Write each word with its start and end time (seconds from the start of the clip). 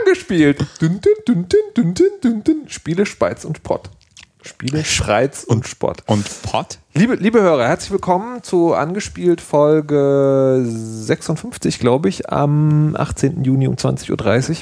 Angespielt. 0.00 0.58
Dün, 0.80 1.00
dün, 1.00 1.14
dün, 1.28 1.46
dün, 1.48 1.72
dün, 1.76 1.94
dün, 1.94 2.12
dün, 2.20 2.44
dün. 2.44 2.68
Spiele, 2.68 3.06
Speiz 3.06 3.44
und 3.44 3.58
Spott. 3.58 3.90
Spiele, 4.42 4.84
Schreiz 4.84 5.44
und, 5.44 5.68
Spott. 5.68 6.02
Und 6.06 6.26
Pott? 6.42 6.80
Liebe, 6.94 7.14
liebe 7.14 7.40
Hörer, 7.40 7.68
herzlich 7.68 7.92
willkommen 7.92 8.42
zu 8.42 8.74
Angespielt 8.74 9.40
Folge 9.40 10.64
56, 10.66 11.78
glaube 11.78 12.08
ich, 12.08 12.28
am 12.28 12.96
18. 12.96 13.44
Juni 13.44 13.68
um 13.68 13.76
20.30 13.76 14.50
Uhr, 14.50 14.56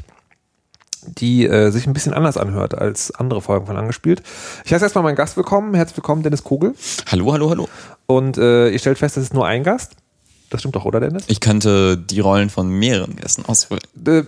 die 1.16 1.46
äh, 1.46 1.70
sich 1.70 1.86
ein 1.86 1.94
bisschen 1.94 2.12
anders 2.12 2.36
anhört 2.36 2.76
als 2.76 3.10
andere 3.10 3.40
Folgen 3.40 3.64
von 3.64 3.78
Angespielt. 3.78 4.22
Ich 4.66 4.74
heiße 4.74 4.84
erstmal 4.84 5.02
meinen 5.04 5.16
Gast 5.16 5.38
willkommen. 5.38 5.72
Herzlich 5.72 5.96
willkommen, 5.96 6.22
Dennis 6.22 6.44
Kogel. 6.44 6.74
Hallo, 7.10 7.32
hallo, 7.32 7.48
hallo. 7.48 7.68
Und 8.04 8.36
äh, 8.36 8.68
ihr 8.68 8.78
stellt 8.78 8.98
fest, 8.98 9.16
es 9.16 9.24
ist 9.24 9.34
nur 9.34 9.46
ein 9.46 9.64
Gast. 9.64 9.96
Das 10.50 10.60
stimmt 10.60 10.76
doch, 10.76 10.84
oder 10.84 11.00
Dennis? 11.00 11.24
Ich 11.28 11.40
könnte 11.40 11.96
die 11.96 12.20
Rollen 12.20 12.50
von 12.50 12.68
mehreren 12.68 13.16
Gästen 13.16 13.44
auswählen. 13.46 13.80
Äh, 14.06 14.24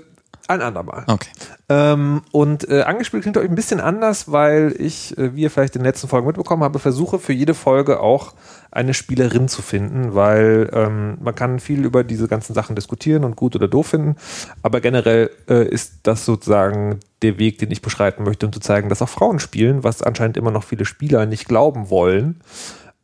ein 0.49 0.63
andermal. 0.63 1.05
Okay. 1.07 1.29
Ähm, 1.69 2.23
und 2.33 2.67
äh, 2.71 2.81
angespielt 2.81 3.23
klingt 3.23 3.37
euch 3.37 3.51
ein 3.51 3.55
bisschen 3.55 3.81
anders, 3.81 4.33
weil 4.33 4.75
ich, 4.79 5.17
äh, 5.19 5.35
wie 5.37 5.43
ihr 5.43 5.51
vielleicht 5.51 5.77
in 5.77 5.81
den 5.81 5.87
letzten 5.87 6.09
Folgen 6.09 6.27
mitbekommen 6.27 6.65
habe, 6.65 6.79
versuche 6.79 7.19
für 7.19 7.35
jede 7.35 7.53
Folge 7.53 8.01
auch 8.01 8.33
eine 8.71 8.95
Spielerin 8.95 9.49
zu 9.49 9.61
finden, 9.61 10.15
weil 10.15 10.71
ähm, 10.73 11.19
man 11.21 11.35
kann 11.35 11.61
viel 11.61 11.85
über 11.85 12.03
diese 12.03 12.29
ganzen 12.29 12.55
Sachen 12.55 12.77
diskutieren 12.77 13.25
und 13.25 13.37
gut 13.37 13.57
oder 13.57 13.69
doof 13.69 13.89
finden, 13.89 14.17
aber 14.63 14.81
generell 14.81 15.31
äh, 15.51 15.69
ist 15.69 16.01
das 16.05 16.25
sozusagen 16.25 17.01
der 17.21 17.39
Weg, 17.39 17.59
den 17.59 17.71
ich 17.71 17.83
beschreiten 17.83 18.25
möchte, 18.25 18.47
um 18.47 18.53
zu 18.53 18.61
zeigen, 18.61 18.89
dass 18.89 19.03
auch 19.03 19.09
Frauen 19.11 19.41
spielen, 19.41 19.85
was 19.85 20.03
anscheinend 20.03 20.39
immer 20.39 20.51
noch 20.51 20.65
viele 20.65 20.87
Spieler 20.87 21.27
nicht 21.27 21.47
glauben 21.47 21.91
wollen. 21.91 22.41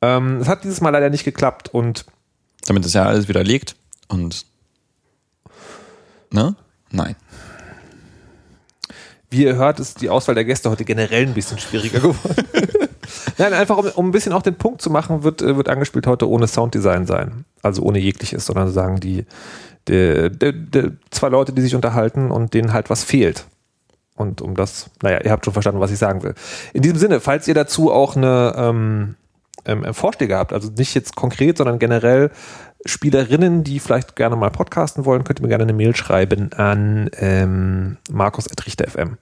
Ähm, 0.00 0.38
es 0.38 0.48
hat 0.48 0.64
dieses 0.64 0.80
Mal 0.80 0.90
leider 0.90 1.10
nicht 1.10 1.24
geklappt 1.24 1.68
und 1.68 2.06
Damit 2.66 2.84
ist 2.86 2.94
ja 2.94 3.04
alles 3.04 3.28
widerlegt 3.28 3.76
und. 4.08 4.46
Ne? 6.30 6.56
Nein. 6.90 7.16
Wie 9.30 9.44
ihr 9.44 9.56
hört, 9.56 9.80
ist 9.80 10.00
die 10.00 10.10
Auswahl 10.10 10.34
der 10.34 10.44
Gäste 10.44 10.70
heute 10.70 10.84
generell 10.84 11.26
ein 11.26 11.34
bisschen 11.34 11.58
schwieriger 11.58 12.00
geworden. 12.00 12.46
Nein, 13.38 13.52
einfach 13.52 13.76
um, 13.76 13.86
um 13.86 14.08
ein 14.08 14.12
bisschen 14.12 14.32
auch 14.32 14.42
den 14.42 14.54
Punkt 14.54 14.80
zu 14.80 14.90
machen, 14.90 15.22
wird, 15.22 15.42
äh, 15.42 15.56
wird 15.56 15.68
angespielt 15.68 16.06
heute 16.06 16.28
ohne 16.28 16.46
Sounddesign 16.46 17.06
sein. 17.06 17.44
Also 17.62 17.82
ohne 17.82 17.98
jegliches, 17.98 18.46
sondern 18.46 18.70
sagen 18.70 19.00
die, 19.00 19.26
die, 19.88 20.30
die, 20.30 20.52
die 20.52 20.90
zwei 21.10 21.28
Leute, 21.28 21.52
die 21.52 21.62
sich 21.62 21.74
unterhalten 21.74 22.30
und 22.30 22.54
denen 22.54 22.72
halt 22.72 22.90
was 22.90 23.04
fehlt. 23.04 23.46
Und 24.16 24.40
um 24.40 24.54
das, 24.54 24.90
naja, 25.02 25.20
ihr 25.24 25.32
habt 25.32 25.44
schon 25.44 25.52
verstanden, 25.52 25.80
was 25.80 25.90
ich 25.90 25.98
sagen 25.98 26.22
will. 26.22 26.34
In 26.72 26.82
diesem 26.82 26.98
Sinne, 26.98 27.20
falls 27.20 27.48
ihr 27.48 27.54
dazu 27.54 27.92
auch 27.92 28.16
eine 28.16 28.54
ähm, 28.56 29.16
ähm, 29.66 29.92
Vorschläge 29.94 30.36
habt, 30.36 30.52
also 30.52 30.70
nicht 30.76 30.94
jetzt 30.94 31.16
konkret, 31.16 31.58
sondern 31.58 31.78
generell 31.78 32.30
Spielerinnen, 32.86 33.64
die 33.64 33.80
vielleicht 33.80 34.14
gerne 34.14 34.36
mal 34.36 34.50
podcasten 34.50 35.04
wollen, 35.06 35.24
könnt 35.24 35.40
ihr 35.40 35.42
mir 35.42 35.48
gerne 35.48 35.64
eine 35.64 35.72
Mail 35.72 35.96
schreiben 35.96 36.52
an 36.52 37.08
ähm, 37.18 37.96
markus.richter.fm. 38.10 39.16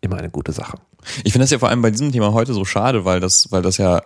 Immer 0.00 0.16
eine 0.16 0.30
gute 0.30 0.52
Sache. 0.52 0.78
Ich 1.22 1.32
finde 1.32 1.44
das 1.44 1.50
ja 1.50 1.58
vor 1.58 1.68
allem 1.68 1.82
bei 1.82 1.90
diesem 1.90 2.10
Thema 2.10 2.32
heute 2.32 2.52
so 2.52 2.64
schade, 2.64 3.04
weil 3.04 3.20
das, 3.20 3.52
weil 3.52 3.62
das 3.62 3.78
ja, 3.78 4.02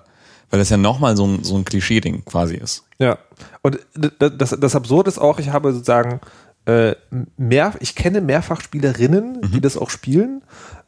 weil 0.51 0.59
das 0.59 0.69
ja 0.69 0.77
nochmal 0.77 1.17
so 1.17 1.27
ein, 1.27 1.45
so 1.45 1.57
ein 1.57 1.65
Klischee-Ding 1.65 2.25
quasi 2.27 2.57
ist. 2.57 2.85
Ja. 2.99 3.19
Und 3.63 3.79
das, 3.95 4.33
das, 4.37 4.57
das 4.61 4.77
Absurde 4.77 5.09
ist 5.09 5.19
auch, 5.19 5.39
ich 5.39 5.51
habe 5.51 5.73
sozusagen 5.73 6.21
äh, 6.67 6.95
mehr, 7.39 7.73
ich 7.81 7.95
kenne 7.95 8.21
mehrfach 8.21 8.61
Spielerinnen, 8.61 9.41
Mhm. 9.41 9.51
die 9.53 9.61
das 9.63 9.79
auch 9.79 9.89
spielen, 9.89 10.43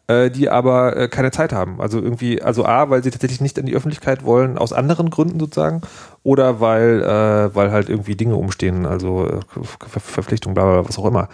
äh, 0.08 0.30
die 0.30 0.48
aber 0.48 0.96
äh, 0.96 1.08
keine 1.08 1.30
Zeit 1.30 1.52
haben. 1.52 1.80
Also 1.80 2.00
irgendwie, 2.00 2.42
also 2.42 2.64
A, 2.64 2.90
weil 2.90 3.02
sie 3.02 3.10
tatsächlich 3.10 3.40
nicht 3.40 3.58
in 3.58 3.66
die 3.66 3.74
Öffentlichkeit 3.74 4.24
wollen, 4.24 4.58
aus 4.58 4.72
anderen 4.72 5.10
Gründen 5.10 5.38
sozusagen, 5.38 5.82
oder 6.22 6.60
weil, 6.60 7.02
äh, 7.02 7.54
weil 7.54 7.70
halt 7.70 7.88
irgendwie 7.88 8.16
Dinge 8.16 8.36
umstehen, 8.36 8.86
also 8.86 9.26
äh, 9.26 9.40
Ver 9.88 10.00
Verpflichtung, 10.00 10.54
bla, 10.54 10.64
bla, 10.64 10.88
was 10.88 10.98
auch 10.98 11.06
immer. 11.06 11.28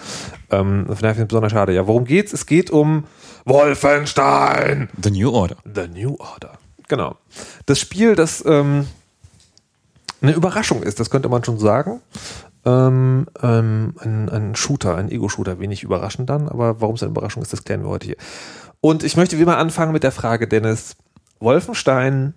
Ähm, 0.50 0.86
das 0.88 0.98
finde 0.98 1.22
ich 1.22 1.28
besonders 1.28 1.52
schade. 1.52 1.72
Ja, 1.72 1.86
worum 1.86 2.04
geht's? 2.04 2.32
Es 2.32 2.46
geht 2.46 2.70
um 2.70 3.04
Wolfenstein! 3.44 4.88
The 5.02 5.10
New 5.10 5.30
Order. 5.30 5.56
The 5.64 5.88
New 5.88 6.16
Order. 6.18 6.52
Genau. 6.88 7.16
Das 7.66 7.78
Spiel, 7.78 8.14
das 8.14 8.44
ähm, 8.46 8.86
eine 10.20 10.32
Überraschung 10.32 10.82
ist, 10.82 11.00
das 11.00 11.10
könnte 11.10 11.28
man 11.28 11.44
schon 11.44 11.58
sagen. 11.58 12.00
Ähm, 12.64 13.26
ähm, 13.42 13.94
ein, 13.98 14.28
ein 14.28 14.56
Shooter, 14.56 14.96
ein 14.96 15.10
Ego-Shooter, 15.10 15.60
wenig 15.60 15.82
überraschend 15.82 16.28
dann, 16.28 16.48
aber 16.48 16.80
warum 16.80 16.96
es 16.96 17.02
eine 17.02 17.10
Überraschung 17.10 17.42
ist, 17.42 17.52
das 17.52 17.64
klären 17.64 17.82
wir 17.82 17.88
heute 17.88 18.06
hier. 18.06 18.16
Und 18.80 19.04
ich 19.04 19.16
möchte 19.16 19.38
wie 19.38 19.42
immer 19.42 19.58
anfangen 19.58 19.92
mit 19.92 20.02
der 20.02 20.12
Frage, 20.12 20.48
Dennis, 20.48 20.96
Wolfenstein, 21.40 22.34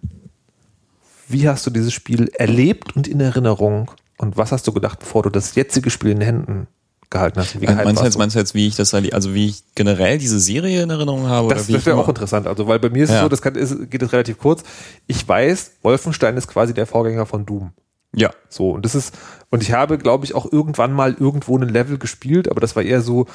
wie 1.27 1.47
hast 1.47 1.65
du 1.65 1.71
dieses 1.71 1.93
Spiel 1.93 2.29
erlebt 2.33 2.95
und 2.95 3.07
in 3.07 3.19
Erinnerung? 3.19 3.91
Und 4.17 4.37
was 4.37 4.51
hast 4.51 4.67
du 4.67 4.71
gedacht, 4.71 4.99
bevor 4.99 5.23
du 5.23 5.29
das 5.29 5.55
jetzige 5.55 5.89
Spiel 5.89 6.11
in 6.11 6.19
den 6.19 6.25
Händen 6.25 6.67
gehalten 7.09 7.39
hast? 7.39 7.59
Wie 7.59 7.65
gehypt 7.65 7.83
Meinst 7.83 8.01
du, 8.01 8.05
jetzt, 8.05 8.17
meinst 8.17 8.35
du 8.35 8.39
jetzt, 8.39 8.53
wie 8.53 8.67
ich 8.67 8.75
das, 8.75 8.93
also 8.93 9.33
wie 9.33 9.47
ich 9.47 9.63
generell 9.75 10.17
diese 10.17 10.39
Serie 10.39 10.83
in 10.83 10.89
Erinnerung 10.89 11.27
habe? 11.27 11.53
Das, 11.53 11.67
das 11.67 11.85
wäre 11.85 11.97
auch 11.97 12.07
interessant, 12.07 12.47
also 12.47 12.67
weil 12.67 12.79
bei 12.79 12.89
mir 12.89 13.03
ist 13.03 13.09
es 13.09 13.15
Ja. 13.15 13.23
so, 13.23 13.29
das 13.29 13.41
kann, 13.41 13.55
ist, 13.55 13.89
geht 13.89 14.01
es 14.01 14.13
relativ 14.13 14.37
kurz. 14.37 14.63
Ich 15.07 15.27
weiß, 15.27 15.71
Wolfenstein 15.81 16.37
ist 16.37 16.47
quasi 16.47 16.73
der 16.73 16.85
Vorgänger 16.85 17.25
von 17.25 17.45
Doom. 17.45 17.71
Ja. 18.13 18.31
So, 18.49 18.71
und 18.71 18.85
das 18.85 18.95
ist, 18.95 19.15
und 19.49 19.63
ich 19.63 19.71
habe, 19.71 19.97
glaube 19.97 20.25
ich, 20.25 20.35
auch 20.35 20.51
irgendwann 20.51 20.93
mal 20.93 21.15
irgendwo 21.17 21.57
ein 21.57 21.67
Level 21.67 21.97
gespielt, 21.97 22.49
aber 22.49 22.59
das 22.59 22.75
war 22.75 22.83
eher 22.83 23.01
so, 23.01 23.27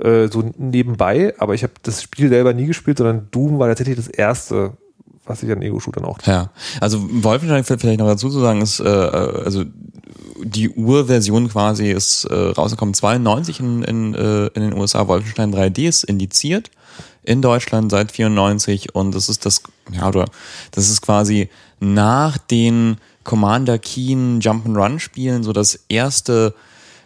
äh, 0.00 0.28
so 0.28 0.52
nebenbei, 0.56 1.34
aber 1.38 1.54
ich 1.54 1.62
habe 1.62 1.74
das 1.82 2.02
Spiel 2.02 2.28
selber 2.28 2.52
nie 2.52 2.66
gespielt, 2.66 2.98
sondern 2.98 3.28
Doom 3.30 3.58
war 3.58 3.68
tatsächlich 3.68 3.96
das 3.96 4.08
erste, 4.08 4.72
was 5.24 5.42
ich 5.42 5.50
an 5.52 5.62
Ego-Shootern 5.62 6.04
auch 6.04 6.18
Ja, 6.26 6.50
also 6.80 6.98
Wolfenstein 7.22 7.78
vielleicht 7.78 8.00
noch 8.00 8.06
dazu 8.06 8.28
zu 8.28 8.40
sagen 8.40 8.60
ist, 8.60 8.80
äh, 8.80 8.88
also 8.88 9.64
die 10.42 10.68
Urversion 10.68 11.48
quasi 11.48 11.90
ist 11.90 12.24
äh, 12.24 12.34
rausgekommen 12.34 12.94
92 12.94 13.60
in, 13.60 13.82
in, 13.84 14.14
äh, 14.14 14.46
in 14.48 14.62
den 14.62 14.74
USA. 14.74 15.06
Wolfenstein 15.08 15.54
3D 15.54 15.88
ist 15.88 16.04
indiziert 16.04 16.70
in 17.24 17.42
Deutschland 17.42 17.90
seit 17.90 18.12
94 18.12 18.94
und 18.94 19.14
das 19.14 19.28
ist 19.28 19.44
das, 19.46 19.62
ja 19.92 20.08
oder 20.08 20.26
das 20.70 20.88
ist 20.88 21.02
quasi 21.02 21.48
nach 21.80 22.38
den 22.38 22.96
Commander 23.24 23.78
Keen 23.78 24.40
Jump'n'Run 24.40 24.98
Spielen 24.98 25.42
so 25.42 25.52
das 25.52 25.80
erste 25.88 26.54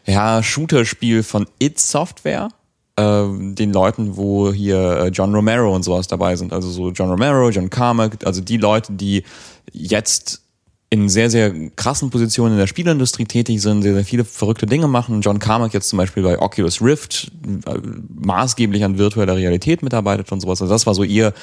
ja 0.04 0.42
Shooter-Spiel 0.42 1.22
von 1.22 1.46
It 1.58 1.78
Software 1.78 2.48
äh, 2.96 3.26
den 3.54 3.72
Leuten, 3.72 4.16
wo 4.16 4.52
hier 4.52 4.78
äh, 4.78 5.08
John 5.08 5.34
Romero 5.34 5.74
und 5.74 5.84
sowas 5.84 6.08
dabei 6.08 6.34
sind. 6.36 6.52
Also 6.52 6.70
so 6.70 6.90
John 6.90 7.10
Romero, 7.10 7.50
John 7.50 7.70
Carmack, 7.70 8.24
also 8.24 8.40
die 8.40 8.56
Leute, 8.56 8.92
die 8.92 9.22
jetzt 9.72 10.42
in 10.90 11.08
sehr, 11.08 11.28
sehr 11.28 11.52
krassen 11.76 12.10
Positionen 12.10 12.54
in 12.54 12.58
der 12.58 12.66
Spielindustrie 12.66 13.26
tätig 13.26 13.60
sind, 13.60 13.82
sehr, 13.82 13.94
sehr 13.94 14.04
viele 14.04 14.24
verrückte 14.24 14.66
Dinge 14.66 14.88
machen. 14.88 15.20
John 15.20 15.38
Carmack 15.38 15.74
jetzt 15.74 15.90
zum 15.90 15.98
Beispiel 15.98 16.22
bei 16.22 16.40
Oculus 16.40 16.80
Rift 16.80 17.30
äh, 17.66 17.78
maßgeblich 18.08 18.84
an 18.84 18.96
virtueller 18.96 19.36
Realität 19.36 19.82
mitarbeitet 19.82 20.32
und 20.32 20.40
sowas. 20.40 20.62
Also 20.62 20.72
das 20.72 20.86
war 20.86 20.94
so 20.94 21.02
ihr 21.02 21.34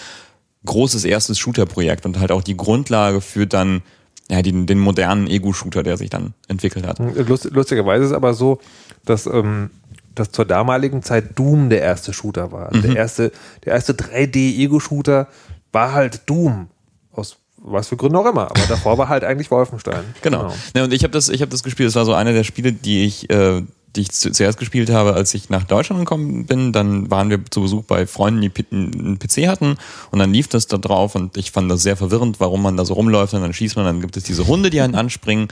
großes 0.65 1.05
erstes 1.05 1.37
Shooter-Projekt 1.37 2.07
und 2.07 2.19
halt 2.19 2.31
auch 2.31 2.41
die 2.41 2.57
Grundlage 2.57 3.21
für 3.21 3.45
dann 3.45 3.83
ja, 4.29 4.41
den, 4.41 4.65
den 4.65 4.79
modernen 4.79 5.27
Ego-Shooter, 5.27 5.83
der 5.83 5.97
sich 5.97 6.09
dann 6.09 6.33
entwickelt 6.47 6.87
hat. 6.87 6.97
Lust, 6.99 7.45
lustigerweise 7.51 8.05
ist 8.05 8.09
es 8.09 8.15
aber 8.15 8.33
so, 8.33 8.59
dass, 9.05 9.27
ähm, 9.27 9.69
dass 10.15 10.31
zur 10.31 10.45
damaligen 10.45 11.03
Zeit 11.03 11.37
Doom 11.37 11.69
der 11.69 11.81
erste 11.81 12.13
Shooter 12.13 12.51
war. 12.51 12.75
Mhm. 12.75 12.81
Der 12.81 12.95
erste, 12.95 13.31
der 13.63 13.73
erste 13.73 13.93
3D-Ego-Shooter 13.93 15.27
war 15.71 15.93
halt 15.93 16.21
Doom. 16.27 16.69
Aus 17.11 17.37
was 17.67 17.87
für 17.87 17.97
Gründen 17.97 18.15
auch 18.17 18.25
immer. 18.25 18.43
Aber 18.51 18.61
davor 18.69 18.97
war 18.97 19.09
halt 19.09 19.23
eigentlich 19.23 19.49
Wolfenstein. 19.51 20.03
Genau. 20.21 20.53
Ja, 20.75 20.83
und 20.83 20.93
ich 20.93 21.03
habe 21.03 21.11
das, 21.11 21.29
ich 21.29 21.41
habe 21.41 21.51
das 21.51 21.63
gespielt. 21.63 21.87
Das 21.87 21.95
war 21.95 22.05
so 22.05 22.13
einer 22.13 22.31
der 22.33 22.43
Spiele, 22.43 22.71
die 22.73 23.03
ich, 23.05 23.29
äh, 23.29 23.61
die 23.95 24.01
ich 24.01 24.11
zu- 24.11 24.31
zuerst 24.31 24.57
gespielt 24.59 24.89
habe, 24.89 25.13
als 25.13 25.33
ich 25.33 25.49
nach 25.49 25.63
Deutschland 25.63 26.01
gekommen 26.01 26.45
bin. 26.45 26.73
Dann 26.73 27.09
waren 27.09 27.29
wir 27.29 27.39
zu 27.49 27.61
Besuch 27.61 27.83
bei 27.85 28.05
Freunden, 28.07 28.41
die 28.41 28.51
einen 28.71 29.17
PC 29.19 29.47
hatten, 29.47 29.77
und 30.11 30.19
dann 30.19 30.33
lief 30.33 30.47
das 30.47 30.67
da 30.67 30.77
drauf 30.77 31.15
und 31.15 31.37
ich 31.37 31.51
fand 31.51 31.71
das 31.71 31.81
sehr 31.83 31.95
verwirrend, 31.95 32.39
warum 32.39 32.61
man 32.61 32.75
da 32.77 32.83
so 32.85 32.93
rumläuft 32.93 33.33
und 33.33 33.41
dann 33.41 33.53
schießt 33.53 33.75
man, 33.77 33.85
dann 33.85 34.01
gibt 34.01 34.17
es 34.17 34.23
diese 34.23 34.47
Hunde, 34.47 34.69
die 34.69 34.81
einen 34.81 34.95
anspringen 34.95 35.47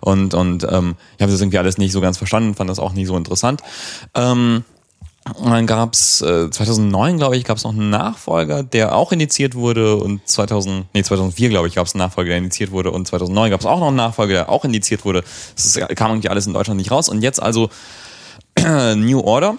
und 0.00 0.34
und 0.34 0.64
ähm, 0.70 0.94
ich 1.16 1.22
habe 1.22 1.32
das 1.32 1.40
irgendwie 1.40 1.58
alles 1.58 1.78
nicht 1.78 1.92
so 1.92 2.00
ganz 2.02 2.18
verstanden, 2.18 2.54
fand 2.54 2.68
das 2.68 2.78
auch 2.78 2.92
nicht 2.92 3.06
so 3.06 3.16
interessant. 3.16 3.62
Ähm, 4.14 4.64
und 5.34 5.50
dann 5.50 5.66
gab's 5.66 6.20
äh, 6.22 6.50
2009, 6.50 7.16
glaube 7.18 7.36
ich, 7.36 7.44
gab's 7.44 7.64
noch 7.64 7.72
einen 7.72 7.90
Nachfolger, 7.90 8.62
der 8.62 8.94
auch 8.94 9.12
indiziert 9.12 9.54
wurde 9.54 9.96
und 9.96 10.26
2000, 10.28 10.86
nee, 10.94 11.02
2004, 11.02 11.48
glaube 11.48 11.68
ich, 11.68 11.74
gab's 11.74 11.94
einen 11.94 12.00
Nachfolger, 12.00 12.28
der 12.30 12.38
indiziert 12.38 12.70
wurde 12.70 12.90
und 12.92 13.06
2009 13.08 13.50
gab's 13.50 13.66
auch 13.66 13.80
noch 13.80 13.88
einen 13.88 13.96
Nachfolger, 13.96 14.32
der 14.34 14.48
auch 14.50 14.64
indiziert 14.64 15.04
wurde. 15.04 15.24
Das 15.56 15.74
kam 15.96 16.10
irgendwie 16.12 16.28
alles 16.28 16.46
in 16.46 16.52
Deutschland 16.54 16.78
nicht 16.78 16.90
raus 16.90 17.08
und 17.08 17.22
jetzt 17.22 17.42
also 17.42 17.70
New 18.96 19.20
Order. 19.20 19.56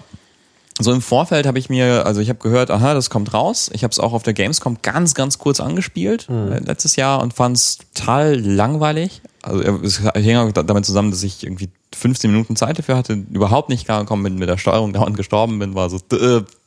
So 0.80 0.92
im 0.92 1.02
Vorfeld 1.02 1.44
habe 1.46 1.58
ich 1.58 1.68
mir, 1.68 2.06
also 2.06 2.20
ich 2.20 2.28
habe 2.28 2.38
gehört, 2.38 2.70
aha, 2.70 2.94
das 2.94 3.10
kommt 3.10 3.34
raus. 3.34 3.68
Ich 3.72 3.82
habe 3.82 3.90
es 3.90 3.98
auch 3.98 4.12
auf 4.12 4.22
der 4.22 4.32
Gamescom 4.32 4.78
ganz, 4.80 5.14
ganz 5.14 5.38
kurz 5.38 5.58
angespielt 5.58 6.28
äh, 6.30 6.60
letztes 6.60 6.94
Jahr 6.94 7.20
und 7.20 7.34
fand 7.34 7.56
es 7.56 7.78
total 7.94 8.36
langweilig. 8.38 9.20
Also 9.42 9.60
äh, 9.60 9.72
es 9.84 10.00
hing 10.14 10.36
auch 10.36 10.52
da- 10.52 10.62
damit 10.62 10.86
zusammen, 10.86 11.10
dass 11.10 11.24
ich 11.24 11.42
irgendwie 11.42 11.68
15 11.98 12.30
Minuten 12.30 12.56
Zeit 12.56 12.78
dafür 12.78 12.96
hatte, 12.96 13.24
überhaupt 13.30 13.68
nicht 13.68 13.84
klargekommen 13.84 14.24
bin 14.24 14.38
mit 14.38 14.48
der 14.48 14.58
Steuerung, 14.58 14.92
dauernd 14.92 15.16
gestorben 15.16 15.58
bin, 15.58 15.74
war 15.74 15.90
so, 15.90 15.98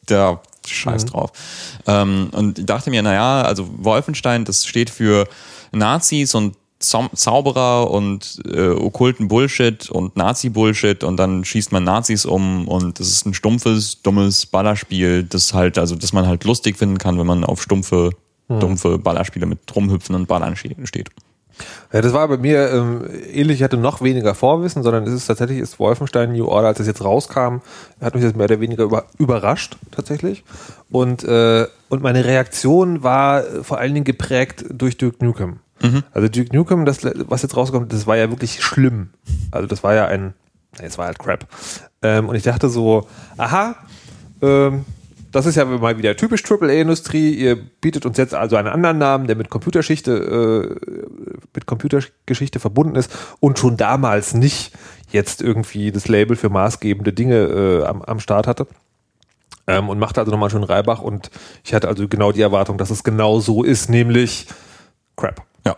der 0.10 0.42
Scheiß 0.66 1.06
drauf. 1.06 1.32
Ähm, 1.88 2.30
und 2.34 2.60
ich 2.60 2.66
dachte 2.66 2.90
mir, 2.90 3.02
naja, 3.02 3.42
also 3.42 3.68
Wolfenstein, 3.78 4.46
das 4.46 4.66
steht 4.66 4.90
für 4.90 5.28
Nazis 5.72 6.36
und 6.36 6.56
Zau 6.80 7.08
Zauberer 7.14 7.92
und 7.92 8.42
äh, 8.52 8.70
okkulten 8.70 9.28
Bullshit 9.28 9.88
und 9.92 10.16
Nazi-Bullshit 10.18 11.04
und 11.04 11.18
dann 11.18 11.46
schießt 11.46 11.72
man 11.72 11.84
Nazis 11.84 12.26
um 12.26 12.68
und 12.68 13.00
das 13.00 13.08
ist 13.08 13.26
ein 13.28 13.36
stumpfes, 13.36 14.02
dummes 14.02 14.48
Ballerspiel, 14.48 15.24
das 15.24 15.54
halt, 15.54 15.78
also 15.78 15.96
das 15.96 16.12
man 16.12 16.26
halt 16.26 16.44
lustig 16.44 16.78
finden 16.78 16.98
kann, 16.98 17.20
wenn 17.20 17.28
man 17.28 17.44
auf 17.44 17.62
stumpfe, 17.62 18.10
dumpfe 18.48 18.98
Ballerspiele 18.98 19.46
mit 19.46 19.60
Rumhüpfen 19.76 20.16
und 20.16 20.28
Ballern 20.28 20.56
steht. 20.56 21.10
Ja, 21.92 22.02
das 22.02 22.14
war 22.14 22.28
bei 22.28 22.38
mir 22.38 22.72
ähm, 22.72 23.08
ähnlich, 23.32 23.58
ich 23.58 23.64
hatte 23.64 23.78
noch 23.78 24.02
weniger 24.02 24.36
Vorwissen, 24.36 24.84
sondern 24.84 25.06
es 25.06 25.14
ist 25.14 25.28
tatsächlich, 25.28 25.60
ist 25.60 25.80
Wolfenstein 25.80 26.32
New 26.34 26.46
Order, 26.46 26.68
als 26.70 26.80
es 26.80 26.88
jetzt 26.88 27.04
rauskam, 27.04 27.58
hat 28.00 28.16
mich 28.16 28.24
das 28.24 28.36
mehr 28.36 28.46
oder 28.46 28.60
weniger 28.60 28.84
über, 28.84 29.06
überrascht, 29.18 29.78
tatsächlich. 29.92 30.44
Und, 30.90 31.24
äh, 31.24 31.68
und 31.90 32.02
meine 32.02 32.26
Reaktion 32.26 33.04
war 33.04 33.46
äh, 33.46 33.64
vor 33.64 33.78
allen 33.80 33.94
Dingen 33.94 34.06
geprägt 34.06 34.66
durch 34.70 34.98
Duke 34.98 35.24
Nukem. 35.24 35.60
Also 36.14 36.28
Duke 36.30 36.56
Nukem, 36.56 36.86
das, 36.86 37.00
was 37.04 37.42
jetzt 37.42 37.58
rauskommt, 37.58 37.92
das 37.92 38.06
war 38.06 38.16
ja 38.16 38.30
wirklich 38.30 38.62
schlimm. 38.64 39.10
Also 39.50 39.68
das 39.68 39.84
war 39.84 39.96
ja 39.96 40.06
ein, 40.06 40.34
es 40.80 40.98
war 40.98 41.08
halt 41.08 41.20
Crap. 41.20 41.48
Ähm, 42.04 42.30
und 42.30 42.36
ich 42.36 42.44
dachte 42.44 42.70
so, 42.70 43.08
aha, 43.38 43.76
ähm, 44.42 44.86
das 45.32 45.46
ist 45.46 45.56
ja 45.56 45.66
mal 45.66 45.98
wieder 45.98 46.16
typisch 46.16 46.44
AAA-Industrie. 46.50 47.34
Ihr 47.34 47.56
bietet 47.56 48.06
uns 48.06 48.18
jetzt 48.18 48.34
also 48.34 48.58
einen 48.58 48.68
anderen 48.68 48.98
Namen, 48.98 49.28
der 49.28 49.36
mit 49.36 49.50
Computerschichte, 49.50 50.12
äh, 50.12 51.36
mit 51.54 51.66
Computergeschichte 51.66 52.60
verbunden 52.60 52.96
ist 52.96 53.12
und 53.40 53.58
schon 53.58 53.78
damals 53.78 54.34
nicht 54.34 54.74
jetzt 55.12 55.42
irgendwie 55.42 55.92
das 55.92 56.08
Label 56.08 56.36
für 56.36 56.50
maßgebende 56.50 57.14
Dinge 57.14 57.36
äh, 57.36 57.86
am, 57.86 58.02
am 58.02 58.20
Start 58.20 58.48
hatte. 58.48 58.68
Ähm, 59.68 59.90
und 59.90 60.00
machte 60.00 60.20
also 60.20 60.32
nochmal 60.32 60.50
schön 60.50 60.64
Reibach 60.64 61.02
und 61.02 61.30
ich 61.64 61.74
hatte 61.74 61.88
also 61.88 62.08
genau 62.08 62.32
die 62.32 62.42
Erwartung, 62.42 62.78
dass 62.78 62.90
es 62.90 63.04
genau 63.04 63.40
so 63.40 63.64
ist, 63.64 63.90
nämlich 63.90 64.48
Crap. 65.16 65.44
Ja. 65.66 65.78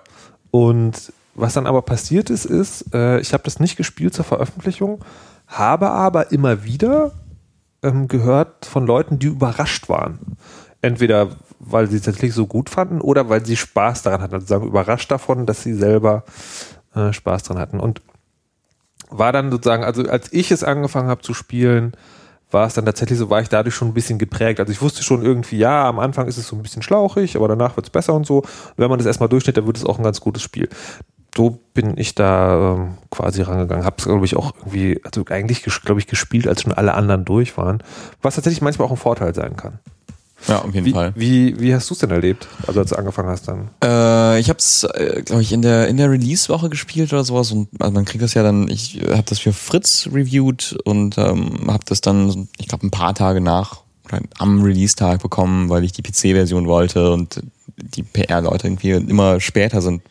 Und 0.52 1.12
was 1.36 1.54
dann 1.54 1.68
aber 1.68 1.82
passiert 1.82 2.30
ist, 2.30 2.46
ist, 2.46 2.94
äh, 2.94 3.20
ich 3.20 3.34
habe 3.34 3.44
das 3.44 3.60
nicht 3.60 3.76
gespielt 3.76 4.14
zur 4.14 4.26
Veröffentlichung, 4.26 5.04
habe 5.48 5.90
aber 5.90 6.32
immer 6.32 6.64
wieder 6.64 7.12
ähm, 7.84 8.08
gehört 8.08 8.66
von 8.66 8.86
Leuten, 8.86 9.20
die 9.20 9.28
überrascht 9.28 9.90
waren. 9.90 10.38
Entweder 10.82 11.30
weil 11.66 11.88
sie 11.88 11.98
es 11.98 12.04
tatsächlich 12.04 12.34
so 12.34 12.48
gut 12.48 12.70
fanden 12.70 13.02
oder 13.02 13.30
weil 13.30 13.46
sie 13.46 13.56
Spaß 13.56 14.04
daran 14.04 14.22
hatten. 14.22 14.34
Also 14.34 14.48
sagen 14.48 14.68
überrascht 14.68 15.10
davon, 15.12 15.46
dass 15.46 15.64
sie 15.64 15.74
selber 15.74 16.24
äh, 16.96 17.14
Spaß 17.14 17.44
daran 17.44 17.62
hatten. 17.62 17.80
Und 17.80 18.02
war 19.10 19.32
dann 19.32 19.52
sozusagen, 19.52 19.84
also 19.84 20.04
als 20.04 20.32
ich 20.34 20.52
es 20.52 20.64
angefangen 20.64 21.10
habe 21.10 21.22
zu 21.22 21.34
spielen, 21.34 21.94
war 22.52 22.68
es 22.68 22.76
dann 22.76 22.86
tatsächlich 22.86 23.18
so, 23.18 23.30
war 23.30 23.42
ich 23.42 23.50
dadurch 23.50 23.76
schon 23.76 23.90
ein 23.90 23.94
bisschen 23.94 24.20
geprägt. 24.20 24.60
Also 24.60 24.72
ich 24.72 24.82
wusste 24.82 25.04
schon 25.04 25.24
irgendwie, 25.24 25.58
ja, 25.58 25.88
am 25.88 26.00
Anfang 26.00 26.28
ist 26.28 26.38
es 26.38 26.48
so 26.48 26.56
ein 26.56 26.62
bisschen 26.62 26.84
schlauchig, 26.84 27.36
aber 27.36 27.48
danach 27.48 27.76
wird 27.76 27.88
es 27.88 27.90
besser 27.90 28.14
und 28.14 28.26
so. 28.26 28.40
Und 28.40 28.48
wenn 28.78 28.90
man 28.90 29.00
das 29.00 29.08
erstmal 29.08 29.30
durchschnitt, 29.30 29.58
dann 29.58 29.66
wird 29.66 29.78
es 29.78 29.86
auch 29.86 29.98
ein 29.98 30.04
ganz 30.04 30.22
gutes 30.22 30.44
Spiel. 30.44 30.70
So 31.36 31.60
bin 31.74 31.98
ich 31.98 32.14
da 32.14 32.76
ähm, 32.76 32.98
quasi 33.10 33.42
rangegangen. 33.42 33.86
Hab's, 33.86 34.04
glaube 34.04 34.26
ich, 34.26 34.36
auch 34.36 34.54
irgendwie, 34.60 35.02
also 35.04 35.26
eigentlich, 35.30 35.64
glaube 35.64 36.00
ich, 36.00 36.08
gespielt, 36.08 36.48
als 36.48 36.62
schon 36.62 36.74
alle 36.74 36.94
anderen 36.94 37.26
durch 37.26 37.58
waren. 37.58 37.82
Was 38.22 38.36
tatsächlich 38.36 38.62
manchmal 38.62 38.88
auch 38.88 38.92
ein 38.92 38.98
Vorteil 38.98 39.34
sein 39.34 39.56
kann. 39.56 39.80
Ja, 40.48 40.60
auf 40.60 40.74
jeden 40.74 40.86
Wie, 40.86 40.92
Fall. 40.92 41.14
wie, 41.16 41.60
wie 41.60 41.74
hast 41.74 41.90
du 41.90 41.94
es 41.94 42.00
denn 42.00 42.12
erlebt, 42.12 42.48
also 42.68 42.82
als 42.82 42.90
du 42.90 42.98
angefangen 42.98 43.30
hast 43.30 43.48
dann? 43.48 43.70
Äh, 43.82 44.40
ich 44.40 44.50
habe 44.50 44.60
es, 44.60 44.84
äh, 44.84 45.22
glaube 45.24 45.42
ich, 45.42 45.54
in 45.54 45.62
der 45.62 45.88
in 45.88 45.96
der 45.96 46.12
Release-Woche 46.12 46.70
gespielt 46.70 47.14
oder 47.14 47.24
sowas 47.24 47.52
und 47.52 47.70
also 47.80 47.94
man 47.94 48.04
kriegt 48.04 48.24
das 48.24 48.34
ja 48.34 48.44
dann. 48.44 48.68
Ich 48.68 49.02
äh, 49.02 49.14
habe 49.14 49.24
das 49.24 49.40
für 49.40 49.54
Fritz 49.54 50.10
reviewed 50.12 50.76
und 50.84 51.18
ähm, 51.18 51.68
habe 51.68 51.86
das 51.86 52.02
dann, 52.02 52.50
ich 52.58 52.68
glaube, 52.68 52.86
ein 52.86 52.92
paar 52.92 53.16
Tage 53.16 53.40
nach 53.40 53.84
oder 54.06 54.20
am 54.38 54.62
Release-Tag 54.62 55.22
bekommen, 55.22 55.70
weil 55.70 55.86
ich 55.86 55.94
die 55.94 56.02
PC-Version 56.02 56.68
wollte 56.68 57.14
und 57.14 57.42
die 57.78 58.04
PR-Leute 58.04 58.68
irgendwie 58.68 58.92
immer 58.92 59.40
später 59.40 59.82
sind, 59.82 60.02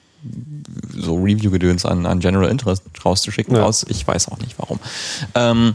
so 0.95 1.17
Review-Gedöns 1.17 1.85
an, 1.85 2.07
an 2.07 2.21
General 2.21 2.49
Interest 2.49 2.83
rauszuschicken 3.05 3.57
Ja. 3.57 3.63
raus. 3.65 3.85
Ich 3.89 4.07
weiß 4.07 4.29
auch 4.29 4.39
nicht 4.39 4.59
warum. 4.59 4.79
Ähm, 5.35 5.75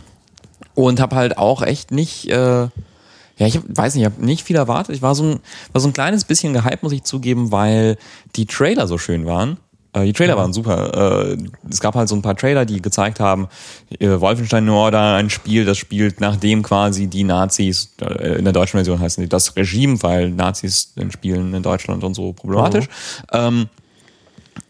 und 0.76 1.00
habe 1.00 1.16
halt 1.16 1.38
auch 1.38 1.62
echt 1.62 1.92
nicht. 1.92 2.30
Äh, 2.30 2.68
ja, 3.40 3.46
ich 3.46 3.58
hab, 3.58 3.64
weiß 3.68 3.94
nicht, 3.96 4.04
ich 4.04 4.12
habe 4.12 4.26
nicht 4.26 4.44
viel 4.44 4.56
erwartet. 4.56 4.96
Ich 4.96 5.02
war 5.02 5.14
so, 5.14 5.24
ein, 5.24 5.40
war 5.72 5.80
so 5.82 5.88
ein 5.88 5.94
kleines 5.94 6.24
bisschen 6.24 6.54
gehypt, 6.54 6.82
muss 6.82 6.92
ich 6.92 7.04
zugeben, 7.04 7.52
weil 7.52 7.98
die 8.36 8.46
Trailer 8.48 8.88
so 8.88 8.98
schön 8.98 9.26
waren. 9.28 9.58
Äh, 9.94 10.06
die 10.06 10.14
Trailer 10.14 10.38
waren 10.38 10.54
super. 10.54 11.34
Äh, 11.34 11.38
es 11.70 11.80
gab 11.80 11.94
halt 11.94 12.10
so 12.10 12.16
ein 12.16 12.24
paar 12.24 12.36
Trailer, 12.36 12.66
die 12.66 12.82
gezeigt 12.82 13.20
haben, 13.20 13.48
äh, 14.00 14.20
Wolfenstein 14.20 14.66
New 14.66 14.74
Order, 14.74 15.16
ein 15.16 15.30
Spiel, 15.30 15.66
das 15.66 15.78
spielt 15.78 16.20
nachdem 16.20 16.64
quasi 16.64 17.08
die 17.08 17.24
Nazis, 17.24 17.94
in 18.00 18.44
der 18.44 18.54
deutschen 18.54 18.78
Version 18.78 19.00
heißen 19.00 19.22
die 19.24 19.30
das 19.30 19.56
Regime, 19.56 20.02
weil 20.02 20.32
Nazis 20.32 20.94
in 20.96 21.12
Spielen 21.12 21.54
in 21.54 21.62
Deutschland 21.64 22.04
und 22.04 22.16
so 22.16 22.34
problematisch. 22.34 22.88
Ähm, 23.32 23.68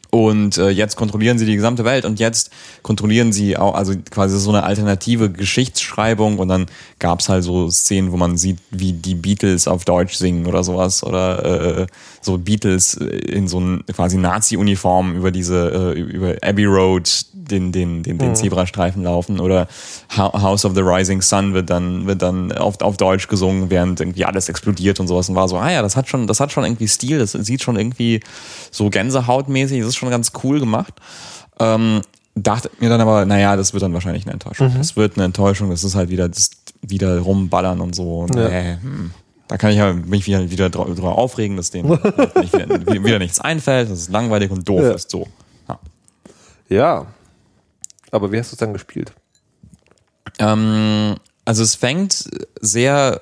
und 0.10 0.58
äh, 0.58 0.70
jetzt 0.70 0.96
kontrollieren 0.96 1.38
sie 1.38 1.46
die 1.46 1.56
gesamte 1.56 1.84
Welt 1.84 2.06
und 2.06 2.20
jetzt 2.20 2.52
kontrollieren 2.82 3.34
sie 3.34 3.58
auch, 3.58 3.76
also 3.76 3.94
quasi 4.10 4.40
so 4.40 4.50
eine 4.50 4.64
alternative 4.64 5.30
Geschichtsschreibung 5.30 6.40
und 6.40 6.48
dann 6.48 6.68
gab's 7.00 7.30
halt 7.30 7.44
so 7.44 7.70
Szenen, 7.70 8.12
wo 8.12 8.18
man 8.18 8.38
sieht, 8.38 8.60
wie 8.72 8.94
die 8.94 9.16
Beatles 9.16 9.68
auf 9.68 9.86
Deutsch 9.86 10.16
singen 10.16 10.46
oder 10.46 10.64
sowas 10.64 11.04
oder 11.04 11.80
äh, 11.82 11.88
so 12.28 12.38
Beatles 12.38 12.94
in 12.94 13.48
so 13.48 13.60
ein 13.60 13.84
quasi 13.92 14.18
Nazi-Uniform 14.18 15.16
über 15.16 15.32
diese, 15.32 15.94
äh, 15.96 16.00
über 16.00 16.36
Abbey 16.44 16.66
Road 16.66 17.10
den, 17.34 17.72
den, 17.72 18.04
den, 18.04 18.18
den 18.18 18.36
Zebrastreifen 18.36 19.04
laufen 19.04 19.40
oder 19.40 19.68
Ho- 20.18 20.34
House 20.42 20.66
of 20.66 20.76
the 20.76 20.82
Rising 20.82 21.22
Sun 21.22 21.54
wird 21.54 21.70
dann, 21.70 22.06
wird 22.06 22.22
dann 22.22 22.52
auf, 22.52 22.80
auf 22.82 22.98
Deutsch 22.98 23.28
gesungen, 23.30 23.70
während 23.70 24.00
irgendwie 24.02 24.26
alles 24.26 24.50
explodiert 24.50 25.00
und 25.00 25.08
sowas 25.08 25.30
und 25.30 25.36
war 25.36 25.48
so, 25.48 25.58
ah 25.58 25.72
ja, 25.72 25.82
das 25.82 25.96
hat 25.96 26.08
schon, 26.10 26.28
das 26.28 26.40
hat 26.42 26.52
schon 26.52 26.66
irgendwie 26.66 26.88
Stil, 26.88 27.18
das 27.20 27.32
sieht 27.32 27.64
schon 27.64 27.78
irgendwie 27.78 28.20
so 28.70 28.90
Gänsehautmäßig, 28.90 29.80
das 29.80 29.90
ist 29.90 29.96
schon 29.96 30.10
ganz 30.10 30.34
cool 30.44 30.60
gemacht. 30.60 30.94
Ähm, 31.60 32.02
dachte 32.36 32.70
mir 32.80 32.90
dann 32.90 33.02
aber, 33.02 33.26
naja, 33.26 33.56
das 33.56 33.74
wird 33.74 33.82
dann 33.82 33.94
wahrscheinlich 33.94 34.26
eine 34.26 34.34
Enttäuschung. 34.34 34.72
Das 34.78 34.96
wird 34.96 35.16
eine 35.16 35.26
Enttäuschung, 35.26 35.70
das 35.72 35.84
ist 35.84 35.96
halt 35.96 36.10
wieder 36.10 36.28
das 36.30 36.52
wieder 36.82 37.18
rumballern 37.20 37.82
und 37.82 37.96
so. 37.96 38.20
Und, 38.20 38.36
Ja. 38.36 38.48
äh, 38.50 38.78
hm. 38.82 39.12
Da 39.48 39.58
kann 39.58 39.72
ich 39.72 39.78
ja 39.78 39.94
mich 39.94 40.26
wieder, 40.28 40.50
wieder 40.52 40.70
drüber 40.70 41.18
aufregen, 41.18 41.56
dass 41.58 41.72
denen 41.72 41.90
nicht 42.42 42.54
wieder, 42.54 43.04
wieder 43.04 43.20
nichts 43.20 43.40
einfällt, 43.40 43.90
dass 43.90 44.00
es 44.00 44.10
langweilig 44.10 44.52
und 44.52 44.68
doof 44.68 44.82
Ja. 44.82 44.92
ist. 44.92 45.10
So. 45.10 45.28
Ja. 45.70 45.80
Ja. 46.70 47.06
Aber 48.12 48.32
wie 48.32 48.40
hast 48.40 48.52
du 48.52 48.56
es 48.56 48.60
dann 48.60 48.74
gespielt? 48.74 49.14
Ähm, 50.40 51.16
also 51.46 51.64
es 51.64 51.76
fängt 51.76 52.30
sehr 52.62 53.22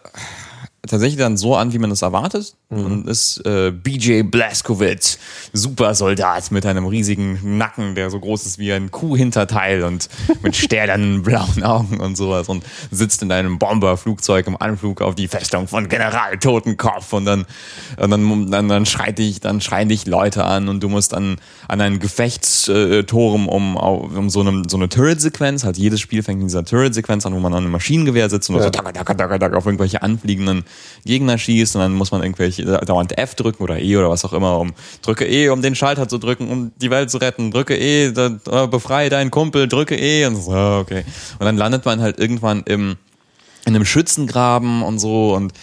tatsächlich 0.88 1.18
dann 1.20 1.38
so 1.38 1.56
an, 1.56 1.74
wie 1.74 1.80
man 1.80 1.92
es 1.92 2.02
erwartet. 2.02 2.56
Und 2.68 3.08
ist 3.08 3.46
äh, 3.46 3.72
BJ 3.72 4.24
Blazkowicz, 4.24 5.20
Supersoldat 5.54 6.52
mit 6.52 6.66
einem 6.66 6.88
riesigen 6.88 7.58
Nacken, 7.58 7.94
der 7.94 8.10
so 8.10 8.20
groß 8.20 8.46
ist 8.48 8.58
wie 8.58 8.74
ein 8.74 8.90
Kuhhinterteil 8.90 9.84
und 9.84 10.10
mit 10.42 10.56
stählernen 10.56 11.22
blauen 11.22 11.64
Augen 11.64 12.00
und 12.00 12.18
sowas 12.18 12.50
und 12.50 12.64
sitzt 12.90 13.22
in 13.22 13.32
einem 13.32 13.60
Bomberflugzeug 13.60 14.48
im 14.48 14.60
Anflug 14.60 15.02
auf 15.02 15.14
die 15.14 15.28
Festung 15.28 15.68
von 15.68 15.88
General 15.90 16.38
Totenkopf 16.40 17.14
und 17.14 17.26
dann, 17.26 17.46
und 17.98 18.10
dann, 18.10 18.52
dann, 18.52 18.68
dann 18.68 18.86
schreit 18.88 19.20
dich, 19.20 19.40
dann 19.40 19.62
schreien 19.62 19.88
dich 19.90 20.08
Leute 20.08 20.44
an 20.44 20.68
und 20.68 20.82
du 20.82 20.90
musst 20.90 21.14
an, 21.14 21.38
an 21.68 21.82
einen 21.82 22.00
Gefechtsturm 22.00 23.48
um, 23.48 23.76
um 23.78 24.30
so, 24.30 24.42
eine, 24.42 24.64
so 24.68 24.78
eine 24.78 24.90
Turret-Sequenz, 24.90 25.64
halt 25.64 25.78
jedes 25.78 26.02
Spiel 26.02 26.24
fängt 26.24 26.42
in 26.42 26.48
dieser 26.48 26.66
Turret-Sequenz 26.66 27.26
an, 27.26 27.34
wo 27.36 27.40
man 27.40 27.54
an 27.54 27.64
einem 27.64 27.72
Maschinengewehr 27.72 28.30
sitzt 28.30 28.50
und 28.50 28.56
Ja. 28.58 28.64
so 28.64 28.70
taka, 28.70 28.92
taka, 28.92 29.14
taka, 29.14 29.38
taka, 29.38 29.58
auf 29.58 29.66
irgendwelche 29.66 30.02
anfliegenden 30.02 30.64
Gegner 31.06 31.38
schießt 31.38 31.76
und 31.76 31.82
dann 31.82 31.94
muss 31.94 32.12
man 32.12 32.24
irgendwelche 32.24 32.55
dauernd 32.58 33.18
F 33.18 33.36
drücken 33.36 33.64
oder 33.64 33.80
E 33.80 33.98
oder 33.98 34.10
was 34.10 34.26
auch 34.26 34.34
immer, 34.34 34.60
um 34.60 34.74
drücke 35.02 35.28
E, 35.28 35.50
um 35.50 35.62
den 35.62 35.76
Schalter 35.76 36.08
zu 36.08 36.18
drücken, 36.18 36.50
um 36.50 36.72
die 36.78 36.90
Welt 36.90 37.10
zu 37.10 37.18
retten, 37.18 37.52
drücke 37.52 37.78
E, 37.78 38.12
da, 38.12 38.28
äh, 38.50 38.68
befreie 38.68 39.10
deinen 39.10 39.32
Kumpel, 39.32 39.68
drücke 39.68 39.96
E 39.96 40.26
und 40.26 40.36
so, 40.42 40.52
ah, 40.52 40.80
okay. 40.80 41.04
Und 41.40 41.46
dann 41.46 41.58
landet 41.58 41.86
man 41.86 42.02
halt 42.02 42.20
irgendwann 42.20 42.64
im, 42.64 42.98
in 43.66 43.76
einem 43.76 43.86
Schützengraben 43.86 44.84
und 44.84 45.00
so 45.00 45.34
und 45.34 45.54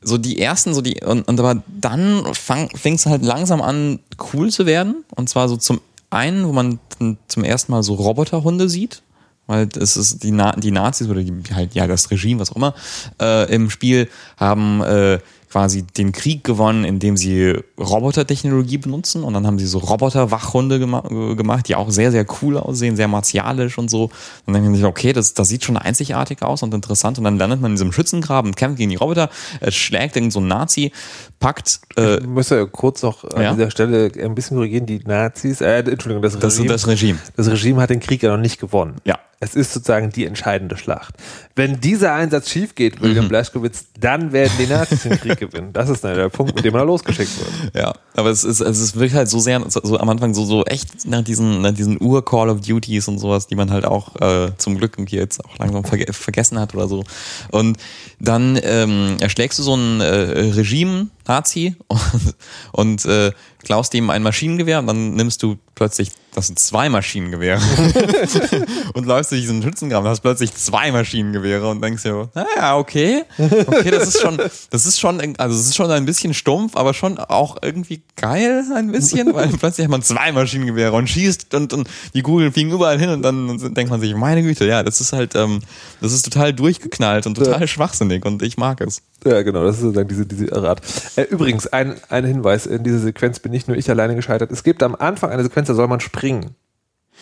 so 0.00 0.18
die 0.18 0.40
ersten, 0.40 0.74
so 0.74 0.80
die, 0.80 1.00
und, 1.04 1.26
und 1.26 1.40
aber 1.40 1.62
dann 1.66 2.24
fing 2.34 2.94
es 2.94 3.06
halt 3.06 3.24
langsam 3.24 3.60
an, 3.60 3.98
cool 4.32 4.50
zu 4.50 4.66
werden. 4.66 5.04
Und 5.14 5.28
zwar 5.28 5.48
so 5.48 5.56
zum 5.56 5.80
einen, 6.10 6.46
wo 6.46 6.52
man 6.52 6.78
zum 7.26 7.44
ersten 7.44 7.72
Mal 7.72 7.82
so 7.82 7.94
Roboterhunde 7.94 8.68
sieht, 8.68 9.02
weil 9.46 9.68
es 9.78 9.96
ist 9.96 10.22
die, 10.22 10.30
Na 10.30 10.52
die 10.52 10.70
Nazis 10.70 11.08
oder 11.08 11.22
die, 11.22 11.32
halt 11.52 11.74
ja 11.74 11.86
das 11.86 12.10
Regime, 12.10 12.40
was 12.40 12.52
auch 12.52 12.56
immer, 12.56 12.74
äh, 13.20 13.52
im 13.52 13.70
Spiel 13.70 14.08
haben 14.36 14.82
äh, 14.82 15.18
quasi 15.50 15.82
den 15.82 16.12
Krieg 16.12 16.44
gewonnen, 16.44 16.84
indem 16.84 17.16
sie 17.16 17.54
Robotertechnologie 17.78 18.78
benutzen 18.78 19.22
und 19.24 19.34
dann 19.34 19.46
haben 19.46 19.58
sie 19.58 19.66
so 19.66 19.78
Roboter-Wachhunde 19.78 20.78
gema 20.78 21.02
äh, 21.10 21.34
gemacht, 21.34 21.68
die 21.68 21.74
auch 21.74 21.90
sehr, 21.90 22.10
sehr 22.12 22.26
cool 22.42 22.58
aussehen, 22.58 22.96
sehr 22.96 23.08
martialisch 23.08 23.78
und 23.78 23.90
so. 23.90 24.04
Und 24.04 24.54
dann 24.54 24.62
denken 24.62 24.76
sie 24.76 24.84
okay, 24.84 25.12
das, 25.12 25.34
das 25.34 25.48
sieht 25.48 25.64
schon 25.64 25.76
einzigartig 25.76 26.42
aus 26.42 26.62
und 26.62 26.72
interessant 26.74 27.18
und 27.18 27.24
dann 27.24 27.38
landet 27.38 27.60
man 27.60 27.72
in 27.72 27.76
diesem 27.76 27.92
Schützengraben, 27.92 28.54
kämpft 28.54 28.78
gegen 28.78 28.90
die 28.90 28.96
Roboter, 28.96 29.30
es 29.60 29.74
schlägt 29.74 30.16
irgend 30.16 30.32
so 30.32 30.40
ein 30.40 30.48
Nazi, 30.48 30.92
packt 31.40 31.80
äh, 31.96 32.18
Ich 32.18 32.26
muss 32.26 32.50
ja 32.50 32.64
kurz 32.66 33.02
noch 33.02 33.24
an 33.24 33.42
Ja? 33.42 33.52
dieser 33.54 33.70
Stelle 33.70 34.10
ein 34.22 34.34
bisschen 34.34 34.56
korrigieren. 34.56 34.86
Die 34.86 35.00
Nazis, 35.04 35.60
äh, 35.60 35.78
Entschuldigung, 35.80 36.22
das 36.22 36.38
das, 36.38 36.54
Regime, 36.58 36.68
das 36.72 36.86
Regime. 36.86 37.18
das 37.36 37.48
Regime 37.48 37.80
hat 37.82 37.90
den 37.90 38.00
Krieg 38.00 38.22
ja 38.22 38.30
noch 38.30 38.42
nicht 38.42 38.60
gewonnen. 38.60 38.96
Ja. 39.04 39.18
Es 39.40 39.54
ist 39.54 39.72
sozusagen 39.72 40.10
die 40.10 40.26
entscheidende 40.26 40.76
Schlacht. 40.76 41.14
Wenn 41.54 41.80
dieser 41.80 42.12
Einsatz 42.12 42.50
schief 42.50 42.74
geht, 42.74 43.00
William 43.00 43.26
Mhm. 43.26 43.28
Blaskowitz, 43.28 43.84
dann 44.00 44.32
werden 44.32 44.50
die 44.58 44.66
Nazis 44.66 45.04
den 45.04 45.12
Krieg 45.20 45.37
gewinnen. 45.38 45.72
Das 45.72 45.88
ist 45.88 46.04
der 46.04 46.28
Punkt, 46.28 46.54
mit 46.54 46.64
dem 46.64 46.74
da 46.74 46.82
losgeschickt 46.82 47.32
wird. 47.38 47.74
Ja, 47.74 47.94
aber 48.14 48.30
es 48.30 48.44
ist, 48.44 48.60
es 48.60 48.78
ist 48.78 48.94
wirklich 48.94 49.14
halt 49.14 49.28
so 49.28 49.38
sehr, 49.38 49.62
so 49.68 49.98
am 49.98 50.08
Anfang 50.08 50.34
so, 50.34 50.44
so 50.44 50.64
echt 50.64 51.06
nach 51.06 51.22
diesen, 51.22 51.62
nach 51.62 51.72
diesen 51.72 52.00
Ur-Call 52.00 52.50
of 52.50 52.60
Duties 52.60 53.08
und 53.08 53.18
sowas, 53.18 53.46
die 53.46 53.54
man 53.54 53.70
halt 53.70 53.84
auch 53.84 54.16
äh, 54.20 54.52
zum 54.58 54.76
Glück 54.76 54.96
hier 55.08 55.20
jetzt 55.20 55.44
auch 55.44 55.58
langsam 55.58 55.84
verge 55.84 56.12
vergessen 56.12 56.58
hat 56.58 56.74
oder 56.74 56.88
so. 56.88 57.04
Und 57.50 57.78
dann 58.20 58.58
ähm, 58.62 59.16
erschlägst 59.20 59.58
du 59.58 59.62
so 59.62 59.74
ein 59.74 60.00
äh, 60.00 60.04
Regime, 60.04 61.08
Nazi, 61.28 61.76
und, 61.86 62.34
und 62.72 63.04
äh, 63.04 63.32
klaust 63.62 63.94
ihm 63.94 64.10
ein 64.10 64.22
Maschinengewehr 64.22 64.78
und 64.78 64.86
dann 64.86 65.14
nimmst 65.14 65.42
du 65.42 65.56
plötzlich, 65.74 66.10
das 66.34 66.46
sind 66.46 66.58
zwei 66.58 66.88
Maschinengewehre 66.88 67.60
und 68.94 69.06
läufst 69.06 69.30
durch 69.30 69.42
diesen 69.42 69.62
Schützengraben, 69.62 70.08
hast 70.08 70.20
plötzlich 70.20 70.54
zwei 70.54 70.90
Maschinengewehre 70.90 71.68
und 71.68 71.82
denkst 71.82 72.02
dir, 72.02 72.28
naja, 72.34 72.76
okay, 72.76 73.24
okay, 73.38 73.90
das 73.90 74.08
ist 74.08 74.20
schon, 74.20 74.36
das 74.36 74.86
ist 74.86 74.98
schon, 74.98 75.36
also 75.38 75.56
es 75.56 75.66
ist 75.66 75.76
schon 75.76 75.90
ein 75.90 76.04
bisschen 76.04 76.34
stumpf, 76.34 76.76
aber 76.76 76.94
schon 76.94 77.18
auch 77.18 77.56
irgendwie 77.62 78.00
geil 78.16 78.64
ein 78.74 78.90
bisschen, 78.90 79.34
weil 79.34 79.48
plötzlich 79.48 79.84
hat 79.84 79.90
man 79.90 80.02
zwei 80.02 80.32
Maschinengewehre 80.32 80.92
und 80.92 81.08
schießt 81.08 81.54
und, 81.54 81.72
und 81.72 81.88
die 82.14 82.22
Kugeln 82.22 82.52
fliegen 82.52 82.72
überall 82.72 82.98
hin 82.98 83.10
und 83.10 83.22
dann 83.22 83.74
denkt 83.74 83.90
man 83.90 84.00
sich, 84.00 84.14
meine 84.14 84.42
Güte, 84.42 84.66
ja, 84.66 84.82
das 84.82 85.00
ist 85.00 85.12
halt, 85.12 85.34
ähm, 85.34 85.60
das 86.00 86.12
ist 86.12 86.22
total 86.22 86.52
durchgeknallt 86.52 87.26
und 87.26 87.34
total 87.34 87.60
ja. 87.60 87.66
schwachsinnig 87.66 88.24
und 88.24 88.42
ich 88.42 88.56
mag 88.56 88.80
es. 88.80 89.02
Ja, 89.24 89.42
genau, 89.42 89.64
das 89.64 89.76
ist 89.76 89.82
sozusagen 89.82 90.08
diese, 90.08 90.26
diese 90.26 90.52
Art. 90.54 90.80
Äh, 91.18 91.24
übrigens, 91.24 91.66
ein, 91.66 91.96
ein 92.10 92.24
Hinweis, 92.24 92.64
in 92.66 92.84
dieser 92.84 93.00
Sequenz 93.00 93.40
bin 93.40 93.50
nicht 93.50 93.66
nur 93.66 93.76
ich 93.76 93.90
alleine 93.90 94.14
gescheitert. 94.14 94.52
Es 94.52 94.62
gibt 94.62 94.84
am 94.84 94.94
Anfang 94.94 95.30
eine 95.30 95.42
Sequenz, 95.42 95.66
da 95.66 95.74
soll 95.74 95.88
man 95.88 95.98
springen. 95.98 96.54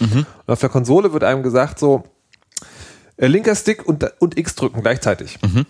Mhm. 0.01 0.27
Und 0.47 0.53
auf 0.53 0.61
der 0.61 0.69
Konsole 0.69 1.15
wird 1.15 1.25
einem 1.25 1.43
gesagt, 1.43 1.79
so, 1.79 2.05
äh, 3.17 3.27
linker 3.27 3.55
Stick 3.55 3.89
und, 3.89 4.05
und 4.19 4.37
X 4.37 4.55
drücken 4.55 4.83
gleichzeitig. 4.83 5.39
Mhm. 5.41 5.65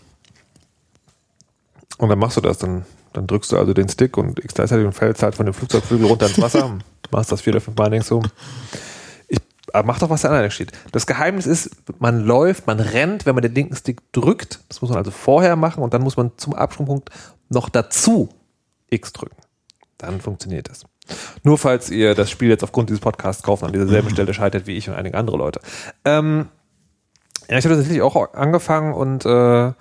Und 1.98 2.08
dann 2.08 2.18
machst 2.18 2.36
du 2.36 2.40
das, 2.40 2.58
dann, 2.58 2.84
dann 3.12 3.28
drückst 3.28 3.52
du 3.52 3.58
also 3.58 3.72
den 3.72 3.88
Stick 3.88 4.16
und 4.16 4.40
X 4.40 4.54
gleichzeitig 4.54 4.84
und 4.84 4.92
fällst 4.92 5.22
halt 5.22 5.36
von 5.36 5.46
dem 5.46 5.54
Flugzeugflügel 5.54 6.08
runter 6.08 6.26
ins 6.26 6.40
Wasser. 6.40 6.76
machst 7.12 7.30
das 7.30 7.42
vier 7.42 7.52
oder 7.52 7.60
fünf 7.60 7.78
Mal, 7.78 7.90
denkst 7.90 8.08
du, 8.08 8.22
aber 9.72 9.86
mach 9.86 9.98
doch, 9.98 10.10
was 10.10 10.22
da 10.22 10.28
alleine 10.28 10.50
steht. 10.50 10.72
Das 10.92 11.06
Geheimnis 11.06 11.46
ist, 11.46 11.70
man 11.98 12.24
läuft, 12.24 12.66
man 12.66 12.80
rennt, 12.80 13.26
wenn 13.26 13.34
man 13.34 13.42
den 13.42 13.54
linken 13.54 13.76
Stick 13.76 14.00
drückt. 14.12 14.60
Das 14.68 14.80
muss 14.80 14.90
man 14.90 14.98
also 14.98 15.10
vorher 15.10 15.56
machen 15.56 15.82
und 15.82 15.92
dann 15.92 16.02
muss 16.02 16.16
man 16.16 16.32
zum 16.36 16.54
Absprungpunkt 16.54 17.10
noch 17.48 17.68
dazu 17.68 18.28
X 18.90 19.12
drücken. 19.12 19.36
Dann 19.98 20.20
funktioniert 20.20 20.68
das. 20.68 20.84
Nur 21.42 21.58
falls 21.58 21.90
ihr 21.90 22.14
das 22.14 22.30
Spiel 22.30 22.48
jetzt 22.48 22.64
aufgrund 22.64 22.90
dieses 22.90 23.00
Podcasts 23.00 23.42
kauft 23.42 23.62
an 23.62 23.72
dieser 23.72 24.10
Stelle 24.10 24.34
scheitert 24.34 24.66
wie 24.66 24.76
ich 24.76 24.88
und 24.88 24.96
einige 24.96 25.16
andere 25.16 25.36
Leute. 25.36 25.60
Ähm, 26.04 26.48
ja, 27.48 27.58
ich 27.58 27.64
habe 27.64 27.76
natürlich 27.76 28.02
auch 28.02 28.34
angefangen 28.34 28.92
und 28.92 29.24
äh, 29.24 29.72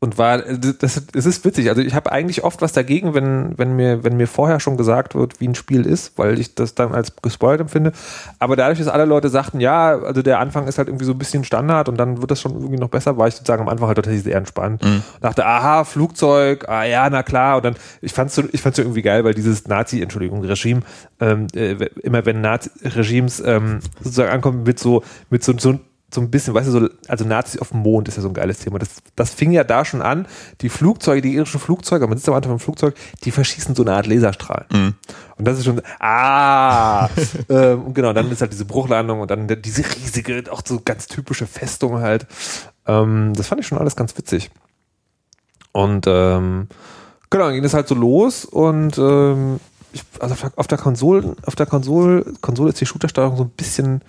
und 0.00 0.16
war 0.16 0.38
das, 0.38 1.02
das 1.12 1.26
ist 1.26 1.44
witzig. 1.44 1.68
Also 1.70 1.82
ich 1.82 1.92
habe 1.92 2.12
eigentlich 2.12 2.44
oft 2.44 2.62
was 2.62 2.72
dagegen, 2.72 3.14
wenn 3.14 3.58
wenn 3.58 3.74
mir 3.74 4.04
wenn 4.04 4.16
mir 4.16 4.28
vorher 4.28 4.60
schon 4.60 4.76
gesagt 4.76 5.16
wird, 5.16 5.40
wie 5.40 5.48
ein 5.48 5.56
Spiel 5.56 5.84
ist, 5.84 6.16
weil 6.16 6.38
ich 6.38 6.54
das 6.54 6.76
dann 6.76 6.94
als 6.94 7.16
gespoilt 7.20 7.60
empfinde. 7.60 7.90
Aber 8.38 8.54
dadurch, 8.54 8.78
dass 8.78 8.86
alle 8.86 9.06
Leute 9.06 9.28
sagten, 9.28 9.58
ja, 9.58 9.98
also 9.98 10.22
der 10.22 10.38
Anfang 10.38 10.68
ist 10.68 10.78
halt 10.78 10.86
irgendwie 10.86 11.04
so 11.04 11.12
ein 11.12 11.18
bisschen 11.18 11.42
Standard 11.42 11.88
und 11.88 11.96
dann 11.96 12.20
wird 12.20 12.30
das 12.30 12.40
schon 12.40 12.52
irgendwie 12.52 12.78
noch 12.78 12.90
besser, 12.90 13.18
war 13.18 13.26
ich 13.26 13.34
sozusagen 13.34 13.62
am 13.62 13.68
Anfang 13.68 13.88
halt 13.88 13.96
tatsächlich 13.96 14.22
sehr 14.22 14.36
entspannt. 14.36 14.84
Mhm. 14.84 15.02
Dachte, 15.20 15.44
aha, 15.44 15.82
Flugzeug, 15.82 16.68
ah 16.68 16.84
ja, 16.84 17.10
na 17.10 17.24
klar. 17.24 17.56
Und 17.56 17.64
dann 17.64 17.74
ich 18.00 18.12
fand's 18.12 18.36
so, 18.36 18.44
ich 18.52 18.62
fand's 18.62 18.76
so 18.76 18.82
irgendwie 18.82 19.02
geil, 19.02 19.24
weil 19.24 19.34
dieses 19.34 19.66
Nazi, 19.66 20.00
Entschuldigung, 20.00 20.44
Regime, 20.44 20.82
ähm, 21.18 21.48
äh, 21.56 21.72
immer 22.02 22.24
wenn 22.24 22.40
Nazi-Regimes 22.40 23.42
ähm, 23.44 23.80
sozusagen 23.98 24.30
ankommen 24.30 24.62
mit 24.62 24.78
so 24.78 25.02
mit 25.28 25.42
so, 25.42 25.58
so 25.58 25.80
so 26.10 26.22
ein 26.22 26.30
bisschen, 26.30 26.54
weißt 26.54 26.68
du, 26.68 26.72
so, 26.72 26.88
also 27.06 27.24
Nazis 27.26 27.60
auf 27.60 27.70
dem 27.70 27.80
Mond 27.80 28.08
ist 28.08 28.16
ja 28.16 28.22
so 28.22 28.28
ein 28.28 28.34
geiles 28.34 28.60
Thema. 28.60 28.78
Das, 28.78 28.88
das 29.14 29.34
fing 29.34 29.52
ja 29.52 29.62
da 29.62 29.84
schon 29.84 30.00
an. 30.00 30.26
Die 30.62 30.70
Flugzeuge, 30.70 31.20
die 31.20 31.34
irischen 31.34 31.60
Flugzeuge, 31.60 32.06
man 32.06 32.16
sitzt 32.16 32.28
am 32.28 32.34
Anfang 32.34 32.52
vom 32.52 32.60
Flugzeug, 32.60 32.94
die 33.24 33.30
verschießen 33.30 33.74
so 33.74 33.82
eine 33.82 33.92
Art 33.92 34.06
Laserstrahl. 34.06 34.64
Mhm. 34.72 34.94
Und 35.36 35.44
das 35.46 35.58
ist 35.58 35.66
schon, 35.66 35.82
ah, 36.00 37.10
ähm, 37.50 37.82
und 37.82 37.94
genau, 37.94 38.14
dann 38.14 38.30
ist 38.30 38.40
halt 38.40 38.52
diese 38.52 38.64
Bruchlandung 38.64 39.20
und 39.20 39.30
dann 39.30 39.46
diese 39.60 39.84
riesige, 39.84 40.44
auch 40.50 40.62
so 40.64 40.80
ganz 40.82 41.08
typische 41.08 41.46
Festung 41.46 42.00
halt. 42.00 42.26
Ähm, 42.86 43.34
das 43.36 43.46
fand 43.46 43.60
ich 43.60 43.66
schon 43.66 43.78
alles 43.78 43.94
ganz 43.94 44.16
witzig. 44.16 44.50
Und 45.72 46.06
ähm, 46.06 46.68
genau, 47.28 47.44
dann 47.44 47.54
ging 47.54 47.64
es 47.64 47.74
halt 47.74 47.86
so 47.86 47.94
los 47.94 48.46
und 48.46 48.96
ähm, 48.96 49.60
ich, 49.92 50.02
also 50.20 50.34
auf 50.34 50.40
der, 50.40 50.52
auf 50.56 50.66
der 50.66 50.78
Konsole, 50.78 51.36
auf 51.44 51.54
der 51.54 51.66
Konsole, 51.66 52.24
Konsole 52.40 52.70
ist 52.70 52.80
die 52.80 52.86
Shootersteuerung 52.86 53.36
so 53.36 53.44
ein 53.44 53.50
bisschen 53.50 54.02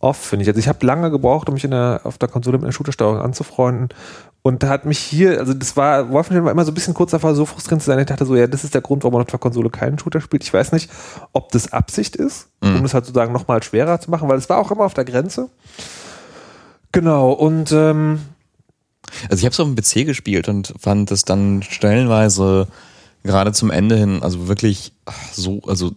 off, 0.00 0.16
finde 0.16 0.42
ich. 0.42 0.48
Also 0.48 0.58
ich 0.58 0.68
habe 0.68 0.84
lange 0.84 1.10
gebraucht, 1.10 1.48
um 1.48 1.54
mich 1.54 1.64
in 1.64 1.70
der, 1.70 2.00
auf 2.04 2.18
der 2.18 2.28
Konsole 2.28 2.58
mit 2.58 2.64
einer 2.64 2.72
Shootersteuerung 2.72 3.18
anzufreunden. 3.18 3.90
Und 4.42 4.62
da 4.62 4.68
hat 4.70 4.86
mich 4.86 4.98
hier, 4.98 5.38
also 5.38 5.52
das 5.52 5.76
war, 5.76 6.10
Wolfenstein 6.10 6.44
war 6.44 6.50
immer 6.50 6.64
so 6.64 6.70
ein 6.70 6.74
bisschen 6.74 6.94
kurz 6.94 7.10
davor, 7.10 7.34
so 7.34 7.44
frustrierend 7.44 7.82
zu 7.82 7.86
sein. 7.86 7.98
Ich 7.98 8.06
dachte 8.06 8.24
so, 8.24 8.34
ja, 8.34 8.46
das 8.46 8.64
ist 8.64 8.74
der 8.74 8.80
Grund, 8.80 9.04
warum 9.04 9.14
man 9.14 9.22
auf 9.22 9.30
der 9.30 9.38
Konsole 9.38 9.68
keinen 9.68 9.98
Shooter 9.98 10.22
spielt. 10.22 10.42
Ich 10.42 10.52
weiß 10.52 10.72
nicht, 10.72 10.90
ob 11.32 11.52
das 11.52 11.72
Absicht 11.72 12.16
ist, 12.16 12.48
mhm. 12.62 12.76
um 12.76 12.84
es 12.84 12.94
halt 12.94 13.04
sozusagen 13.04 13.32
nochmal 13.32 13.62
schwerer 13.62 14.00
zu 14.00 14.10
machen, 14.10 14.28
weil 14.28 14.38
es 14.38 14.48
war 14.48 14.58
auch 14.58 14.70
immer 14.70 14.84
auf 14.84 14.94
der 14.94 15.04
Grenze. 15.04 15.50
Genau, 16.92 17.32
und 17.32 17.70
ähm, 17.72 18.20
also 19.28 19.36
ich 19.36 19.44
habe 19.44 19.52
es 19.52 19.60
auf 19.60 19.68
dem 19.68 19.76
PC 19.76 20.06
gespielt 20.06 20.48
und 20.48 20.74
fand 20.78 21.10
es 21.10 21.24
dann 21.24 21.62
stellenweise 21.62 22.66
gerade 23.22 23.52
zum 23.52 23.70
Ende 23.70 23.96
hin, 23.96 24.22
also 24.22 24.48
wirklich 24.48 24.92
so, 25.32 25.60
also 25.66 25.92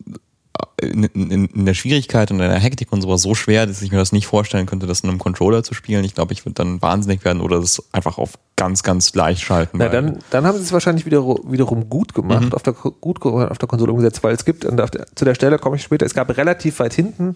in, 0.79 1.03
in, 1.03 1.45
in, 1.45 1.65
der 1.65 1.73
Schwierigkeit 1.73 2.29
und 2.31 2.39
in 2.39 2.49
der 2.49 2.59
Hektik 2.59 2.91
und 2.91 3.01
sowas 3.01 3.21
so 3.21 3.33
schwer, 3.35 3.65
dass 3.65 3.81
ich 3.81 3.91
mir 3.91 3.97
das 3.97 4.11
nicht 4.11 4.27
vorstellen 4.27 4.65
könnte, 4.65 4.85
das 4.85 5.01
in 5.01 5.09
einem 5.09 5.19
Controller 5.19 5.63
zu 5.63 5.73
spielen. 5.73 6.03
Ich 6.03 6.13
glaube, 6.13 6.33
ich 6.33 6.45
würde 6.45 6.55
dann 6.55 6.81
wahnsinnig 6.81 7.25
werden 7.25 7.41
oder 7.41 7.59
das 7.59 7.83
einfach 7.91 8.17
auf 8.17 8.37
ganz, 8.55 8.83
ganz 8.83 9.15
leicht 9.15 9.41
schalten. 9.41 9.77
Na, 9.79 9.89
dann, 9.89 10.19
dann 10.29 10.45
haben 10.45 10.57
sie 10.57 10.63
es 10.63 10.71
wahrscheinlich 10.71 11.05
wieder, 11.05 11.23
wiederum 11.23 11.89
gut 11.89 12.13
gemacht, 12.13 12.45
mhm. 12.45 12.53
auf, 12.53 12.63
der, 12.63 12.73
gut 12.73 13.23
auf 13.25 13.57
der 13.57 13.67
Konsole 13.67 13.91
umgesetzt, 13.91 14.23
weil 14.23 14.35
es 14.35 14.45
gibt, 14.45 14.65
und 14.65 14.77
der, 14.77 14.89
zu 15.15 15.25
der 15.25 15.35
Stelle 15.35 15.57
komme 15.57 15.77
ich 15.77 15.83
später, 15.83 16.05
es 16.05 16.13
gab 16.13 16.35
relativ 16.37 16.79
weit 16.79 16.93
hinten 16.93 17.35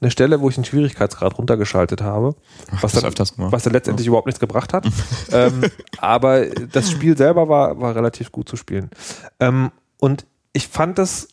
eine 0.00 0.10
Stelle, 0.10 0.40
wo 0.40 0.48
ich 0.48 0.54
den 0.54 0.64
Schwierigkeitsgrad 0.64 1.36
runtergeschaltet 1.36 2.00
habe, 2.00 2.34
was 2.80 2.92
dann, 2.92 3.12
was 3.36 3.62
dann 3.62 3.72
letztendlich 3.72 4.06
ja. 4.06 4.10
überhaupt 4.10 4.26
nichts 4.26 4.40
gebracht 4.40 4.72
hat. 4.72 4.86
ähm, 5.32 5.64
aber 5.98 6.46
das 6.46 6.90
Spiel 6.90 7.16
selber 7.16 7.48
war, 7.48 7.78
war 7.80 7.94
relativ 7.94 8.32
gut 8.32 8.48
zu 8.48 8.56
spielen. 8.56 8.90
Ähm, 9.40 9.70
und 9.98 10.24
ich 10.52 10.68
fand 10.68 10.98
das 10.98 11.28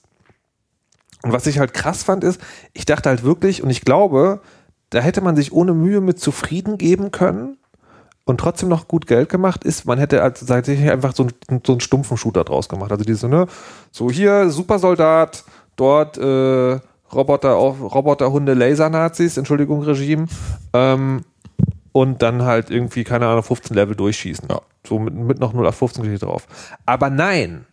und 1.27 1.33
was 1.33 1.45
ich 1.45 1.59
halt 1.59 1.73
krass 1.73 2.03
fand, 2.03 2.23
ist, 2.23 2.39
ich 2.71 2.85
dachte 2.85 3.09
halt 3.09 3.23
wirklich, 3.23 3.61
und 3.61 3.69
ich 3.69 3.81
glaube, 3.81 4.39
da 4.91 4.99
hätte 4.99 5.19
man 5.19 5.35
sich 5.35 5.51
ohne 5.51 5.73
Mühe 5.73 5.99
mit 5.99 6.21
zufrieden 6.21 6.77
geben 6.77 7.11
können 7.11 7.57
und 8.23 8.39
trotzdem 8.39 8.69
noch 8.69 8.87
gut 8.87 9.07
Geld 9.07 9.27
gemacht, 9.27 9.65
ist, 9.65 9.85
man 9.85 9.99
hätte 9.99 10.23
also 10.23 10.45
tatsächlich 10.45 10.89
einfach 10.89 11.13
so, 11.13 11.27
einen, 11.49 11.61
so 11.65 11.73
einen 11.73 11.81
stumpfen 11.81 12.15
Shooter 12.15 12.45
draus 12.45 12.69
gemacht. 12.69 12.93
Also 12.93 13.03
diese, 13.03 13.27
ne, 13.27 13.47
so 13.91 14.09
hier, 14.09 14.49
Supersoldat, 14.49 15.43
dort 15.75 16.17
äh, 16.17 16.79
Roboter, 17.13 17.51
Roboterhunde, 17.51 18.53
Laser-Nazis, 18.53 19.35
Entschuldigung, 19.35 19.83
Regime, 19.83 20.27
ähm, 20.71 21.25
und 21.91 22.21
dann 22.21 22.43
halt 22.43 22.69
irgendwie, 22.69 23.03
keine 23.03 23.27
Ahnung, 23.27 23.43
15 23.43 23.75
Level 23.75 23.95
durchschießen. 23.95 24.47
Ja. 24.49 24.61
So 24.87 24.97
mit, 24.97 25.13
mit 25.13 25.39
noch 25.39 25.51
0 25.51 25.67
auf 25.67 25.75
15 25.75 26.19
drauf. 26.19 26.47
Aber 26.85 27.09
nein, 27.09 27.66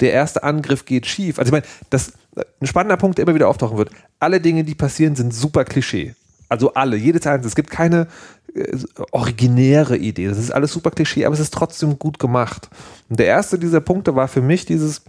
der 0.00 0.12
erste 0.12 0.42
Angriff 0.42 0.84
geht 0.84 1.06
schief. 1.06 1.38
Also 1.38 1.48
ich 1.48 1.52
meine, 1.52 1.66
das 1.90 2.12
ein 2.60 2.66
spannender 2.66 2.96
Punkt, 2.96 3.18
der 3.18 3.24
immer 3.24 3.34
wieder 3.34 3.48
auftauchen 3.48 3.78
wird. 3.78 3.90
Alle 4.20 4.40
Dinge, 4.40 4.64
die 4.64 4.74
passieren, 4.74 5.16
sind 5.16 5.32
super 5.32 5.64
Klischee. 5.64 6.14
Also 6.48 6.74
alle, 6.74 6.96
jedes 6.96 7.26
einzelne. 7.26 7.48
Es 7.48 7.56
gibt 7.56 7.70
keine 7.70 8.08
äh, 8.54 8.76
originäre 9.10 9.96
Idee. 9.96 10.28
Das 10.28 10.38
ist 10.38 10.50
alles 10.50 10.72
super 10.72 10.90
Klischee, 10.90 11.24
aber 11.24 11.34
es 11.34 11.40
ist 11.40 11.54
trotzdem 11.54 11.98
gut 11.98 12.18
gemacht. 12.18 12.68
Und 13.08 13.18
der 13.18 13.26
erste 13.26 13.58
dieser 13.58 13.80
Punkte 13.80 14.14
war 14.14 14.28
für 14.28 14.42
mich 14.42 14.66
dieses 14.66 15.02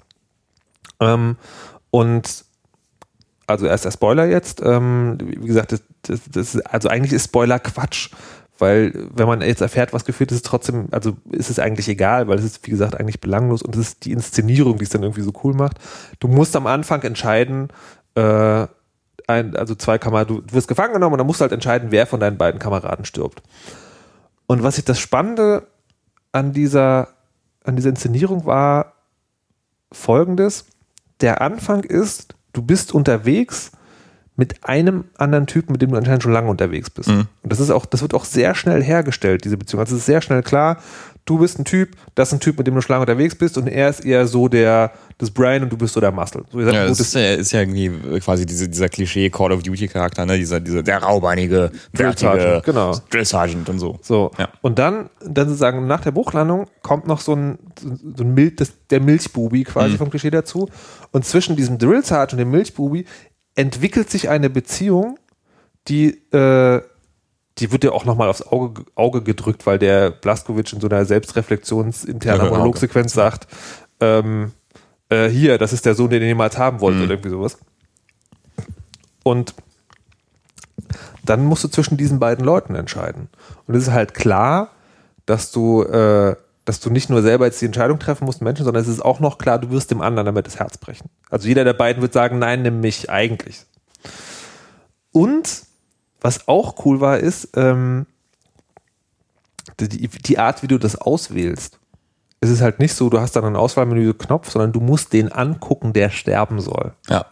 ähm, 1.00 1.36
und 1.91 2.46
also 3.46 3.65
erst 3.65 3.86
der 3.86 3.91
Spoiler 3.91 4.25
jetzt. 4.25 4.62
Ähm, 4.63 5.17
wie 5.22 5.48
gesagt, 5.48 5.72
das, 5.72 5.82
das, 6.03 6.22
das, 6.32 6.58
also 6.62 6.89
eigentlich 6.89 7.13
ist 7.13 7.25
Spoiler 7.25 7.60
Quatsch. 7.60 8.10
Weil, 8.60 8.92
wenn 9.14 9.28
man 9.28 9.42
jetzt 9.42 9.62
erfährt, 9.62 9.94
was 9.94 10.06
geführt 10.06 10.32
ist, 10.32 10.46
trotzdem, 10.46 10.88
also 10.92 11.18
ist 11.32 11.50
es 11.50 11.60
eigentlich 11.60 11.88
egal, 11.90 12.28
weil 12.28 12.40
es 12.40 12.46
ist, 12.46 12.66
wie 12.66 12.72
gesagt, 12.72 13.00
eigentlich 13.00 13.22
belanglos 13.22 13.62
und 13.62 13.76
es 13.76 13.90
ist 13.90 14.06
die 14.06 14.12
Inszenierung, 14.12 14.78
die 14.78 14.84
es 14.84 14.90
dann 14.90 15.04
irgendwie 15.04 15.22
so 15.22 15.32
cool 15.44 15.54
macht. 15.54 15.78
Du 16.20 16.28
musst 16.28 16.56
am 16.56 16.66
Anfang 16.68 17.04
entscheiden, 17.04 17.70
äh, 18.16 18.68
ein, 19.28 19.56
also 19.56 19.76
zwei 19.76 19.98
Kameraden, 19.98 20.48
du 20.48 20.54
wirst 20.54 20.68
gefangen 20.68 20.94
genommen 20.94 21.14
und 21.14 21.18
dann 21.20 21.28
musst 21.28 21.40
du 21.40 21.44
halt 21.44 21.52
entscheiden, 21.52 21.92
wer 21.92 22.08
von 22.08 22.20
deinen 22.20 22.38
beiden 22.38 22.60
Kameraden 22.60 23.06
stirbt. 23.06 23.44
Und 24.48 24.64
was 24.64 24.78
ich 24.78 24.86
das 24.86 25.00
Spannende 25.00 25.68
an 26.32 26.54
dieser, 26.54 27.10
an 27.64 27.76
dieser 27.76 27.90
Inszenierung 27.90 28.46
war 28.46 28.94
folgendes. 29.92 30.66
Der 31.22 31.42
Anfang 31.42 31.84
ist, 31.84 32.36
du 32.54 32.62
bist 32.62 32.94
unterwegs 32.94 33.72
mit 34.38 34.63
einem 34.63 35.06
anderen 35.17 35.48
Typen, 35.48 35.74
mit 35.74 35.82
dem 35.82 35.89
du 35.91 35.98
anscheinend 35.98 36.24
schon 36.24 36.32
lange 36.32 36.50
unterwegs 36.50 36.89
bist. 36.91 37.10
Mhm. 37.10 37.25
Und 37.41 37.51
das 37.51 37.60
ist 37.60 37.72
auch, 37.72 37.86
das 37.86 38.01
wird 38.03 38.13
auch 38.13 38.24
sehr 38.24 38.53
schnell 38.56 38.84
hergestellt, 38.84 39.44
diese 39.44 39.58
Beziehung. 39.58 39.82
Also 39.82 39.96
es 39.96 40.01
ist 40.01 40.06
sehr 40.06 40.22
schnell 40.22 40.44
klar, 40.44 40.77
du 41.25 41.39
bist 41.39 41.60
ein 41.60 41.65
Typ, 41.65 41.96
das 42.15 42.29
ist 42.29 42.34
ein 42.36 42.39
Typ, 42.39 42.58
mit 42.58 42.67
dem 42.67 42.75
du 42.75 42.82
schon 42.82 42.94
lange 42.94 43.01
unterwegs 43.01 43.36
bist 43.36 43.58
und 43.58 43.67
er 43.67 43.89
ist 43.89 44.06
eher 44.06 44.27
so 44.27 44.48
der, 44.48 44.91
das 45.17 45.32
Brain 45.32 45.63
und 45.63 45.72
du 45.72 45.77
bist 45.77 45.96
so 45.96 46.00
der 46.00 46.12
Muscle. 46.12 46.44
So, 46.51 46.60
Ja, 46.62 46.86
das 46.88 47.00
ist 47.00 47.15
ja, 47.15 47.34
ist 47.34 47.51
ja 47.51 47.62
irgendwie 47.62 48.20
quasi 48.20 48.46
diese, 48.46 48.70
dieser 48.70 48.88
Klischee 48.89 49.29
Call 49.32 49.51
of 49.51 49.63
Duty 49.63 49.88
Charakter, 49.88 50.25
ne? 50.25 50.38
Dieser, 50.38 50.60
dieser, 50.60 50.84
der 50.84 51.00
raubeinige, 51.00 51.72
Drill 51.94 52.15
Sergeant, 52.17 52.63
genau. 52.63 52.96
Drill 53.10 53.25
Sergeant 53.25 53.67
und 53.70 53.79
so. 53.79 54.00
So. 54.03 54.32
Ja. 54.38 54.50
Und 54.62 54.77
dann, 54.79 55.10
dann 55.25 55.48
sozusagen 55.48 55.88
nach 55.88 56.01
der 56.01 56.12
Bruchlandung 56.12 56.67
kommt 56.84 57.08
noch 57.08 57.20
so 57.22 57.34
ein, 57.36 57.58
so 58.15 58.24
ein 58.24 58.34
Mild, 58.36 58.62
das, 58.62 58.72
der 58.91 59.01
Milchbubi 59.01 59.63
quasi 59.63 59.94
Mhm. 59.94 59.98
vom 59.98 60.10
Klischee 60.12 60.29
dazu. 60.29 60.70
Und 61.12 61.25
zwischen 61.25 61.56
diesem 61.56 61.77
Drill 61.79 62.03
Sergeant 62.06 62.34
und 62.34 62.38
dem 62.39 62.51
Milchbubi 62.51 63.06
entwickelt 63.58 64.10
sich 64.10 64.30
eine 64.30 64.50
Beziehung, 64.50 65.20
die, 65.90 66.12
äh, 66.32 66.82
die 67.58 67.72
wird 67.72 67.84
ja 67.84 67.92
auch 67.92 68.06
nochmal 68.06 68.30
aufs 68.30 68.44
Auge, 68.44 68.86
Auge 68.96 69.24
gedrückt, 69.24 69.66
weil 69.66 69.80
der 69.80 70.12
Blaskowitsch 70.12 70.74
in 70.74 70.80
so 70.80 70.88
einer 70.88 71.04
selbstreflexionsinternen 71.06 72.46
Ja, 72.46 72.52
Monologsequenz 72.52 73.14
sagt, 73.14 73.48
ähm, 74.00 74.52
äh, 75.10 75.28
hier, 75.28 75.58
das 75.58 75.74
ist 75.74 75.86
der 75.86 75.96
Sohn, 75.96 76.10
den 76.12 76.22
ihr 76.22 76.28
niemals 76.28 76.58
haben 76.58 76.80
wollt, 76.82 76.96
Mhm. 76.98 77.02
oder 77.04 77.12
irgendwie 77.12 77.30
sowas. 77.32 77.58
Und 79.24 79.54
dann 81.26 81.44
musst 81.44 81.64
du 81.64 81.68
zwischen 81.68 81.98
diesen 81.98 82.20
beiden 82.20 82.46
Leuten 82.46 82.76
entscheiden. 82.76 83.28
Und 83.66 83.76
es 83.76 83.84
ist 83.88 83.92
halt 83.92 84.14
klar, 84.14 84.70
dass 85.26 85.52
du, 85.52 85.84
äh, 85.84 86.36
dass 86.68 86.82
du 86.82 86.90
nicht 86.90 87.10
nur 87.10 87.22
selber 87.22 87.46
jetzt 87.46 87.62
die 87.62 87.66
Entscheidung 87.66 87.98
treffen 87.98 88.26
musst, 88.26 88.42
Menschen, 88.42 88.66
sondern 88.66 88.84
es 88.84 88.90
ist 88.90 89.00
auch 89.00 89.22
noch 89.22 89.38
klar, 89.38 89.58
du 89.58 89.70
wirst 89.72 89.90
dem 89.90 90.02
anderen 90.02 90.26
damit 90.26 90.48
das 90.48 90.60
Herz 90.60 90.78
brechen. 90.78 91.10
Also 91.30 91.48
jeder 91.48 91.64
der 91.64 91.72
beiden 91.72 92.02
wird 92.02 92.12
sagen, 92.12 92.40
nein, 92.40 92.62
nimm 92.62 92.82
mich 92.82 93.10
eigentlich. 93.10 93.66
Und 95.14 95.62
was 96.20 96.50
auch 96.50 96.86
cool 96.86 97.00
war, 97.00 97.20
ist 97.20 97.52
ähm, 97.56 98.06
die, 99.80 100.10
die 100.10 100.40
Art, 100.40 100.62
wie 100.62 100.68
du 100.68 100.78
das 100.78 100.98
auswählst. 100.98 101.80
Es 102.42 102.50
ist 102.50 102.60
halt 102.60 102.80
nicht 102.80 102.94
so, 102.94 103.10
du 103.10 103.22
hast 103.22 103.38
dann 103.38 103.46
einen 103.46 103.56
Auswahlmenü-Knopf, 103.56 104.52
sondern 104.52 104.74
du 104.74 104.82
musst 104.82 105.14
den 105.14 105.32
angucken, 105.32 105.94
der 105.94 106.10
sterben 106.10 106.60
soll. 106.60 106.94
Ja. 107.08 107.28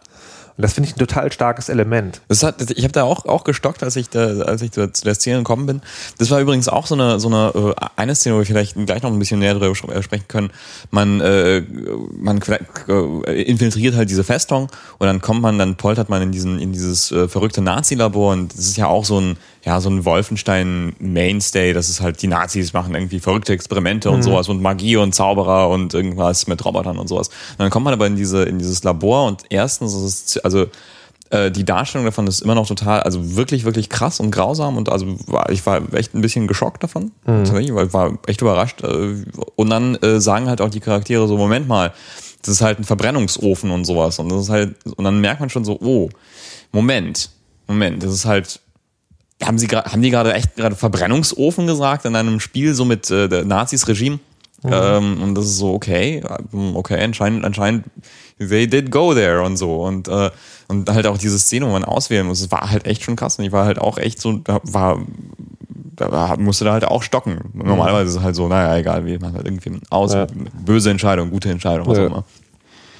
Und 0.56 0.62
das 0.62 0.72
finde 0.72 0.88
ich 0.88 0.96
ein 0.96 0.98
total 0.98 1.30
starkes 1.32 1.68
Element. 1.68 2.22
Hat, 2.30 2.70
ich 2.70 2.84
habe 2.84 2.92
da 2.92 3.02
auch, 3.02 3.26
auch 3.26 3.44
gestockt, 3.44 3.82
als 3.82 3.94
ich 3.96 4.08
da, 4.08 4.40
als 4.40 4.62
ich 4.62 4.70
da 4.70 4.90
zu 4.92 5.04
der 5.04 5.14
Szene 5.14 5.38
gekommen 5.38 5.66
bin. 5.66 5.82
Das 6.18 6.30
war 6.30 6.40
übrigens 6.40 6.68
auch 6.68 6.86
so 6.86 6.94
eine, 6.94 7.20
so 7.20 7.28
eine, 7.28 7.74
äh, 7.76 7.86
eine 7.96 8.14
Szene, 8.14 8.36
wo 8.36 8.38
wir 8.38 8.46
vielleicht 8.46 8.74
gleich 8.86 9.02
noch 9.02 9.12
ein 9.12 9.18
bisschen 9.18 9.38
näher 9.38 9.54
darüber 9.54 9.94
äh, 9.94 10.02
sprechen 10.02 10.28
können. 10.28 10.50
Man, 10.90 11.20
äh, 11.20 11.62
man 12.16 12.40
äh, 12.40 13.42
infiltriert 13.42 13.96
halt 13.96 14.08
diese 14.08 14.24
Festung 14.24 14.68
und 14.98 15.06
dann 15.06 15.20
kommt 15.20 15.42
man, 15.42 15.58
dann 15.58 15.76
poltert 15.76 16.08
man 16.08 16.22
in 16.22 16.32
diesen, 16.32 16.58
in 16.58 16.72
dieses 16.72 17.08
verrückte 17.08 17.60
Nazi-Labor 17.60 18.32
und 18.32 18.52
das 18.52 18.60
ist 18.60 18.76
ja 18.76 18.86
auch 18.86 19.04
so 19.04 19.20
ein, 19.20 19.36
ja, 19.66 19.80
so 19.80 19.90
ein 19.90 20.04
Wolfenstein-Mainstay, 20.04 21.72
das 21.72 21.88
ist 21.88 22.00
halt, 22.00 22.22
die 22.22 22.28
Nazis 22.28 22.72
machen 22.72 22.94
irgendwie 22.94 23.18
verrückte 23.18 23.52
Experimente 23.52 24.10
und 24.10 24.22
sowas 24.22 24.48
und 24.48 24.62
Magie 24.62 24.96
und 24.96 25.12
Zauberer 25.12 25.68
und 25.68 25.92
irgendwas 25.92 26.46
mit 26.46 26.64
Robotern 26.64 26.98
und 26.98 27.08
sowas. 27.08 27.28
Und 27.28 27.58
dann 27.58 27.70
kommt 27.70 27.84
man 27.84 27.92
aber 27.92 28.06
in 28.06 28.14
diese, 28.14 28.44
in 28.44 28.58
dieses 28.58 28.84
Labor 28.84 29.26
und 29.26 29.42
erstens 29.50 29.92
ist 29.92 30.36
es, 30.36 30.38
also, 30.44 30.66
äh, 31.30 31.50
die 31.50 31.64
Darstellung 31.64 32.04
davon 32.04 32.28
ist 32.28 32.42
immer 32.42 32.54
noch 32.54 32.68
total, 32.68 33.00
also 33.02 33.34
wirklich, 33.34 33.64
wirklich 33.64 33.88
krass 33.88 34.20
und 34.20 34.30
grausam 34.30 34.76
und 34.76 34.88
also 34.88 35.06
war, 35.26 35.50
ich 35.50 35.66
war 35.66 35.82
echt 35.94 36.14
ein 36.14 36.20
bisschen 36.20 36.46
geschockt 36.46 36.84
davon. 36.84 37.10
Weil 37.24 37.64
ich 37.64 37.72
war 37.72 38.16
echt 38.28 38.40
überrascht. 38.42 38.84
äh, 38.84 39.24
Und 39.56 39.70
dann 39.70 39.96
äh, 39.96 40.20
sagen 40.20 40.48
halt 40.48 40.60
auch 40.60 40.70
die 40.70 40.78
Charaktere 40.78 41.26
so, 41.26 41.36
Moment 41.36 41.66
mal, 41.66 41.92
das 42.42 42.54
ist 42.54 42.60
halt 42.60 42.78
ein 42.78 42.84
Verbrennungsofen 42.84 43.72
und 43.72 43.84
sowas. 43.84 44.20
Und 44.20 44.30
das 44.30 44.42
ist 44.42 44.50
halt, 44.50 44.76
und 44.96 45.02
dann 45.02 45.20
merkt 45.20 45.40
man 45.40 45.50
schon 45.50 45.64
so, 45.64 45.76
oh, 45.80 46.08
Moment, 46.70 47.30
Moment, 47.66 48.04
das 48.04 48.12
ist 48.12 48.24
halt, 48.26 48.60
haben 49.42 49.58
sie 49.58 49.66
gerade, 49.66 49.92
haben 49.92 50.02
die 50.02 50.10
gerade 50.10 50.32
echt 50.34 50.56
gerade 50.56 50.76
Verbrennungsofen 50.76 51.66
gesagt 51.66 52.04
in 52.04 52.16
einem 52.16 52.40
Spiel 52.40 52.74
so 52.74 52.84
mit 52.84 53.10
äh, 53.10 53.28
der 53.28 53.44
Nazis 53.44 53.86
Regime? 53.88 54.18
Ähm, 54.64 55.22
und 55.22 55.34
das 55.36 55.44
ist 55.44 55.58
so, 55.58 55.74
okay, 55.74 56.22
ähm, 56.52 56.74
okay, 56.74 57.00
anscheinend, 57.04 57.44
anscheinend, 57.44 57.84
they 58.38 58.66
did 58.66 58.90
go 58.90 59.14
there 59.14 59.42
und 59.42 59.56
so. 59.58 59.82
Und, 59.84 60.08
äh, 60.08 60.30
und 60.68 60.90
halt 60.90 61.06
auch 61.06 61.18
diese 61.18 61.38
Szene, 61.38 61.66
wo 61.66 61.70
man 61.70 61.84
auswählen 61.84 62.26
muss, 62.26 62.40
es 62.40 62.50
war 62.50 62.68
halt 62.70 62.84
echt 62.86 63.02
schon 63.04 63.14
krass. 63.16 63.38
Und 63.38 63.44
ich 63.44 63.52
war 63.52 63.64
halt 63.66 63.78
auch 63.78 63.98
echt 63.98 64.20
so, 64.20 64.32
da 64.38 64.58
war, 64.64 64.98
da 65.94 66.36
musste 66.38 66.64
da 66.64 66.72
halt 66.72 66.84
auch 66.84 67.02
stocken. 67.02 67.38
Normalerweise 67.52 68.08
ist 68.10 68.16
es 68.16 68.22
halt 68.22 68.34
so, 68.34 68.48
naja, 68.48 68.76
egal, 68.76 69.04
wie 69.06 69.18
man 69.18 69.34
halt 69.34 69.44
irgendwie 69.46 69.78
aus, 69.90 70.14
Ja. 70.14 70.26
böse 70.64 70.90
Entscheidung, 70.90 71.30
gute 71.30 71.50
Entscheidung, 71.50 71.86
was 71.86 71.98
Ja. 71.98 72.04
auch 72.04 72.08
immer. 72.08 72.24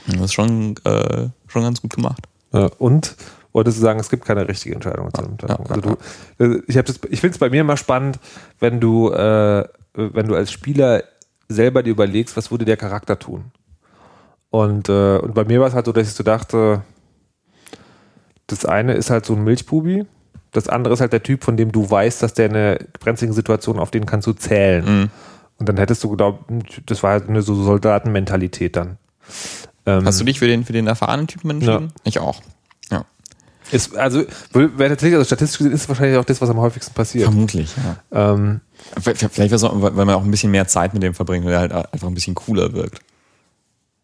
Das 0.08 0.20
ist 0.20 0.34
schon, 0.34 0.76
äh, 0.84 1.28
schon 1.48 1.62
ganz 1.62 1.82
gut 1.82 1.94
gemacht. 1.94 2.22
Ja, 2.52 2.70
und 2.78 3.16
wolltest 3.56 3.78
du 3.78 3.82
sagen, 3.82 3.98
es 3.98 4.10
gibt 4.10 4.24
keine 4.26 4.46
richtige 4.46 4.74
Entscheidung 4.74 5.08
zu 5.14 5.22
Zeitpunkt. 5.22 5.70
Also 5.72 5.96
du, 6.38 6.44
äh, 6.56 6.60
ich, 6.66 6.74
das- 6.76 7.00
ich 7.08 7.20
finde 7.20 7.32
es 7.34 7.38
bei 7.38 7.48
mir 7.50 7.62
immer 7.62 7.76
spannend, 7.78 8.18
wenn 8.60 8.80
du, 8.80 9.10
äh, 9.10 9.64
wenn 9.94 10.28
du 10.28 10.34
als 10.34 10.52
Spieler 10.52 11.02
selber 11.48 11.82
dir 11.82 11.90
überlegst, 11.90 12.36
was 12.36 12.50
würde 12.50 12.64
der 12.66 12.76
Charakter 12.76 13.18
tun. 13.18 13.46
Und, 14.50 14.88
äh, 14.90 15.16
und 15.18 15.34
bei 15.34 15.44
mir 15.44 15.60
war 15.60 15.68
es 15.68 15.74
halt 15.74 15.86
so, 15.86 15.92
dass 15.92 16.06
ich 16.06 16.14
so 16.14 16.22
dachte, 16.22 16.82
das 18.46 18.64
eine 18.64 18.94
ist 18.94 19.10
halt 19.10 19.24
so 19.26 19.34
ein 19.34 19.42
Milchbubi, 19.44 20.04
das 20.52 20.68
andere 20.68 20.94
ist 20.94 21.00
halt 21.00 21.12
der 21.12 21.22
Typ, 21.22 21.42
von 21.44 21.56
dem 21.56 21.72
du 21.72 21.90
weißt, 21.90 22.22
dass 22.22 22.34
der 22.34 22.46
in 22.46 22.56
einer 22.56 22.78
brenzligen 23.00 23.34
Situation, 23.34 23.78
auf 23.78 23.90
den 23.90 24.06
kannst 24.06 24.26
du 24.26 24.32
zählen. 24.32 25.10
Und 25.58 25.68
dann 25.68 25.76
hättest 25.78 26.04
du 26.04 26.10
geglaubt, 26.10 26.44
das 26.86 27.02
war 27.02 27.12
halt 27.12 27.28
eine 27.28 27.42
so 27.42 27.54
Soldatenmentalität 27.54 28.76
dann. 28.76 28.98
Ähm, 29.86 30.04
Hast 30.04 30.20
du 30.20 30.24
dich 30.24 30.38
für 30.38 30.46
den, 30.46 30.64
für 30.64 30.72
den 30.72 30.86
erfahrenen 30.86 31.26
Typen 31.26 31.50
entschieden? 31.50 31.92
Ich 32.04 32.18
auch. 32.18 32.40
Ist, 33.72 33.96
also, 33.96 34.22
wäre 34.52 34.90
tatsächlich, 34.90 35.14
also 35.14 35.24
statistisch 35.24 35.58
gesehen 35.58 35.72
ist 35.72 35.82
es 35.82 35.88
wahrscheinlich 35.88 36.18
auch 36.18 36.24
das, 36.24 36.40
was 36.40 36.50
am 36.50 36.58
häufigsten 36.58 36.94
passiert. 36.94 37.24
Vermutlich, 37.24 37.74
ja. 37.76 38.34
Ähm, 38.36 38.60
Vielleicht, 39.00 39.52
weil 39.52 40.04
man 40.04 40.10
auch 40.10 40.22
ein 40.22 40.30
bisschen 40.30 40.52
mehr 40.52 40.68
Zeit 40.68 40.94
mit 40.94 41.02
dem 41.02 41.14
verbringt, 41.14 41.44
weil 41.44 41.52
er 41.52 41.60
halt 41.60 41.72
einfach 41.72 42.06
ein 42.06 42.14
bisschen 42.14 42.34
cooler 42.34 42.72
wirkt. 42.72 43.00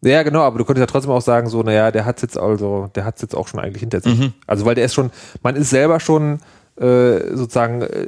ja, 0.01 0.23
genau, 0.23 0.41
aber 0.41 0.57
du 0.57 0.65
könntest 0.65 0.81
ja 0.81 0.91
trotzdem 0.91 1.11
auch 1.11 1.21
sagen, 1.21 1.47
so, 1.47 1.63
naja, 1.63 1.91
der 1.91 2.03
hat 2.05 2.21
jetzt 2.21 2.37
also, 2.37 2.89
der 2.93 3.05
hat 3.05 3.21
jetzt 3.21 3.35
auch 3.35 3.47
schon 3.47 3.61
eigentlich 3.61 3.79
hinter 3.79 4.01
sich. 4.01 4.31
Also, 4.47 4.65
weil 4.65 4.75
der 4.75 4.85
ist 4.85 4.93
schon, 4.93 5.11
man 5.41 5.55
ist 5.55 5.69
selber 5.69 5.99
schon 6.01 6.39
äh, 6.75 7.35
sozusagen 7.35 7.83
äh, 7.83 8.07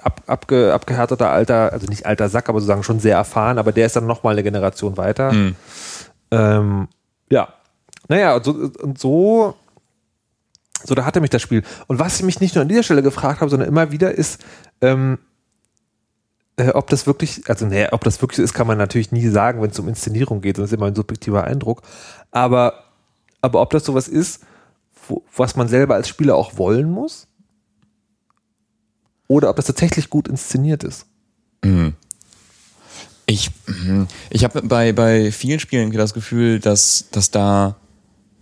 ab, 0.00 0.22
abge, 0.26 0.72
abgehärteter 0.72 1.30
alter, 1.30 1.72
also 1.72 1.86
nicht 1.88 2.06
alter 2.06 2.28
Sack, 2.28 2.48
aber 2.48 2.60
sozusagen 2.60 2.84
schon 2.84 3.00
sehr 3.00 3.16
erfahren, 3.16 3.58
aber 3.58 3.72
der 3.72 3.86
ist 3.86 3.96
dann 3.96 4.06
nochmal 4.06 4.34
eine 4.34 4.44
Generation 4.44 4.96
weiter. 4.96 5.32
Ähm, 6.30 6.88
ja. 7.28 7.48
Naja, 8.08 8.36
und 8.36 8.44
so, 8.44 8.52
und 8.52 8.98
so, 8.98 9.56
so, 10.84 10.94
da 10.94 11.04
hatte 11.04 11.20
mich 11.20 11.30
das 11.30 11.42
Spiel. 11.42 11.62
Und 11.86 11.98
was 11.98 12.16
ich 12.16 12.24
mich 12.24 12.40
nicht 12.40 12.54
nur 12.54 12.62
an 12.62 12.68
dieser 12.68 12.82
Stelle 12.82 13.02
gefragt 13.02 13.40
habe, 13.40 13.50
sondern 13.50 13.68
immer 13.68 13.92
wieder 13.92 14.12
ist, 14.12 14.44
ähm, 14.80 15.18
äh, 16.56 16.70
ob 16.70 16.88
das 16.88 17.06
wirklich, 17.06 17.48
also 17.48 17.66
naja, 17.66 17.88
ob 17.92 18.04
das 18.04 18.20
wirklich 18.20 18.38
ist, 18.38 18.54
kann 18.54 18.66
man 18.66 18.78
natürlich 18.78 19.12
nie 19.12 19.28
sagen, 19.28 19.62
wenn 19.62 19.70
es 19.70 19.78
um 19.78 19.88
Inszenierung 19.88 20.40
geht. 20.40 20.58
Das 20.58 20.66
ist 20.66 20.72
immer 20.72 20.86
ein 20.86 20.94
subjektiver 20.94 21.44
Eindruck. 21.44 21.82
Aber, 22.30 22.84
aber 23.40 23.60
ob 23.60 23.70
das 23.70 23.84
sowas 23.84 24.08
ist, 24.08 24.42
wo, 25.08 25.22
was 25.34 25.56
man 25.56 25.68
selber 25.68 25.94
als 25.94 26.08
Spieler 26.08 26.36
auch 26.36 26.56
wollen 26.58 26.90
muss? 26.90 27.26
Oder 29.28 29.50
ob 29.50 29.56
das 29.56 29.66
tatsächlich 29.66 30.08
gut 30.08 30.28
inszeniert 30.28 30.84
ist? 30.84 31.06
Ich, 33.26 33.50
mhm. 33.66 34.06
ich 34.30 34.44
habe 34.44 34.62
bei, 34.62 34.92
bei 34.92 35.32
vielen 35.32 35.58
Spielen 35.58 35.90
das 35.90 36.14
Gefühl, 36.14 36.60
dass, 36.60 37.06
dass 37.10 37.30
da, 37.32 37.76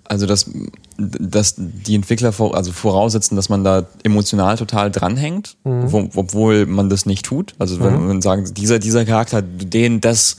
also 0.05 0.27
dass, 0.27 0.51
dass 0.96 1.54
die 1.57 1.94
Entwickler 1.94 2.33
vor, 2.33 2.54
also 2.57 2.72
voraussetzen, 2.72 3.37
dass 3.37 3.48
man 3.48 3.64
da 3.64 3.85
emotional 4.04 4.57
total 4.57 4.90
dranhängt, 4.90 5.57
wo, 5.64 6.09
obwohl 6.14 6.66
man 6.66 6.88
das 6.88 7.04
nicht 7.07 7.24
tut. 7.24 7.54
Also 7.59 7.83
wenn 7.83 8.07
man 8.07 8.22
sagt, 8.22 8.57
dieser, 8.57 8.78
dieser 8.78 9.04
Charakter, 9.04 9.42
den, 9.42 10.00
das, 10.00 10.37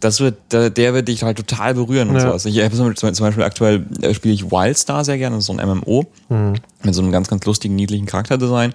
das 0.00 0.20
wird, 0.20 0.36
der, 0.52 0.70
der 0.70 0.94
wird 0.94 1.08
dich 1.08 1.22
halt 1.24 1.36
total 1.36 1.74
berühren 1.74 2.08
und 2.08 2.14
Ja. 2.16 2.22
sowas. 2.22 2.44
Ich 2.46 2.58
hab 2.60 2.72
zum 2.72 2.94
zum 2.96 3.12
Beispiel 3.26 3.44
aktuell 3.44 3.84
äh, 4.00 4.14
spiele 4.14 4.32
ich 4.34 4.50
Wildstar 4.50 5.04
sehr 5.04 5.18
gerne, 5.18 5.36
das 5.36 5.42
ist 5.44 5.46
so 5.48 5.56
ein 5.58 5.68
MMO 5.68 6.06
mit 6.84 6.94
so 6.94 7.02
einem 7.02 7.12
ganz, 7.12 7.28
ganz 7.28 7.44
lustigen, 7.44 7.74
niedlichen 7.74 8.06
Charakterdesign. 8.06 8.72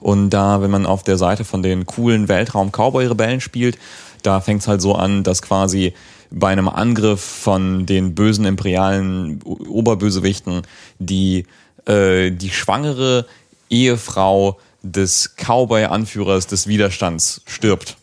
Und 0.00 0.30
da, 0.30 0.60
wenn 0.62 0.70
man 0.72 0.84
auf 0.84 1.04
der 1.04 1.16
Seite 1.16 1.44
von 1.44 1.62
den 1.62 1.86
coolen 1.86 2.26
Weltraum-Cowboy-Rebellen 2.28 3.40
spielt, 3.40 3.78
da 4.22 4.40
fängt 4.40 4.62
es 4.62 4.68
halt 4.68 4.80
so 4.82 4.94
an, 4.96 5.22
dass 5.22 5.42
quasi 5.42 5.92
bei 6.32 6.48
einem 6.48 6.68
Angriff 6.68 7.20
von 7.20 7.86
den 7.86 8.14
bösen 8.14 8.44
imperialen 8.44 9.42
Oberbösewichten 9.42 10.62
die, 10.98 11.46
äh, 11.86 12.30
die 12.30 12.50
schwangere 12.50 13.26
Ehefrau 13.70 14.58
des 14.82 15.36
Cowboy-Anführers 15.36 16.46
des 16.46 16.66
Widerstands 16.66 17.42
stirbt. 17.46 17.96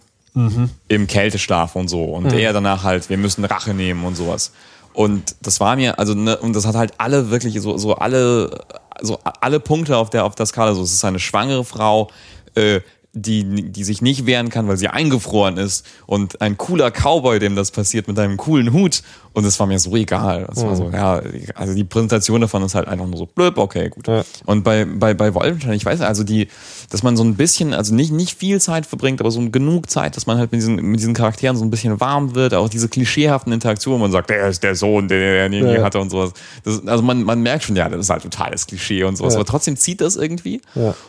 Im 0.88 1.08
Kälteschlaf 1.08 1.76
und 1.76 1.88
so. 1.90 2.04
Und 2.04 2.32
er 2.32 2.54
danach 2.54 2.84
halt, 2.84 3.10
wir 3.10 3.18
müssen 3.18 3.44
Rache 3.46 3.74
nehmen 3.74 4.06
und 4.06 4.16
sowas. 4.16 4.52
Und 4.94 5.36
das 5.42 5.60
war 5.60 5.76
mir, 5.76 5.98
also, 6.00 6.14
ne, 6.14 6.38
und 6.38 6.56
das 6.56 6.66
hat 6.66 6.76
halt 6.76 6.94
alle 6.98 7.30
wirklich 7.30 7.60
so, 7.62 7.78
so 7.78 7.96
alle, 7.96 8.66
so 9.02 9.20
alle 9.24 9.60
Punkte 9.60 9.98
auf 9.98 10.10
der, 10.10 10.26
auf 10.26 10.36
der 10.36 10.46
Skala. 10.46 10.74
So, 10.76 10.84
es 10.84 10.94
ist 10.94 11.04
eine 11.04 11.20
schwangere 11.20 11.66
Frau, 11.66 12.10
äh, 12.56 12.82
die, 13.14 13.72
die 13.72 13.84
sich 13.84 14.02
nicht 14.04 14.28
wehren 14.28 14.50
kann, 14.50 14.68
weil 14.68 14.78
sie 14.78 14.88
eingefroren 14.88 15.58
ist 15.58 15.86
und 16.06 16.42
ein 16.42 16.58
cooler 16.58 16.92
Cowboy, 16.92 17.40
dem 17.40 17.56
das 17.56 17.72
passiert 17.72 18.08
mit 18.08 18.20
einem 18.20 18.38
coolen 18.38 18.72
Hut 18.72 19.02
und 19.34 19.46
es 19.46 19.60
war 19.60 19.66
mir 19.68 19.80
so 19.80 19.96
egal. 19.96 20.48
Es 20.52 20.64
war 20.64 20.76
so, 20.76 20.90
ja, 20.92 21.22
also 21.56 21.74
die 21.74 21.84
Präsentation 21.84 22.42
davon 22.42 22.62
ist 22.64 22.76
halt 22.76 22.88
einfach 22.88 23.08
nur 23.08 23.18
so 23.18 23.26
blöd, 23.26 23.58
okay, 23.58 23.90
gut. 23.90 24.08
Ja. 24.08 24.24
Und 24.46 24.64
bei, 24.64 24.86
bei, 24.86 25.14
bei 25.16 25.34
Wolfenstein, 25.34 25.74
ich 25.74 25.86
weiß, 25.86 26.02
also 26.02 26.24
die, 26.24 26.50
dass 26.92 27.02
man 27.02 27.18
so 27.18 27.24
ein 27.24 27.36
bisschen, 27.36 27.74
also 27.74 27.96
nicht, 27.96 28.12
nicht 28.12 28.38
viel 28.38 28.62
Zeit 28.62 28.86
verbringt, 28.86 29.22
aber 29.22 29.32
so 29.32 29.40
genug 29.50 29.90
Zeit, 29.90 30.16
dass 30.16 30.28
man 30.28 30.38
halt 30.38 30.52
mit 30.52 30.62
diesen, 30.62 30.76
mit 30.76 31.00
diesen 31.00 31.14
Charakteren 31.16 31.56
so 31.58 31.66
ein 31.66 31.72
bisschen 31.72 32.00
warm 32.00 32.36
wird, 32.36 32.54
auch 32.54 32.70
diese 32.70 32.90
klischeehaften 32.90 33.52
Interaktionen, 33.54 34.02
man 34.02 34.12
sagt, 34.12 34.30
der 34.30 34.48
ist 34.50 34.62
der 34.64 34.76
Sohn, 34.76 35.08
der, 35.08 35.20
der 35.20 35.50
den 35.50 35.68
Ja. 35.68 35.84
hatte 35.84 36.00
und 36.00 36.10
sowas. 36.12 36.32
Das, 36.64 36.86
also 36.88 37.02
man, 37.04 37.24
man 37.24 37.42
merkt 37.42 37.64
schon, 37.64 37.76
ja, 37.76 37.90
das 37.90 38.02
ist 38.02 38.10
halt 38.10 38.22
totales 38.24 38.68
Klischee 38.68 39.04
und 39.04 39.16
sowas, 39.16 39.34
Ja. 39.34 39.40
aber 39.40 39.48
trotzdem 39.48 39.78
zieht 39.78 40.02
das 40.02 40.16
irgendwie. 40.16 40.62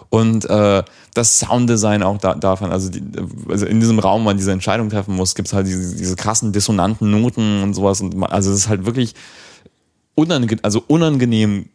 Und 0.09 0.49
äh, 0.49 0.83
das 1.15 1.41
Sounddesign 1.41 1.90
auch 2.03 2.19
da, 2.19 2.35
davon, 2.35 2.71
also, 2.73 2.91
die, 2.91 3.03
also 3.49 3.67
in 3.67 3.81
diesem 3.81 3.99
Raum, 3.99 4.23
wo 4.23 4.25
man 4.27 4.37
diese 4.37 4.53
Entscheidung 4.53 4.89
treffen 4.91 5.15
muss, 5.17 5.35
gibt's 5.35 5.53
halt 5.53 5.67
diese, 5.67 5.97
diese 5.97 6.17
krassen 6.17 6.53
dissonanten 6.53 7.11
Noten 7.11 7.63
und 7.63 7.75
sowas. 7.75 8.01
Und 8.01 8.17
man, 8.17 8.31
also 8.31 8.51
es 8.51 8.59
ist 8.59 8.69
halt 8.69 8.87
wirklich 8.87 9.15
unangenehm, 10.15 10.59
also 10.63 10.83
unangenehm. 10.87 11.67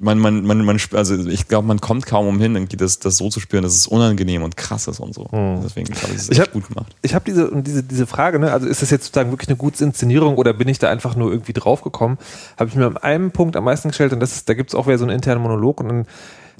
Man, 0.00 0.18
man, 0.18 0.46
man, 0.46 0.64
man, 0.64 0.80
also 0.92 1.14
ich 1.28 1.46
glaube, 1.46 1.68
man 1.68 1.78
kommt 1.78 2.06
kaum 2.06 2.26
umhin, 2.26 2.54
irgendwie 2.54 2.78
das, 2.78 3.00
das 3.00 3.18
so 3.18 3.28
zu 3.28 3.38
spüren, 3.38 3.62
dass 3.64 3.74
es 3.74 3.86
unangenehm 3.86 4.42
und 4.42 4.56
krass 4.56 4.88
ist 4.88 4.98
und 4.98 5.14
so. 5.14 5.28
Deswegen 5.62 5.88
glaube 5.92 6.08
ich, 6.08 6.14
ist 6.14 6.22
es 6.22 6.28
Ich 6.30 6.38
echt 6.38 6.46
hab- 6.48 6.52
gut 6.54 6.68
gemacht. 6.68 6.96
ich 7.02 7.14
habe 7.14 7.22
diese, 7.26 7.50
diese, 7.60 7.82
diese 7.82 8.06
Frage, 8.06 8.38
ne, 8.38 8.50
also 8.50 8.66
ist 8.66 8.80
das 8.80 8.88
jetzt 8.88 9.04
sozusagen 9.04 9.30
wirklich 9.30 9.50
eine 9.50 9.58
gute 9.58 9.84
Inszenierung 9.84 10.36
oder 10.38 10.54
bin 10.54 10.68
ich 10.68 10.78
da 10.78 10.88
einfach 10.88 11.16
nur 11.16 11.30
irgendwie 11.30 11.52
draufgekommen, 11.52 12.16
habe 12.58 12.70
ich 12.70 12.76
mir 12.76 12.86
an 12.86 12.96
einem 12.96 13.30
Punkt 13.30 13.56
am 13.56 13.64
meisten 13.64 13.88
gestellt 13.88 14.14
und 14.14 14.20
das 14.20 14.32
ist, 14.32 14.48
da 14.48 14.54
gibt 14.54 14.70
es 14.70 14.74
auch 14.74 14.86
wieder 14.86 14.96
so 14.96 15.04
einen 15.04 15.14
internen 15.14 15.42
Monolog 15.42 15.80
und 15.80 15.88
dann, 15.88 16.06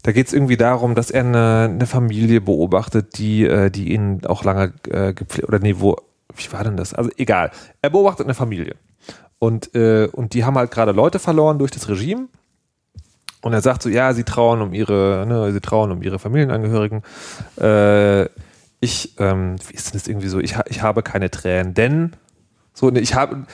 da 0.05 0.13
geht 0.13 0.27
es 0.27 0.35
irgendwie 0.35 0.59
darum, 0.59 0.95
dass 0.95 1.11
er 1.11 1.25
eine, 1.25 1.71
eine 1.73 1.87
Familie 1.87 2.43
beobachtet, 2.43 3.17
die, 3.17 3.45
äh, 3.47 3.71
die 3.71 3.95
ihn 3.95 4.21
auch 4.27 4.45
lange 4.45 4.75
äh, 4.91 5.15
gepflegt, 5.15 5.49
oder 5.49 5.59
nee, 5.59 5.77
wo, 5.79 5.97
wie 6.37 6.53
war 6.53 6.63
denn 6.63 6.77
das? 6.77 6.93
Also 6.93 7.11
egal. 7.17 7.51
Er 7.81 7.89
beobachtet 7.89 8.27
eine 8.27 8.35
Familie. 8.35 8.77
Und, 9.39 9.75
äh, 9.75 10.07
und 10.13 10.35
die 10.35 10.45
haben 10.45 10.59
halt 10.59 10.71
gerade 10.71 10.93
Leute 10.93 11.19
verloren 11.19 11.59
durch 11.59 11.71
das 11.71 11.89
Regime. 11.89 12.29
Und 13.41 13.55
er 13.55 13.63
sagt 13.63 13.83
so, 13.83 13.89
ja, 13.89 14.13
sie 14.13 14.25
trauern 14.25 14.61
um 14.61 14.75
ihre, 14.75 15.25
ne, 15.27 15.51
sie 15.53 15.61
trauern 15.61 15.91
um 15.91 16.03
ihre 16.03 16.19
Familienangehörigen. 16.19 17.03
Äh, 17.59 18.25
ich, 18.81 19.19
ähm, 19.19 19.57
wie 19.67 19.75
ist 19.75 19.87
denn 19.87 19.99
das 19.99 20.07
irgendwie 20.07 20.29
so? 20.29 20.39
Ich, 20.39 20.55
ich 20.69 20.83
habe 20.83 21.03
keine 21.03 21.31
Tränen, 21.31 21.73
denn 21.73 22.13
so, 22.75 22.91
ne, 22.91 23.01
ich 23.01 23.15
habe, 23.15 23.47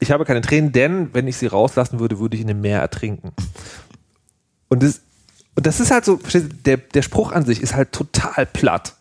ich 0.00 0.10
habe 0.10 0.26
keine 0.26 0.42
Tränen, 0.42 0.72
denn 0.72 1.14
wenn 1.14 1.26
ich 1.28 1.38
sie 1.38 1.46
rauslassen 1.46 1.98
würde, 1.98 2.18
würde 2.18 2.36
ich 2.36 2.42
in 2.42 2.48
dem 2.48 2.60
Meer 2.60 2.80
ertrinken. 2.80 3.32
Und 4.68 4.82
das, 4.82 5.00
und 5.56 5.66
das 5.66 5.80
ist 5.80 5.90
halt 5.90 6.04
so, 6.04 6.18
der, 6.66 6.78
der 6.78 7.02
Spruch 7.02 7.32
an 7.32 7.44
sich 7.44 7.62
ist 7.62 7.74
halt 7.74 7.92
total 7.92 8.46
platt. 8.46 8.94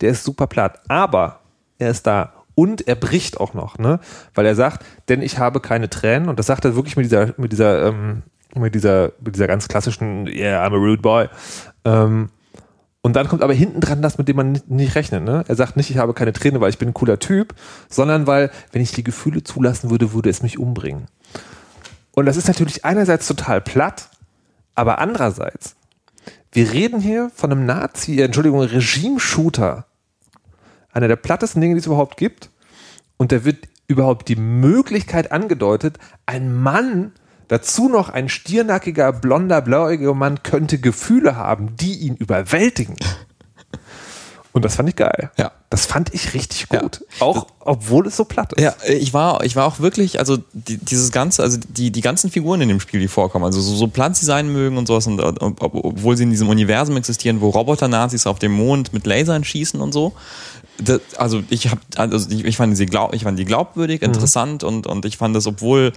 Der 0.00 0.10
ist 0.10 0.24
super 0.24 0.46
platt. 0.46 0.80
Aber 0.88 1.40
er 1.78 1.90
ist 1.90 2.06
da. 2.06 2.32
Und 2.56 2.86
er 2.86 2.94
bricht 2.94 3.38
auch 3.38 3.54
noch, 3.54 3.78
ne? 3.78 4.00
Weil 4.34 4.46
er 4.46 4.54
sagt, 4.54 4.84
denn 5.08 5.22
ich 5.22 5.38
habe 5.38 5.60
keine 5.60 5.90
Tränen. 5.90 6.28
Und 6.28 6.38
das 6.38 6.46
sagt 6.46 6.64
er 6.64 6.76
wirklich 6.76 6.96
mit 6.96 7.06
dieser, 7.06 7.34
mit 7.36 7.52
dieser, 7.52 7.88
ähm, 7.88 8.22
mit 8.54 8.74
dieser, 8.74 9.12
mit 9.20 9.34
dieser 9.34 9.46
ganz 9.46 9.68
klassischen, 9.68 10.26
yeah, 10.26 10.64
I'm 10.64 10.72
a 10.72 10.76
rude 10.76 11.02
boy. 11.02 11.28
Ähm, 11.84 12.30
und 13.02 13.16
dann 13.16 13.28
kommt 13.28 13.42
aber 13.42 13.52
hinten 13.52 13.80
dran 13.80 14.02
das, 14.02 14.18
mit 14.18 14.28
dem 14.28 14.36
man 14.36 14.52
nicht, 14.52 14.70
nicht 14.70 14.94
rechnet. 14.94 15.24
Ne? 15.24 15.44
Er 15.46 15.56
sagt 15.56 15.76
nicht, 15.76 15.90
ich 15.90 15.98
habe 15.98 16.14
keine 16.14 16.32
Träne, 16.32 16.60
weil 16.60 16.70
ich 16.70 16.78
bin 16.78 16.88
ein 16.88 16.94
cooler 16.94 17.18
Typ, 17.18 17.54
sondern 17.90 18.26
weil, 18.26 18.50
wenn 18.72 18.80
ich 18.80 18.92
die 18.92 19.04
Gefühle 19.04 19.44
zulassen 19.44 19.90
würde, 19.90 20.12
würde 20.12 20.30
es 20.30 20.42
mich 20.42 20.58
umbringen. 20.58 21.06
Und 22.12 22.26
das 22.26 22.36
ist 22.36 22.46
natürlich 22.48 22.84
einerseits 22.84 23.26
total 23.26 23.60
platt, 23.60 24.08
aber 24.74 25.00
andererseits, 25.00 25.76
wir 26.54 26.72
reden 26.72 27.00
hier 27.00 27.30
von 27.34 27.50
einem 27.50 27.66
Nazi, 27.66 28.18
äh, 28.18 28.24
Entschuldigung, 28.24 28.60
Regime-Shooter. 28.60 29.86
Einer 30.92 31.08
der 31.08 31.16
plattesten 31.16 31.60
Dinge, 31.60 31.74
die 31.74 31.80
es 31.80 31.86
überhaupt 31.86 32.16
gibt. 32.16 32.50
Und 33.16 33.32
da 33.32 33.44
wird 33.44 33.68
überhaupt 33.88 34.28
die 34.28 34.36
Möglichkeit 34.36 35.32
angedeutet, 35.32 35.98
ein 36.26 36.54
Mann, 36.54 37.12
dazu 37.48 37.88
noch 37.88 38.08
ein 38.08 38.28
stiernackiger, 38.28 39.12
blonder, 39.12 39.60
blauäugiger 39.62 40.14
Mann, 40.14 40.42
könnte 40.42 40.78
Gefühle 40.78 41.36
haben, 41.36 41.76
die 41.76 41.98
ihn 41.98 42.14
überwältigen. 42.14 42.96
Und 44.54 44.64
das 44.64 44.76
fand 44.76 44.88
ich 44.88 44.96
geil. 44.96 45.30
Ja. 45.36 45.50
Das 45.68 45.84
fand 45.84 46.14
ich 46.14 46.32
richtig 46.32 46.68
gut. 46.68 47.04
Auch 47.18 47.48
obwohl 47.58 48.06
es 48.06 48.16
so 48.16 48.24
platt 48.24 48.52
ist. 48.52 48.62
Ja, 48.62 48.72
ich 48.88 49.12
war, 49.12 49.42
ich 49.44 49.56
war 49.56 49.66
auch 49.66 49.80
wirklich, 49.80 50.20
also 50.20 50.38
die, 50.52 50.78
dieses 50.78 51.10
ganze, 51.10 51.42
also 51.42 51.58
die, 51.68 51.90
die 51.90 52.00
ganzen 52.00 52.30
Figuren 52.30 52.60
in 52.60 52.68
dem 52.68 52.78
Spiel, 52.78 53.00
die 53.00 53.08
vorkommen, 53.08 53.44
also 53.44 53.60
so, 53.60 53.74
so 53.74 53.88
platt 53.88 54.14
sie 54.16 54.24
sein 54.24 54.52
mögen 54.52 54.76
und 54.76 54.86
sowas, 54.86 55.08
und, 55.08 55.20
ob- 55.20 55.60
obwohl 55.74 56.16
sie 56.16 56.22
in 56.22 56.30
diesem 56.30 56.48
Universum 56.48 56.96
existieren, 56.96 57.40
wo 57.40 57.50
Roboter-Nazis 57.50 58.28
auf 58.28 58.38
dem 58.38 58.52
Mond 58.52 58.92
mit 58.92 59.04
Lasern 59.06 59.42
schießen 59.42 59.80
und 59.80 59.92
so. 59.92 60.12
Das, 60.78 61.00
also 61.16 61.42
ich 61.50 61.68
habe, 61.68 61.80
also 61.96 62.30
ich, 62.30 62.44
ich 62.44 62.56
fand 62.56 62.76
sie 62.76 62.86
glaub, 62.86 63.12
ich 63.12 63.24
fand 63.24 63.36
die 63.38 63.44
glaubwürdig, 63.44 64.02
interessant 64.02 64.62
und 64.62 64.86
und 64.86 65.04
ich 65.04 65.16
fand 65.16 65.34
das, 65.34 65.46
obwohl 65.48 65.92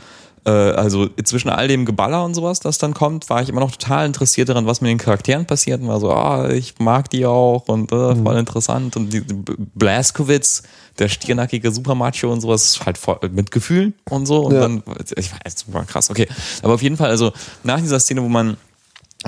äh, 0.48 0.50
also 0.50 1.08
zwischen 1.24 1.50
all 1.50 1.68
dem 1.68 1.86
Geballer 1.86 2.24
und 2.24 2.34
sowas, 2.34 2.60
das 2.62 2.78
dann 2.78 2.94
kommt, 2.94 3.30
war 3.30 3.42
ich 3.42 3.50
immer 3.50 3.60
noch 3.60 3.72
total 3.72 4.06
interessiert 4.06 4.48
daran, 4.50 4.66
was 4.66 4.80
mit 4.82 4.90
den 4.90 4.98
Charakteren 4.98 5.46
passiert 5.46 5.82
und 5.82 5.88
war 5.90 6.00
so, 6.00 6.12
ah, 6.12 6.50
ich 6.50 6.80
mag 6.80 7.10
die 7.10 7.26
auch 7.26 7.68
und 7.68 7.92
äh, 7.92 8.16
voll 8.16 8.38
interessant. 8.38 8.96
Und 8.96 9.12
die, 9.12 9.22
die 9.22 9.36
Blaskowitz, 9.76 10.64
der 11.00 11.10
stiernackige 11.10 11.72
Supermacho 11.72 12.32
und 12.32 12.42
sowas, 12.42 12.80
halt 12.86 12.98
voll 12.98 13.20
mit 13.32 13.52
Gefühlen 13.52 13.94
und 14.10 14.26
so. 14.26 14.42
Und 14.46 14.56
Ja. 14.56 14.62
dann, 14.62 14.84
ich 15.18 15.32
weiß, 15.32 15.66
super 15.66 15.84
krass, 15.84 16.10
okay, 16.10 16.28
aber 16.64 16.74
auf 16.76 16.82
jeden 16.82 16.98
Fall, 16.98 17.10
also 17.10 17.32
nach 17.64 17.80
dieser 17.80 18.00
Szene, 18.00 18.24
wo 18.24 18.30
man 18.30 18.58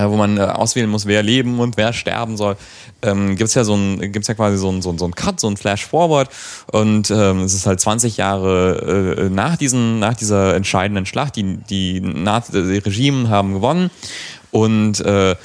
wo 0.07 0.15
man 0.15 0.37
äh, 0.37 0.41
auswählen 0.41 0.89
muss, 0.89 1.05
wer 1.05 1.23
leben 1.23 1.59
und 1.59 1.77
wer 1.77 1.93
sterben 1.93 2.37
soll, 2.37 2.55
ähm, 3.01 3.35
gibt's 3.35 3.55
ja 3.55 3.63
so 3.63 3.75
ein, 3.75 4.11
gibt's 4.11 4.27
ja 4.27 4.33
quasi 4.33 4.57
so 4.57 4.69
ein, 4.71 4.81
so 4.81 4.91
ein, 4.91 4.97
so 4.97 5.05
ein 5.05 5.15
Cut, 5.15 5.39
so 5.39 5.47
ein 5.47 5.57
Flash 5.57 5.85
Forward. 5.85 6.29
Und 6.71 7.11
ähm, 7.11 7.41
es 7.41 7.53
ist 7.53 7.65
halt 7.65 7.79
20 7.79 8.17
Jahre 8.17 9.15
äh, 9.17 9.29
nach 9.29 9.57
diesen, 9.57 9.99
nach 9.99 10.13
dieser 10.13 10.55
entscheidenden 10.55 11.05
Schlacht, 11.05 11.35
die, 11.35 11.57
die 11.69 11.99
Nazi 12.01 12.51
die 12.51 12.77
Regime 12.77 13.29
haben 13.29 13.53
gewonnen. 13.53 13.89
Und 14.51 14.99
äh, 15.01 15.35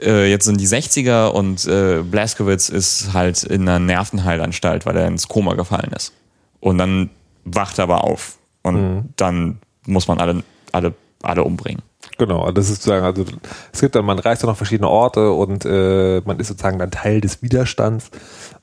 äh, 0.00 0.30
jetzt 0.30 0.44
sind 0.44 0.60
die 0.60 0.68
60er 0.68 1.28
und 1.28 1.66
äh, 1.66 2.02
Blaskowitz 2.02 2.68
ist 2.68 3.12
halt 3.12 3.42
in 3.42 3.68
einer 3.68 3.78
Nervenheilanstalt, 3.78 4.86
weil 4.86 4.96
er 4.96 5.06
ins 5.06 5.28
Koma 5.28 5.54
gefallen 5.54 5.92
ist. 5.94 6.12
Und 6.60 6.78
dann 6.78 7.10
wacht 7.44 7.78
er 7.78 7.84
aber 7.84 8.04
auf. 8.04 8.38
Und 8.62 9.14
dann 9.16 9.58
muss 9.86 10.08
man 10.08 10.18
alle, 10.18 10.42
alle, 10.72 10.94
alle 11.22 11.44
umbringen. 11.44 11.82
Genau, 12.20 12.52
das 12.52 12.66
ist 12.66 12.82
sozusagen, 12.82 13.06
also 13.06 13.24
es 13.72 13.80
gibt 13.80 13.94
dann, 13.94 14.04
man 14.04 14.18
reist 14.18 14.42
dann 14.42 14.50
auf 14.50 14.58
verschiedene 14.58 14.90
Orte 14.90 15.32
und 15.32 15.64
äh, 15.64 16.20
man 16.26 16.38
ist 16.38 16.48
sozusagen 16.48 16.78
dann 16.78 16.90
Teil 16.90 17.22
des 17.22 17.42
Widerstands 17.42 18.10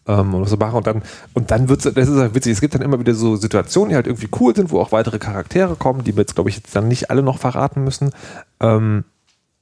ähm, 0.08 0.36
und 0.36 0.44
was 0.44 0.52
so 0.52 0.58
machen 0.58 0.76
und 0.76 0.86
dann 0.86 1.02
und 1.34 1.50
dann 1.50 1.68
wird's, 1.68 1.86
das 1.86 2.08
ist 2.08 2.20
halt 2.20 2.36
witzig, 2.36 2.52
es 2.52 2.62
gibt 2.62 2.76
dann 2.76 2.84
immer 2.84 3.00
wieder 3.00 3.16
so 3.16 3.36
Situationen, 3.36 3.90
die 3.90 3.96
halt 3.96 4.06
irgendwie 4.06 4.30
cool 4.40 4.56
sind, 4.56 4.70
wo 4.70 4.80
auch 4.80 4.92
weitere 4.92 5.18
Charaktere 5.18 5.76
kommen, 5.76 6.04
die 6.04 6.16
wir 6.16 6.22
jetzt 6.22 6.36
glaube 6.36 6.52
ich 6.52 6.58
jetzt 6.58 6.76
dann 6.76 6.88
nicht 6.88 7.10
alle 7.10 7.24
noch 7.24 7.40
verraten 7.40 7.84
müssen. 7.84 8.12
Ähm, 8.60 9.06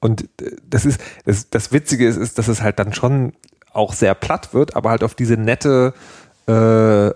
und 0.01 0.23
äh, 0.41 0.57
das 0.69 0.83
ist, 0.83 0.99
das, 1.23 1.49
das 1.49 1.71
Witzige 1.71 2.05
ist, 2.05 2.17
ist, 2.17 2.37
dass 2.37 2.49
es 2.49 2.61
halt 2.61 2.79
dann 2.79 2.91
schon 2.91 3.31
auch 3.71 3.93
sehr 3.93 4.13
platt 4.13 4.53
wird, 4.53 4.75
aber 4.75 4.89
halt 4.89 5.05
auf 5.05 5.15
diese 5.15 5.37
nette 5.37 5.93
äh, 6.49 7.07
äh, 7.07 7.13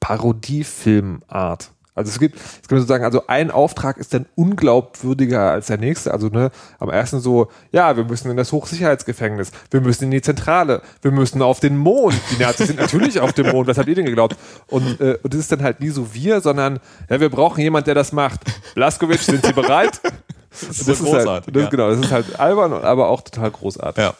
Parodiefilmart. 0.00 1.70
Also 1.94 2.10
es 2.10 2.18
gibt, 2.18 2.36
es 2.36 2.68
gibt 2.68 2.80
sozusagen, 2.80 3.04
also 3.04 3.26
ein 3.26 3.50
Auftrag 3.50 3.98
ist 3.98 4.14
dann 4.14 4.24
unglaubwürdiger 4.34 5.50
als 5.50 5.66
der 5.66 5.76
nächste. 5.76 6.12
Also 6.12 6.28
ne, 6.28 6.50
am 6.78 6.88
ersten 6.88 7.20
so, 7.20 7.48
ja, 7.70 7.96
wir 7.96 8.04
müssen 8.04 8.30
in 8.30 8.36
das 8.38 8.50
Hochsicherheitsgefängnis, 8.50 9.52
wir 9.70 9.82
müssen 9.82 10.04
in 10.04 10.10
die 10.10 10.22
Zentrale, 10.22 10.80
wir 11.02 11.10
müssen 11.10 11.42
auf 11.42 11.60
den 11.60 11.76
Mond. 11.76 12.14
Die 12.30 12.42
Nazis 12.42 12.68
sind 12.68 12.78
natürlich 12.78 13.20
auf 13.20 13.34
dem 13.34 13.50
Mond, 13.50 13.68
was 13.68 13.76
habt 13.76 13.88
ihr 13.88 13.94
denn 13.94 14.06
geglaubt? 14.06 14.36
Und, 14.68 15.00
äh, 15.00 15.18
und 15.22 15.34
das 15.34 15.40
ist 15.40 15.52
dann 15.52 15.62
halt 15.62 15.80
nie 15.80 15.90
so 15.90 16.14
wir, 16.14 16.40
sondern 16.40 16.80
ja, 17.10 17.20
wir 17.20 17.28
brauchen 17.28 17.60
jemand, 17.60 17.86
der 17.86 17.94
das 17.94 18.12
macht. 18.12 18.40
Blaskowitsch, 18.74 19.22
sind 19.22 19.44
Sie 19.44 19.52
bereit? 19.52 20.00
Das 20.52 20.68
ist, 20.68 20.86
das 20.86 20.98
so 20.98 21.06
ist 21.06 21.12
halt, 21.12 21.24
großartig. 21.24 21.54
das, 21.54 21.62
ja. 21.62 21.68
Genau, 21.70 21.88
das 21.88 21.98
ist 21.98 22.12
halt 22.12 22.38
albern, 22.38 22.74
aber 22.74 23.08
auch 23.08 23.22
total 23.22 23.50
großartig. 23.50 24.04
Ja. 24.04 24.12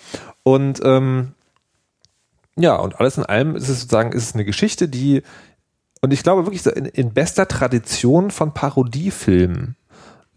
Und 0.42 0.80
ähm, 0.82 1.34
ja, 2.56 2.76
und 2.76 2.98
alles 3.00 3.16
in 3.16 3.24
allem 3.24 3.56
ist 3.56 3.68
es 3.68 3.82
sozusagen, 3.82 4.12
ist 4.12 4.24
es 4.24 4.34
eine 4.34 4.46
Geschichte, 4.46 4.88
die, 4.88 5.22
und 6.02 6.12
ich 6.12 6.22
glaube 6.22 6.44
wirklich 6.44 6.66
in, 6.66 6.84
in 6.84 7.12
bester 7.14 7.48
Tradition 7.48 8.30
von 8.30 8.52
Parodiefilmen, 8.52 9.76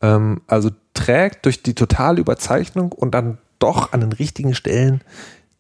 ähm, 0.01 0.41
also 0.47 0.69
trägt 0.93 1.45
durch 1.45 1.63
die 1.63 1.73
totale 1.73 2.21
Überzeichnung 2.21 2.91
und 2.91 3.12
dann 3.12 3.39
doch 3.60 3.91
an 3.91 4.01
den 4.01 4.13
richtigen 4.13 4.54
Stellen 4.54 5.01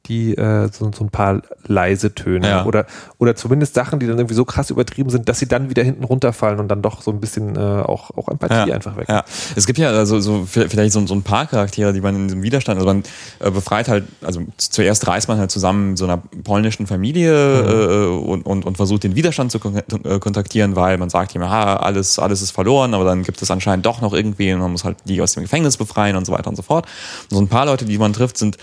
die 0.07 0.35
äh, 0.37 0.69
so, 0.71 0.91
so 0.93 1.03
ein 1.03 1.09
paar 1.09 1.41
leise 1.67 2.13
Töne 2.15 2.47
Ja. 2.47 2.65
oder 2.65 2.85
oder 3.17 3.35
zumindest 3.35 3.73
Sachen, 3.73 3.99
die 3.99 4.07
dann 4.07 4.17
irgendwie 4.17 4.35
so 4.35 4.45
krass 4.45 4.69
übertrieben 4.69 5.09
sind, 5.09 5.27
dass 5.27 5.39
sie 5.39 5.47
dann 5.47 5.69
wieder 5.69 5.83
hinten 5.83 6.03
runterfallen 6.03 6.59
und 6.59 6.67
dann 6.67 6.81
doch 6.81 7.01
so 7.01 7.11
ein 7.11 7.19
bisschen 7.19 7.55
äh, 7.55 7.59
auch 7.59 8.11
auch 8.17 8.29
Empathie 8.29 8.71
einfach 8.73 8.97
weg. 8.97 9.07
Ja, 9.09 9.23
es 9.55 9.65
gibt 9.65 9.79
ja 9.79 9.89
also 9.89 10.19
so 10.19 10.45
vielleicht 10.45 10.91
so, 10.93 11.05
so 11.07 11.13
ein 11.15 11.23
paar 11.23 11.45
Charaktere, 11.47 11.93
die 11.93 12.01
man 12.01 12.15
in 12.15 12.23
diesem 12.27 12.43
Widerstand, 12.43 12.77
also 12.77 12.87
man 12.87 13.03
äh, 13.39 13.51
befreit 13.51 13.87
halt, 13.87 14.05
also 14.21 14.41
zuerst 14.57 15.07
reist 15.07 15.27
man 15.27 15.37
halt 15.37 15.51
zusammen 15.51 15.89
mit 15.89 15.97
so 15.97 16.05
einer 16.05 16.17
polnischen 16.43 16.87
Familie 16.87 17.33
äh, 17.33 18.07
und, 18.07 18.45
und, 18.45 18.65
und 18.65 18.75
versucht 18.77 19.03
den 19.03 19.15
Widerstand 19.15 19.51
zu 19.51 19.59
kon 19.59 19.75
äh, 19.75 20.19
kontaktieren, 20.19 20.75
weil 20.75 20.97
man 20.97 21.09
sagt 21.09 21.35
ihm, 21.35 21.41
aha, 21.41 21.77
alles, 21.77 22.19
alles 22.19 22.41
ist 22.41 22.51
verloren, 22.51 22.93
aber 22.93 23.03
dann 23.05 23.23
gibt 23.23 23.41
es 23.41 23.51
anscheinend 23.51 23.85
doch 23.85 24.01
noch 24.01 24.13
irgendwie 24.13 24.53
und 24.53 24.59
man 24.59 24.71
muss 24.71 24.83
halt 24.83 24.97
die 25.05 25.21
aus 25.21 25.33
dem 25.33 25.43
Gefängnis 25.43 25.77
befreien 25.77 26.15
und 26.15 26.25
so 26.25 26.31
weiter 26.31 26.49
und 26.49 26.55
so 26.55 26.61
fort. 26.61 26.85
Und 27.29 27.37
so 27.37 27.41
ein 27.41 27.47
paar 27.47 27.65
Leute, 27.65 27.85
die 27.85 27.97
man 27.97 28.13
trifft, 28.13 28.37
sind 28.37 28.57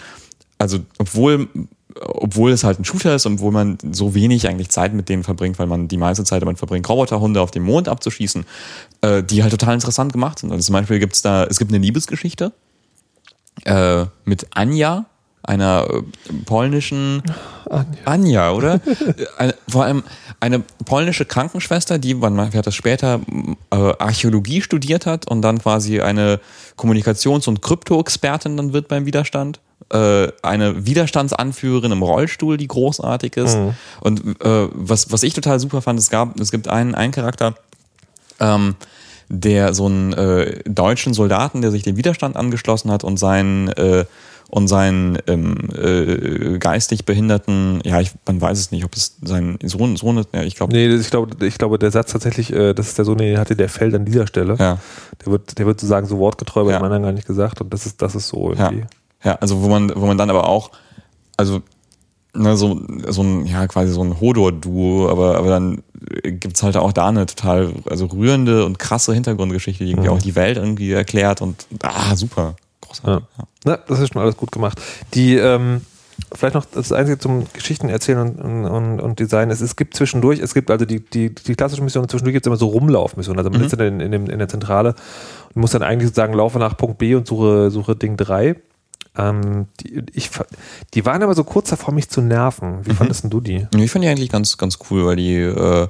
also 0.59 0.79
obwohl 0.99 1.49
obwohl 2.01 2.53
es 2.53 2.65
halt 2.65 2.79
ein 2.79 2.85
Shooter 2.85 3.15
ist 3.15 3.27
und 3.27 3.41
wo 3.41 3.51
man 3.51 3.79
so 3.93 4.15
wenig 4.15 4.49
eigentlich 4.49 4.71
Zeit 4.71 4.95
mit 4.95 5.09
denen 5.09 5.25
verbringt, 5.25 5.59
weil 5.59 5.67
man 5.67 5.88
die 5.88 5.97
meiste 5.97 6.25
Zeit 6.25 6.43
damit 6.43 6.59
verbringt, 6.59 6.88
Roboterhunde 6.88 7.41
auf 7.41 7.51
dem 7.51 7.65
Mond 7.65 7.88
abzuschießen, 7.88 8.45
äh, 9.03 9.23
die 9.23 9.43
halt 9.43 9.51
total 9.51 9.75
interessant 9.75 10.12
gemacht 10.12 10.38
sind. 10.38 10.53
Also 10.53 10.65
zum 10.65 10.73
Beispiel 10.75 10.99
gibt's 10.99 11.23
da, 11.23 11.45
es 11.45 11.59
gibt 11.59 11.71
eine 11.71 11.85
Liebesgeschichte 11.85 12.53
äh, 13.65 14.07
mit 14.25 14.47
Anja, 14.51 15.07
einer 15.42 15.87
äh, 15.90 16.02
polnischen 16.44 17.22
Anja, 17.68 17.87
Anja 18.05 18.52
oder? 18.52 18.81
eine, 19.38 19.55
vor 19.68 19.85
allem 19.85 20.02
eine 20.40 20.61
polnische 20.85 21.24
Krankenschwester, 21.24 21.98
die, 21.98 22.14
man 22.14 22.52
fährt 22.52 22.66
das 22.66 22.74
später, 22.74 23.20
äh, 23.70 23.76
Archäologie 23.98 24.62
studiert 24.62 25.07
hat 25.07 25.26
und 25.28 25.42
dann 25.42 25.59
quasi 25.59 26.00
eine 26.00 26.40
Kommunikations- 26.76 27.48
und 27.48 27.62
Krypto-Expertin 27.62 28.57
dann 28.57 28.72
wird 28.72 28.88
beim 28.88 29.07
Widerstand. 29.07 29.61
Äh, 29.90 30.28
eine 30.42 30.87
Widerstandsanführerin 30.87 31.92
im 31.92 32.02
Rollstuhl, 32.02 32.57
die 32.57 32.68
großartig 32.68 33.37
ist. 33.37 33.57
Mhm. 33.57 33.74
Und 34.00 34.42
äh, 34.42 34.68
was, 34.72 35.11
was 35.11 35.22
ich 35.22 35.35
total 35.35 35.61
super 35.61 35.83
fand, 35.83 35.98
es 35.98 36.09
gab, 36.09 36.38
es 36.40 36.50
gibt 36.50 36.68
einen, 36.68 36.94
einen 36.94 37.12
Charakter, 37.12 37.55
ähm, 38.40 38.76
der 39.28 39.74
so 39.74 39.87
einen 39.87 40.12
äh, 40.12 40.62
deutschen 40.64 41.14
Soldaten, 41.14 41.62
der 41.62 41.70
sich 41.70 41.83
dem 41.83 41.96
Widerstand 41.96 42.37
angeschlossen 42.37 42.90
hat 42.90 43.02
und 43.02 43.18
seinen 43.18 43.68
äh, 43.68 44.05
und 44.55 44.69
seinen 44.69 45.17
ähm, 45.29 45.71
äh, 45.75 46.59
geistig 46.59 47.07
behinderten, 47.07 47.81
ja, 47.87 48.01
ich, 48.03 48.11
man 48.27 48.38
weiß 48.38 48.59
es 48.59 48.71
nicht, 48.71 48.85
ob 48.85 48.95
es 48.95 49.17
sein 49.23 49.59
Sohn, 49.65 49.97
Sohn 49.97 50.19
ist, 50.19 50.29
ja, 50.35 50.43
ich 50.43 50.57
glaube. 50.57 50.75
Nee, 50.75 50.88
ich 50.88 51.09
glaube, 51.09 51.47
ich 51.47 51.57
glaube, 51.57 51.79
der 51.79 51.91
Satz 51.91 52.12
tatsächlich, 52.12 52.53
äh, 52.53 52.75
das 52.75 52.88
ist 52.88 52.99
der 52.99 53.07
Sohn, 53.07 53.17
den 53.17 53.38
hatte, 53.38 53.57
der 53.57 53.71
fällt 53.71 53.95
an 53.95 54.05
dieser 54.05 54.27
Stelle. 54.27 54.57
Ja. 54.59 54.77
Der 55.25 55.33
wird, 55.33 55.59
der 55.59 55.65
wird 55.65 55.81
sozusagen 55.81 56.07
so 56.07 56.19
wortgetreu, 56.19 56.65
bei 56.65 56.73
ja. 56.73 56.79
dem 56.79 56.85
anderen 56.85 57.03
gar 57.03 57.12
nicht 57.12 57.27
gesagt 57.27 57.62
und 57.62 57.73
das 57.73 57.87
ist, 57.87 58.03
das 58.03 58.15
ist 58.15 58.29
so 58.29 58.51
irgendwie. 58.51 58.81
Ja, 58.81 59.31
ja 59.31 59.35
also 59.37 59.62
wo 59.62 59.71
man, 59.71 59.91
wo 59.97 60.05
man 60.05 60.19
dann 60.19 60.29
aber 60.29 60.47
auch, 60.47 60.71
also 61.38 61.62
ne, 62.35 62.55
so, 62.55 62.79
so 63.09 63.23
ein, 63.23 63.47
ja, 63.47 63.67
quasi 63.69 63.91
so 63.91 64.05
ein 64.05 64.21
Hodor-Duo, 64.21 65.09
aber, 65.09 65.38
aber 65.38 65.49
dann 65.49 65.83
gibt's 66.25 66.62
halt 66.62 66.77
auch 66.77 66.93
da 66.93 67.09
eine 67.09 67.25
total, 67.25 67.73
also 67.88 68.05
rührende 68.05 68.67
und 68.67 68.79
krasse 68.79 69.15
Hintergrundgeschichte, 69.15 69.83
die 69.83 69.93
irgendwie 69.93 70.11
mhm. 70.11 70.15
auch 70.15 70.23
die 70.23 70.35
Welt 70.35 70.59
irgendwie 70.59 70.93
erklärt 70.93 71.41
und 71.41 71.67
ah, 71.81 72.15
super 72.17 72.55
großartig. 73.00 73.26
Ja. 73.38 73.72
ja. 73.72 73.78
das 73.87 74.00
ist 74.00 74.12
schon 74.12 74.22
alles 74.22 74.37
gut 74.37 74.52
gemacht. 74.52 74.81
Die, 75.14 75.37
ähm, 75.37 75.83
vielleicht 76.35 76.55
noch 76.55 76.64
das 76.64 76.92
Einzige 76.92 77.18
zum 77.18 77.46
Geschichten 77.52 77.88
erzählen 77.88 78.18
und, 78.18 78.66
und, 78.66 79.00
und 79.00 79.18
Design. 79.18 79.50
Es, 79.50 79.61
es 79.61 79.76
gibt 79.76 79.94
zwischendurch, 79.94 80.40
es 80.40 80.55
gibt 80.55 80.70
also 80.70 80.85
die, 80.85 81.00
die, 81.00 81.35
die 81.35 81.55
klassische 81.55 81.83
Mission, 81.83 82.09
zwischendurch 82.09 82.35
gibt 82.35 82.46
es 82.46 82.48
immer 82.48 82.57
so 82.57 82.66
Rumlaufmissionen. 82.66 83.38
Also 83.38 83.50
man 83.50 83.61
mhm. 83.61 83.66
ist 83.66 83.72
in, 83.74 84.00
in, 84.00 84.26
in, 84.26 84.38
der 84.38 84.48
Zentrale 84.48 84.94
und 85.55 85.61
muss 85.61 85.72
dann 85.72 85.83
eigentlich 85.83 86.09
sozusagen 86.09 86.35
laufe 86.35 86.59
nach 86.59 86.76
Punkt 86.76 86.98
B 86.98 87.14
und 87.14 87.26
suche, 87.26 87.70
suche 87.70 87.96
Ding 87.96 88.16
3. 88.16 88.57
Ähm, 89.16 89.66
die, 89.81 90.05
ich, 90.14 90.31
die 90.94 91.05
waren 91.05 91.22
aber 91.22 91.35
so 91.35 91.44
kurz 91.44 91.70
davor, 91.70 91.92
mich 91.92 92.09
zu 92.09 92.20
nerven. 92.20 92.85
Wie 92.85 92.90
mhm. 92.90 92.96
fandest 92.96 93.26
du 93.28 93.40
die? 93.40 93.66
Ich 93.76 93.90
fand 93.90 94.05
die 94.05 94.09
eigentlich 94.09 94.31
ganz, 94.31 94.57
ganz 94.57 94.78
cool, 94.90 95.05
weil 95.07 95.16
die, 95.16 95.37
äh, 95.37 95.88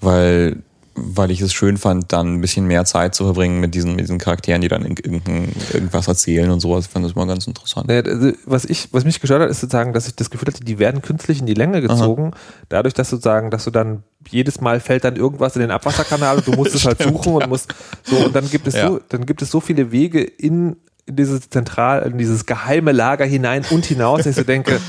weil 0.00 0.62
weil 0.94 1.30
ich 1.30 1.40
es 1.40 1.52
schön 1.52 1.76
fand, 1.76 2.12
dann 2.12 2.34
ein 2.34 2.40
bisschen 2.40 2.66
mehr 2.66 2.84
Zeit 2.84 3.14
zu 3.14 3.24
verbringen 3.24 3.60
mit 3.60 3.74
diesen, 3.74 3.92
mit 3.92 4.00
diesen 4.02 4.18
Charakteren, 4.18 4.60
die 4.60 4.68
dann 4.68 4.84
irgendwas 4.84 6.08
erzählen 6.08 6.50
und 6.50 6.60
sowas. 6.60 6.86
Ich 6.86 6.90
fand 6.90 7.04
das 7.04 7.12
immer 7.12 7.26
ganz 7.26 7.46
interessant. 7.46 7.90
Also, 7.90 8.32
was, 8.44 8.64
ich, 8.64 8.88
was 8.92 9.04
mich 9.04 9.20
gestört 9.20 9.42
hat, 9.42 9.50
ist 9.50 9.60
sozusagen, 9.60 9.92
dass 9.92 10.08
ich 10.08 10.16
das 10.16 10.30
Gefühl 10.30 10.48
hatte, 10.48 10.64
die 10.64 10.78
werden 10.78 11.00
künstlich 11.02 11.40
in 11.40 11.46
die 11.46 11.54
Länge 11.54 11.80
gezogen, 11.80 12.32
Aha. 12.32 12.40
dadurch, 12.68 12.94
dass 12.94 13.10
sozusagen, 13.10 13.50
dass 13.50 13.64
du 13.64 13.70
dann 13.70 14.02
jedes 14.28 14.60
Mal 14.60 14.80
fällt 14.80 15.04
dann 15.04 15.16
irgendwas 15.16 15.56
in 15.56 15.62
den 15.62 15.70
Abwasserkanal 15.70 16.38
und 16.38 16.46
du 16.46 16.52
musst 16.52 16.74
es 16.74 16.84
halt 16.86 17.02
suchen 17.02 17.34
und 17.34 17.48
musst 17.48 17.72
so 18.02 18.16
und 18.16 18.34
dann 18.34 18.48
gibt 18.50 18.66
es 18.66 18.74
ja. 18.74 18.88
so, 18.88 19.00
dann 19.08 19.26
gibt 19.26 19.42
es 19.42 19.50
so 19.50 19.60
viele 19.60 19.92
Wege 19.92 20.22
in, 20.22 20.76
in 21.06 21.16
dieses 21.16 21.48
zentral, 21.48 22.02
in 22.02 22.18
dieses 22.18 22.46
geheime 22.46 22.92
Lager 22.92 23.24
hinein 23.24 23.64
und 23.70 23.86
hinaus, 23.86 24.18
dass 24.18 24.26
ich 24.26 24.36
so 24.36 24.42
denke, 24.42 24.80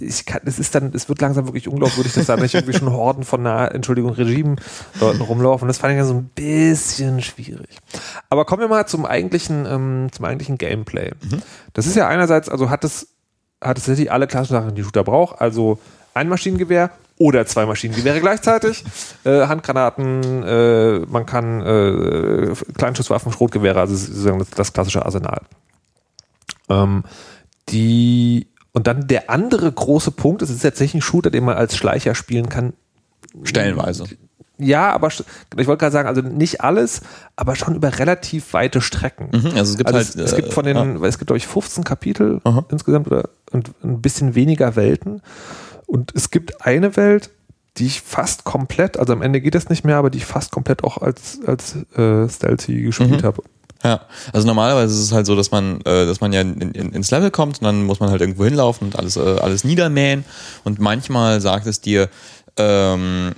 ich 0.00 0.26
kann, 0.26 0.40
es 0.44 0.58
ist 0.58 0.74
dann, 0.74 0.92
es 0.94 1.08
wird 1.08 1.20
langsam 1.20 1.46
wirklich 1.46 1.68
unglaubwürdig, 1.68 2.12
dass 2.12 2.26
da 2.26 2.36
nicht 2.36 2.54
irgendwie 2.54 2.78
schon 2.78 2.92
Horden 2.92 3.24
von 3.24 3.46
einer, 3.46 3.74
Entschuldigung, 3.74 4.12
Regime 4.12 4.56
dort 4.98 5.20
rumlaufen. 5.20 5.68
Das 5.68 5.78
fand 5.78 5.92
ich 5.92 5.98
ja 5.98 6.04
so 6.04 6.14
ein 6.14 6.30
bisschen 6.34 7.22
schwierig. 7.22 7.78
Aber 8.28 8.44
kommen 8.44 8.62
wir 8.62 8.68
mal 8.68 8.86
zum 8.86 9.06
eigentlichen, 9.06 9.66
ähm, 9.66 10.08
zum 10.12 10.24
eigentlichen 10.24 10.58
Gameplay. 10.58 11.12
Mhm. 11.22 11.42
Das 11.72 11.86
ist 11.86 11.96
ja 11.96 12.08
einerseits, 12.08 12.48
also 12.48 12.70
hat 12.70 12.84
es, 12.84 13.08
hat 13.60 13.78
es 13.78 13.84
tatsächlich 13.84 14.12
alle 14.12 14.26
klassischen 14.26 14.54
Sachen, 14.54 14.74
die 14.74 14.82
Shooter 14.82 15.04
braucht, 15.04 15.40
also 15.40 15.78
ein 16.14 16.28
Maschinengewehr 16.28 16.90
oder 17.18 17.44
zwei 17.46 17.66
Maschinengewehre 17.66 18.20
gleichzeitig, 18.20 18.84
äh, 19.24 19.46
Handgranaten, 19.46 20.42
äh, 20.42 20.98
man 21.00 21.26
kann 21.26 21.60
äh, 21.60 22.54
Kleinschusswaffen, 22.76 23.32
Schrotgewehre, 23.32 23.80
also 23.80 23.94
sozusagen 23.94 24.38
das, 24.38 24.50
das 24.50 24.72
klassische 24.72 25.04
Arsenal. 25.04 25.42
Ähm, 26.68 27.04
die 27.68 28.49
und 28.72 28.86
dann 28.86 29.06
der 29.08 29.30
andere 29.30 29.70
große 29.70 30.12
Punkt, 30.12 30.42
es 30.42 30.50
ist 30.50 30.62
tatsächlich 30.62 31.00
ein 31.00 31.02
Shooter, 31.02 31.30
den 31.30 31.44
man 31.44 31.56
als 31.56 31.76
Schleicher 31.76 32.14
spielen 32.14 32.48
kann. 32.48 32.72
Stellenweise. 33.42 34.04
Ja, 34.60 34.92
aber 34.92 35.08
ich 35.08 35.66
wollte 35.66 35.78
gerade 35.78 35.92
sagen, 35.92 36.08
also 36.08 36.20
nicht 36.20 36.60
alles, 36.60 37.00
aber 37.34 37.56
schon 37.56 37.74
über 37.74 37.98
relativ 37.98 38.52
weite 38.52 38.80
Strecken. 38.80 39.30
Mhm, 39.32 39.56
also 39.56 39.72
es 39.72 39.78
gibt 39.78 39.86
also 39.92 39.98
halt, 39.98 40.08
es, 40.08 40.32
es 40.32 40.36
gibt 40.36 40.52
von 40.52 40.64
den, 40.64 41.02
äh, 41.02 41.06
es 41.06 41.18
gibt 41.18 41.28
glaube 41.28 41.38
ich 41.38 41.46
15 41.46 41.82
Kapitel 41.82 42.40
aha. 42.44 42.64
insgesamt 42.70 43.06
oder 43.06 43.30
und 43.50 43.70
ein 43.82 44.02
bisschen 44.02 44.34
weniger 44.34 44.76
Welten. 44.76 45.22
Und 45.86 46.12
es 46.14 46.30
gibt 46.30 46.64
eine 46.64 46.96
Welt, 46.96 47.30
die 47.78 47.86
ich 47.86 48.02
fast 48.02 48.44
komplett, 48.44 48.98
also 48.98 49.12
am 49.12 49.22
Ende 49.22 49.40
geht 49.40 49.54
das 49.54 49.70
nicht 49.70 49.84
mehr, 49.84 49.96
aber 49.96 50.10
die 50.10 50.18
ich 50.18 50.26
fast 50.26 50.52
komplett 50.52 50.84
auch 50.84 50.98
als 50.98 51.40
als 51.46 51.76
äh, 51.96 52.28
Stealthy 52.28 52.82
gespielt 52.82 53.22
mhm. 53.22 53.26
habe. 53.26 53.42
Ja, 53.82 54.02
also 54.32 54.46
normalerweise 54.46 54.92
ist 54.92 55.00
es 55.00 55.12
halt 55.12 55.26
so, 55.26 55.34
dass 55.34 55.50
man, 55.50 55.80
äh, 55.82 56.06
dass 56.06 56.20
man 56.20 56.32
ja 56.32 56.42
in, 56.42 56.60
in, 56.60 56.92
ins 56.92 57.10
Level 57.10 57.30
kommt 57.30 57.60
und 57.60 57.64
dann 57.64 57.84
muss 57.84 57.98
man 58.00 58.10
halt 58.10 58.20
irgendwo 58.20 58.44
hinlaufen 58.44 58.88
und 58.88 58.98
alles, 58.98 59.16
äh, 59.16 59.20
alles 59.20 59.64
niedermähen. 59.64 60.24
Und 60.64 60.80
manchmal 60.80 61.40
sagt 61.40 61.66
es 61.66 61.80
dir, 61.80 62.10
ähm, 62.58 63.32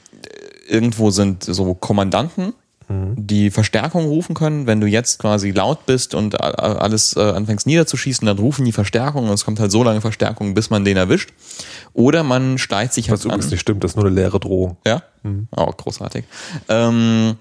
irgendwo 0.68 1.10
sind 1.10 1.44
so 1.44 1.74
Kommandanten, 1.74 2.54
mhm. 2.88 3.14
die 3.16 3.50
Verstärkung 3.50 4.06
rufen 4.06 4.34
können. 4.34 4.66
Wenn 4.66 4.80
du 4.80 4.86
jetzt 4.86 5.18
quasi 5.18 5.50
laut 5.50 5.86
bist 5.86 6.14
und 6.14 6.40
alles 6.40 7.16
äh, 7.16 7.20
anfängst 7.20 7.66
niederzuschießen, 7.66 8.26
dann 8.26 8.38
rufen 8.38 8.64
die 8.64 8.72
Verstärkung 8.72 9.28
und 9.28 9.34
es 9.34 9.44
kommt 9.44 9.60
halt 9.60 9.70
so 9.70 9.84
lange 9.84 10.00
Verstärkung, 10.00 10.54
bis 10.54 10.70
man 10.70 10.84
den 10.84 10.96
erwischt. 10.96 11.30
Oder 11.92 12.22
man 12.24 12.58
steigt 12.58 12.94
sich 12.94 13.10
halt 13.10 13.20
Was 13.20 13.24
übrigens 13.24 13.50
nicht 13.50 13.60
stimmt, 13.60 13.84
das 13.84 13.92
ist 13.92 13.96
nur 13.96 14.06
eine 14.06 14.14
leere 14.14 14.40
Drohung. 14.40 14.76
Ja? 14.86 15.02
Mhm. 15.22 15.48
Oh, 15.56 15.70
großartig. 15.70 16.24
Ähm, 16.68 17.36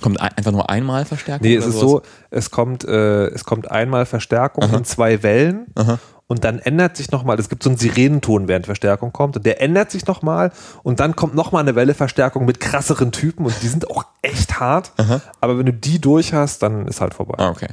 Kommt 0.00 0.20
einfach 0.20 0.52
nur 0.52 0.70
einmal 0.70 1.04
Verstärkung? 1.04 1.46
Nee, 1.46 1.56
es 1.56 1.66
ist 1.66 1.80
sowas? 1.80 1.90
so, 1.90 2.02
es 2.30 2.50
kommt, 2.50 2.84
äh, 2.84 3.26
es 3.26 3.44
kommt 3.44 3.70
einmal 3.70 4.06
Verstärkung 4.06 4.64
Aha. 4.64 4.76
in 4.76 4.84
zwei 4.84 5.22
Wellen 5.22 5.66
Aha. 5.74 5.98
und 6.28 6.44
dann 6.44 6.60
ändert 6.60 6.96
sich 6.96 7.10
nochmal, 7.10 7.38
es 7.38 7.48
gibt 7.48 7.62
so 7.62 7.70
einen 7.70 7.78
Sirenenton, 7.78 8.46
während 8.46 8.66
Verstärkung 8.66 9.12
kommt 9.12 9.36
und 9.36 9.44
der 9.44 9.60
ändert 9.60 9.90
sich 9.90 10.06
nochmal 10.06 10.52
und 10.84 11.00
dann 11.00 11.16
kommt 11.16 11.34
nochmal 11.34 11.62
eine 11.62 11.74
Welle 11.74 11.94
Verstärkung 11.94 12.44
mit 12.44 12.60
krasseren 12.60 13.10
Typen 13.10 13.44
und 13.44 13.54
die 13.62 13.68
sind 13.68 13.90
auch 13.90 14.04
echt 14.22 14.60
hart, 14.60 14.92
Aha. 14.98 15.20
aber 15.40 15.58
wenn 15.58 15.66
du 15.66 15.72
die 15.72 16.00
durch 16.00 16.32
hast, 16.32 16.62
dann 16.62 16.86
ist 16.86 17.00
halt 17.00 17.14
vorbei. 17.14 17.34
Ah, 17.38 17.48
okay. 17.50 17.68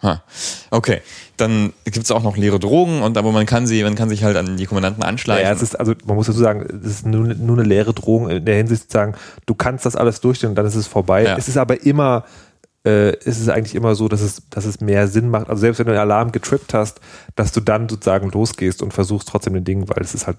Ha. 0.00 0.22
Okay, 0.70 1.00
dann 1.36 1.72
gibt 1.84 1.98
es 1.98 2.10
auch 2.12 2.22
noch 2.22 2.36
leere 2.36 2.60
Drogen 2.60 3.02
und 3.02 3.18
aber 3.18 3.32
man 3.32 3.46
kann 3.46 3.66
sie, 3.66 3.82
man 3.82 3.96
kann 3.96 4.08
sich 4.08 4.22
halt 4.22 4.36
an 4.36 4.56
die 4.56 4.66
Kommandanten 4.66 5.02
anschleichen. 5.02 5.44
Ja, 5.44 5.52
es 5.52 5.60
ist, 5.60 5.78
also 5.78 5.94
man 6.04 6.16
muss 6.16 6.28
dazu 6.28 6.38
sagen, 6.38 6.64
es 6.82 6.86
ist 6.88 7.06
nur, 7.06 7.26
nur 7.34 7.58
eine 7.58 7.66
leere 7.66 7.92
Drohung 7.94 8.30
in 8.30 8.44
der 8.44 8.56
Hinsicht 8.56 8.90
zu 8.90 8.96
sagen, 8.96 9.14
du 9.46 9.54
kannst 9.54 9.86
das 9.86 9.96
alles 9.96 10.20
durchstehen 10.20 10.50
und 10.50 10.54
dann 10.54 10.66
ist 10.66 10.76
es 10.76 10.86
vorbei. 10.86 11.24
Ja. 11.24 11.36
Es 11.36 11.48
ist 11.48 11.56
aber 11.56 11.82
immer, 11.84 12.24
äh, 12.84 13.16
es 13.24 13.40
ist 13.40 13.48
eigentlich 13.48 13.74
immer 13.74 13.96
so, 13.96 14.06
dass 14.06 14.20
es, 14.20 14.42
dass 14.50 14.66
es 14.66 14.80
mehr 14.80 15.08
Sinn 15.08 15.30
macht. 15.30 15.48
Also 15.48 15.60
selbst 15.62 15.80
wenn 15.80 15.86
du 15.86 15.92
einen 15.92 16.00
Alarm 16.00 16.30
getrippt 16.30 16.74
hast, 16.74 17.00
dass 17.34 17.50
du 17.50 17.60
dann 17.60 17.88
sozusagen 17.88 18.30
losgehst 18.30 18.82
und 18.82 18.92
versuchst 18.92 19.28
trotzdem 19.28 19.54
den 19.54 19.64
Ding, 19.64 19.88
weil 19.88 20.02
es 20.02 20.14
ist 20.14 20.28
halt 20.28 20.38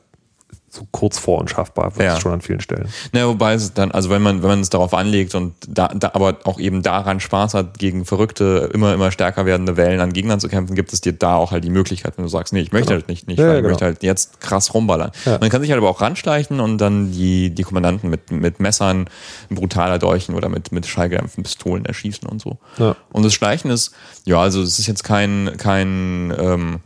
so 0.69 0.87
kurz 0.91 1.17
vor 1.17 1.39
unschaffbar 1.39 1.95
wird 1.97 2.07
ja. 2.07 2.19
schon 2.19 2.31
an 2.31 2.41
vielen 2.41 2.61
Stellen. 2.61 2.87
Ja, 3.13 3.27
wobei 3.27 3.53
es 3.53 3.73
dann, 3.73 3.91
also 3.91 4.09
wenn 4.09 4.21
man, 4.21 4.41
wenn 4.41 4.49
man 4.49 4.59
es 4.61 4.69
darauf 4.69 4.93
anlegt 4.93 5.35
und 5.35 5.53
da, 5.67 5.87
da 5.87 6.11
aber 6.13 6.37
auch 6.43 6.59
eben 6.59 6.83
daran 6.83 7.19
Spaß 7.19 7.53
hat, 7.53 7.79
gegen 7.79 8.05
verrückte, 8.05 8.69
immer, 8.73 8.93
immer 8.93 9.11
stärker 9.11 9.45
werdende 9.45 9.77
Wellen 9.77 9.99
an 9.99 10.13
Gegnern 10.13 10.39
zu 10.39 10.47
kämpfen, 10.47 10.75
gibt 10.75 10.93
es 10.93 11.01
dir 11.01 11.13
da 11.13 11.35
auch 11.35 11.51
halt 11.51 11.63
die 11.63 11.69
Möglichkeit, 11.69 12.17
wenn 12.17 12.23
du 12.23 12.29
sagst, 12.29 12.53
nee, 12.53 12.61
ich 12.61 12.71
möchte 12.71 12.89
genau. 12.89 12.99
halt 12.99 13.09
nicht, 13.09 13.27
nicht 13.27 13.39
ja, 13.39 13.49
ich 13.49 13.57
genau. 13.57 13.69
möchte 13.69 13.85
halt 13.85 14.03
jetzt 14.03 14.41
krass 14.41 14.73
rumballern. 14.73 15.11
Ja. 15.25 15.37
Man 15.39 15.49
kann 15.49 15.61
sich 15.61 15.71
halt 15.71 15.79
aber 15.79 15.89
auch 15.89 16.01
ranschleichen 16.01 16.59
und 16.59 16.77
dann 16.77 17.11
die, 17.11 17.49
die 17.49 17.63
Kommandanten 17.63 18.09
mit, 18.09 18.31
mit 18.31 18.59
Messern 18.59 19.09
brutaler 19.49 19.97
Dolchen 19.97 20.35
oder 20.35 20.49
mit, 20.49 20.71
mit 20.71 20.85
Schallgedämpften 20.85 21.43
Pistolen 21.43 21.85
erschießen 21.85 22.27
und 22.27 22.41
so. 22.41 22.57
Ja. 22.77 22.95
Und 23.11 23.25
das 23.25 23.33
Schleichen 23.33 23.71
ist, 23.71 23.93
ja, 24.25 24.39
also 24.39 24.61
es 24.61 24.77
ist 24.77 24.87
jetzt 24.87 25.03
kein, 25.03 25.51
kein, 25.57 26.33
ähm, 26.37 26.79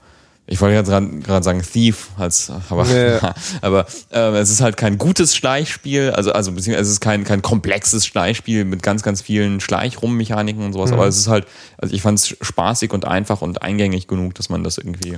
ich 0.46 0.60
wollte 0.60 0.76
jetzt 0.76 0.90
gerade 1.26 1.44
sagen 1.44 1.62
Thief, 1.62 2.10
als, 2.18 2.52
aber, 2.70 2.84
nee. 2.86 3.18
aber 3.62 3.86
äh, 4.12 4.38
es 4.40 4.50
ist 4.50 4.60
halt 4.60 4.76
kein 4.76 4.98
gutes 4.98 5.36
Schleichspiel, 5.36 6.12
also, 6.12 6.34
also 6.34 6.52
beziehungsweise 6.52 6.88
es 6.88 6.94
ist 6.94 7.02
kein, 7.02 7.24
kein 7.24 7.42
komplexes 7.42 8.06
Schleichspiel 8.06 8.66
mit 8.66 8.84
ganz, 8.84 9.04
ganz 9.04 9.22
vielen 9.22 9.62
Schleichrummechaniken 9.62 10.66
und 10.66 10.74
sowas, 10.74 10.92
mhm. 10.92 10.98
aber 10.98 11.08
es 11.08 11.18
ist 11.18 11.28
halt, 11.30 11.48
also 11.78 11.96
ich 11.96 12.02
fand 12.02 12.20
es 12.20 12.36
spaßig 12.42 12.92
und 12.92 13.06
einfach 13.06 13.42
und 13.42 13.62
eingängig 13.62 14.08
genug, 14.08 14.36
dass 14.36 14.50
man 14.50 14.64
das 14.64 14.78
irgendwie. 14.78 15.18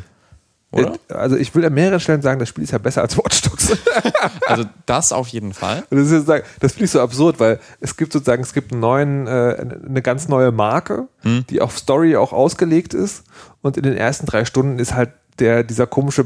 Oder? 0.71 0.93
Also 1.07 1.37
ich 1.37 1.55
will 1.55 1.65
an 1.65 1.73
mehreren 1.73 1.99
Stellen 1.99 2.21
sagen, 2.21 2.39
das 2.39 2.49
Spiel 2.49 2.63
ist 2.63 2.71
ja 2.71 2.77
besser 2.77 3.01
als 3.01 3.17
Watch 3.17 3.41
Dogs. 3.67 3.81
also 4.47 4.65
das 4.85 5.11
auf 5.11 5.27
jeden 5.29 5.53
Fall. 5.53 5.83
das, 5.89 6.09
das 6.09 6.71
finde 6.73 6.85
ich 6.85 6.91
so 6.91 7.01
absurd, 7.01 7.39
weil 7.39 7.59
es 7.79 7.97
gibt 7.97 8.13
sozusagen, 8.13 8.43
es 8.43 8.53
gibt 8.53 8.71
einen 8.71 8.81
neuen, 8.81 9.27
äh, 9.27 9.77
eine 9.87 10.01
ganz 10.01 10.27
neue 10.27 10.51
Marke, 10.51 11.07
hm. 11.21 11.45
die 11.49 11.61
auf 11.61 11.77
Story 11.77 12.15
auch 12.15 12.33
ausgelegt 12.33 12.93
ist 12.93 13.23
und 13.61 13.77
in 13.77 13.83
den 13.83 13.97
ersten 13.97 14.25
drei 14.25 14.45
Stunden 14.45 14.79
ist 14.79 14.93
halt 14.93 15.11
der, 15.39 15.63
dieser 15.63 15.87
komische 15.87 16.25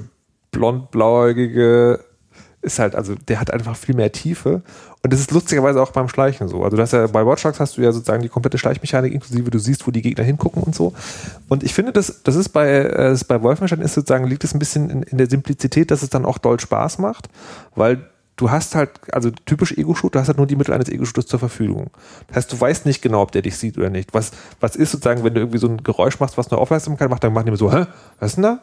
blond-blauäugige 0.51 2.03
ist 2.61 2.79
halt, 2.79 2.95
also 2.95 3.15
der 3.15 3.39
hat 3.39 3.51
einfach 3.51 3.75
viel 3.75 3.95
mehr 3.95 4.11
Tiefe. 4.11 4.61
Und 5.01 5.13
das 5.13 5.21
ist 5.21 5.31
lustigerweise 5.31 5.81
auch 5.81 5.91
beim 5.91 6.09
Schleichen 6.09 6.49
so. 6.49 6.63
Also 6.63 6.75
das 6.75 6.91
ja, 6.91 7.07
bei 7.07 7.25
Watch 7.25 7.43
Dogs 7.43 7.59
hast 7.59 7.77
du 7.77 7.81
ja 7.81 7.91
sozusagen 7.91 8.21
die 8.21 8.27
komplette 8.27 8.57
Schleichmechanik 8.57 9.13
inklusive, 9.13 9.49
du 9.49 9.57
siehst, 9.57 9.87
wo 9.87 9.91
die 9.91 10.01
Gegner 10.01 10.25
hingucken 10.25 10.63
und 10.63 10.75
so. 10.75 10.93
Und 11.47 11.63
ich 11.63 11.73
finde, 11.73 11.93
das, 11.93 12.21
das 12.23 12.35
ist 12.35 12.49
bei, 12.49 12.69
äh, 12.69 13.11
das 13.11 13.23
bei 13.23 13.41
Wolfenstein 13.41 13.81
ist 13.81 13.93
sozusagen, 13.93 14.27
liegt 14.27 14.43
es 14.43 14.53
ein 14.53 14.59
bisschen 14.59 14.89
in, 14.89 15.03
in 15.03 15.17
der 15.17 15.29
Simplizität, 15.29 15.89
dass 15.89 16.03
es 16.03 16.09
dann 16.09 16.25
auch 16.25 16.37
doll 16.37 16.59
Spaß 16.59 16.99
macht, 16.99 17.29
weil 17.75 18.09
du 18.39 18.49
hast 18.49 18.73
halt, 18.73 18.91
also 19.11 19.31
typisch 19.45 19.73
Ego-Shoot, 19.73 20.15
du 20.15 20.19
hast 20.19 20.29
halt 20.29 20.37
nur 20.37 20.47
die 20.47 20.55
Mittel 20.55 20.73
eines 20.73 20.87
Ego-Shooters 20.87 21.27
zur 21.27 21.39
Verfügung. 21.39 21.91
Das 22.27 22.37
heißt, 22.37 22.53
du 22.53 22.59
weißt 22.59 22.85
nicht 22.85 23.01
genau, 23.01 23.21
ob 23.21 23.33
der 23.33 23.41
dich 23.41 23.57
sieht 23.57 23.77
oder 23.77 23.89
nicht. 23.89 24.13
Was, 24.13 24.31
was 24.61 24.77
ist 24.77 24.91
sozusagen, 24.91 25.25
wenn 25.25 25.33
du 25.33 25.41
irgendwie 25.41 25.57
so 25.57 25.67
ein 25.67 25.83
Geräusch 25.83 26.21
machst, 26.21 26.37
was 26.37 26.49
nur 26.49 26.61
Aufmerksamkeit 26.61 27.09
macht, 27.09 27.21
dann 27.21 27.33
machen 27.33 27.45
die 27.45 27.49
immer 27.49 27.57
so, 27.57 27.71
hä, 27.71 27.85
was 28.19 28.31
ist 28.31 28.35
denn 28.35 28.43
da? 28.43 28.59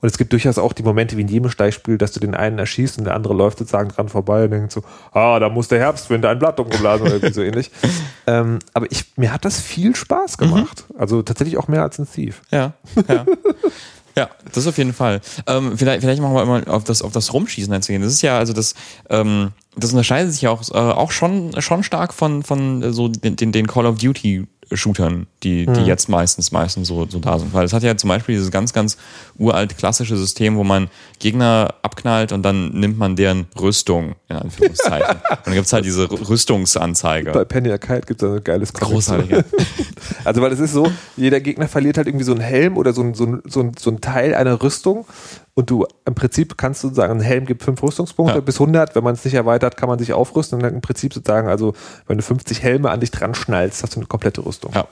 Und 0.00 0.08
es 0.08 0.16
gibt 0.16 0.32
durchaus 0.32 0.58
auch 0.58 0.72
die 0.72 0.84
Momente 0.84 1.16
wie 1.16 1.22
in 1.22 1.28
jedem 1.28 1.50
Steichspiel, 1.50 1.98
dass 1.98 2.12
du 2.12 2.20
den 2.20 2.36
einen 2.36 2.60
erschießt 2.60 2.98
und 2.98 3.04
der 3.04 3.14
andere 3.14 3.34
läuft 3.34 3.58
sozusagen 3.58 3.88
dran 3.88 4.08
vorbei 4.08 4.44
und 4.44 4.52
denkt 4.52 4.70
so, 4.70 4.82
ah, 5.12 5.40
da 5.40 5.48
muss 5.48 5.66
der 5.66 5.80
Herbstwind 5.80 6.24
ein 6.24 6.38
Blatt 6.38 6.60
umgeblasen 6.60 7.02
oder 7.02 7.14
irgendwie 7.16 7.34
so 7.34 7.42
ähnlich. 7.42 7.70
Ähm, 8.28 8.58
aber 8.74 8.90
ich, 8.90 9.16
mir 9.16 9.32
hat 9.32 9.44
das 9.44 9.60
viel 9.60 9.94
Spaß 9.94 10.36
gemacht. 10.36 10.84
Mhm. 10.88 11.00
Also 11.00 11.22
tatsächlich 11.22 11.58
auch 11.58 11.68
mehr 11.68 11.84
als 11.84 12.00
ein 12.00 12.10
Thief. 12.10 12.42
Ja, 12.50 12.72
ja. 13.08 13.24
Ja, 14.16 14.30
das 14.52 14.66
auf 14.66 14.78
jeden 14.78 14.94
Fall. 14.94 15.20
Ähm, 15.46 15.76
vielleicht, 15.76 16.00
vielleicht 16.00 16.22
machen 16.22 16.34
wir 16.34 16.46
mal 16.46 16.64
auf 16.68 16.84
das, 16.84 17.02
auf 17.02 17.12
das 17.12 17.34
Rumschießen 17.34 17.72
einzugehen. 17.72 18.00
Das 18.00 18.12
ist 18.12 18.22
ja, 18.22 18.38
also 18.38 18.54
das, 18.54 18.74
ähm, 19.10 19.52
das 19.76 19.90
unterscheidet 19.90 20.32
sich 20.32 20.42
ja 20.42 20.50
auch, 20.50 20.62
äh, 20.70 20.74
auch 20.74 21.10
schon, 21.10 21.60
schon 21.60 21.82
stark 21.82 22.14
von, 22.14 22.42
von 22.42 22.82
äh, 22.82 22.92
so 22.92 23.08
den, 23.08 23.52
den 23.52 23.66
Call 23.66 23.84
of 23.84 23.98
Duty 23.98 24.46
Shootern, 24.72 25.26
die, 25.42 25.66
die 25.66 25.80
mhm. 25.80 25.86
jetzt 25.86 26.08
meistens, 26.08 26.50
meistens 26.50 26.88
so, 26.88 27.06
so 27.08 27.20
da 27.20 27.38
sind. 27.38 27.54
Weil 27.54 27.64
es 27.64 27.72
hat 27.72 27.82
ja 27.84 27.96
zum 27.96 28.08
Beispiel 28.08 28.34
dieses 28.34 28.50
ganz, 28.50 28.72
ganz 28.72 28.96
uralt 29.38 29.78
klassische 29.78 30.16
System, 30.16 30.56
wo 30.56 30.64
man 30.64 30.88
Gegner 31.20 31.74
abknallt 31.82 32.32
und 32.32 32.42
dann 32.42 32.70
nimmt 32.70 32.98
man 32.98 33.14
deren 33.14 33.46
Rüstung, 33.60 34.16
in 34.28 34.36
Anführungszeichen. 34.36 35.16
und 35.30 35.46
dann 35.46 35.54
gibt's 35.54 35.72
halt 35.72 35.84
diese 35.84 36.10
Rüstungsanzeige. 36.10 37.30
Bei 37.30 37.44
Penny 37.44 37.70
Arcade 37.70 38.02
gibt's 38.06 38.24
ein 38.24 38.42
geiles 38.42 38.72
Comic. 38.72 38.94
Großartig. 38.94 39.30
Ja. 39.30 39.44
also, 40.24 40.42
weil 40.42 40.52
es 40.52 40.58
ist 40.58 40.72
so, 40.72 40.90
jeder 41.16 41.40
Gegner 41.40 41.68
verliert 41.68 41.96
halt 41.96 42.08
irgendwie 42.08 42.24
so 42.24 42.32
einen 42.32 42.40
Helm 42.40 42.76
oder 42.76 42.92
so 42.92 43.02
ein, 43.02 43.14
so 43.14 43.24
ein, 43.24 43.42
so 43.46 43.60
ein, 43.60 43.72
so 43.78 43.90
ein 43.90 44.00
Teil 44.00 44.34
einer 44.34 44.60
Rüstung 44.60 45.06
und 45.56 45.70
du 45.70 45.86
im 46.04 46.14
Prinzip 46.14 46.58
kannst 46.58 46.84
du 46.84 46.92
sagen, 46.92 47.14
ein 47.14 47.20
Helm 47.22 47.46
gibt 47.46 47.62
fünf 47.62 47.82
Rüstungspunkte 47.82 48.34
ja. 48.34 48.40
bis 48.42 48.60
100. 48.60 48.94
Wenn 48.94 49.02
man 49.02 49.14
es 49.14 49.24
nicht 49.24 49.32
erweitert, 49.32 49.78
kann 49.78 49.88
man 49.88 49.98
sich 49.98 50.12
aufrüsten. 50.12 50.58
Und 50.58 50.64
dann 50.64 50.74
im 50.74 50.82
Prinzip 50.82 51.14
sozusagen, 51.14 51.48
also 51.48 51.72
wenn 52.06 52.18
du 52.18 52.22
50 52.22 52.62
Helme 52.62 52.90
an 52.90 53.00
dich 53.00 53.10
dran 53.10 53.34
schnallst, 53.34 53.82
hast 53.82 53.96
du 53.96 54.00
eine 54.00 54.06
komplette 54.06 54.44
Rüstung. 54.44 54.72
Ja. 54.74 54.86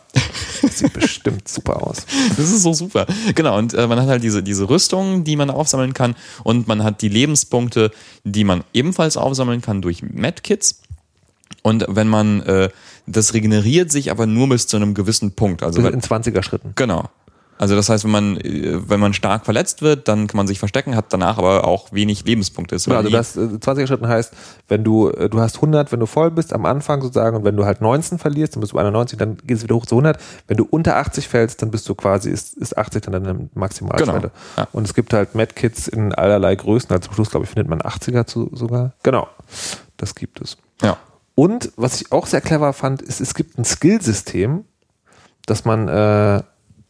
Das 0.62 0.78
sieht 0.78 0.94
bestimmt 0.94 1.48
super 1.48 1.86
aus. 1.86 2.06
Das 2.38 2.50
ist 2.50 2.62
so 2.62 2.72
super. 2.72 3.06
Genau. 3.34 3.58
Und 3.58 3.74
äh, 3.74 3.86
man 3.86 4.00
hat 4.00 4.08
halt 4.08 4.22
diese, 4.22 4.42
diese 4.42 4.70
Rüstung, 4.70 5.22
die 5.22 5.36
man 5.36 5.50
aufsammeln 5.50 5.92
kann. 5.92 6.14
Und 6.44 6.66
man 6.66 6.82
hat 6.82 7.02
die 7.02 7.10
Lebenspunkte, 7.10 7.90
die 8.24 8.44
man 8.44 8.64
ebenfalls 8.72 9.18
aufsammeln 9.18 9.60
kann 9.60 9.82
durch 9.82 10.02
Medkits. 10.02 10.80
Und 11.62 11.84
wenn 11.90 12.08
man 12.08 12.40
äh, 12.40 12.70
das 13.06 13.34
regeneriert 13.34 13.90
sich 13.90 14.10
aber 14.10 14.26
nur 14.26 14.48
bis 14.48 14.66
zu 14.66 14.76
einem 14.76 14.94
gewissen 14.94 15.32
Punkt. 15.32 15.62
Also 15.62 15.86
in 15.86 16.00
20er 16.00 16.42
Schritten. 16.42 16.72
Genau. 16.74 17.10
Also 17.56 17.76
das 17.76 17.88
heißt, 17.88 18.04
wenn 18.04 18.10
man, 18.10 18.36
äh, 18.38 18.88
wenn 18.88 19.00
man 19.00 19.14
stark 19.14 19.44
verletzt 19.44 19.82
wird, 19.82 20.08
dann 20.08 20.26
kann 20.26 20.36
man 20.36 20.46
sich 20.46 20.58
verstecken, 20.58 20.96
hat 20.96 21.06
danach 21.10 21.38
aber 21.38 21.66
auch 21.66 21.92
wenig 21.92 22.24
Lebenspunkte. 22.24 22.76
Ja, 22.76 22.96
also 22.96 23.10
das 23.10 23.36
20er 23.36 23.80
äh, 23.80 23.86
Schritten 23.86 24.08
heißt, 24.08 24.32
wenn 24.68 24.82
du, 24.82 25.10
äh, 25.10 25.28
du 25.28 25.40
hast 25.40 25.56
100, 25.56 25.92
wenn 25.92 26.00
du 26.00 26.06
voll 26.06 26.30
bist 26.30 26.52
am 26.52 26.66
Anfang 26.66 27.00
sozusagen 27.02 27.36
und 27.36 27.44
wenn 27.44 27.56
du 27.56 27.64
halt 27.64 27.80
19 27.80 28.18
verlierst, 28.18 28.56
dann 28.56 28.60
bist 28.60 28.72
du 28.72 28.78
91, 28.78 29.18
dann 29.18 29.36
geht 29.36 29.58
es 29.58 29.62
wieder 29.62 29.76
hoch 29.76 29.86
zu 29.86 29.94
100. 29.94 30.18
Wenn 30.48 30.56
du 30.56 30.66
unter 30.68 30.96
80 30.96 31.28
fällst, 31.28 31.62
dann 31.62 31.70
bist 31.70 31.88
du 31.88 31.94
quasi, 31.94 32.30
ist, 32.30 32.54
ist 32.54 32.76
80 32.76 33.02
dann 33.02 33.12
deine 33.24 33.48
Maximalschwelle. 33.54 34.20
Genau. 34.20 34.32
Ja. 34.56 34.68
Und 34.72 34.84
es 34.84 34.94
gibt 34.94 35.12
halt 35.12 35.34
Medkits 35.34 35.86
in 35.88 36.12
allerlei 36.12 36.56
Größen, 36.56 36.90
also 36.90 37.06
zum 37.06 37.14
Schluss 37.14 37.30
glaube 37.30 37.44
ich 37.44 37.50
findet 37.50 37.68
man 37.68 37.80
80er 37.80 38.26
zu, 38.26 38.50
sogar. 38.52 38.92
Genau, 39.02 39.28
das 39.96 40.14
gibt 40.14 40.40
es. 40.40 40.56
Ja. 40.82 40.96
Und 41.34 41.72
was 41.76 42.00
ich 42.00 42.12
auch 42.12 42.26
sehr 42.26 42.40
clever 42.40 42.72
fand, 42.72 43.02
ist, 43.02 43.20
es 43.20 43.34
gibt 43.34 43.58
ein 43.58 43.64
Skillsystem, 43.64 44.64
dass 45.46 45.64
man 45.64 45.88
äh, 45.88 46.42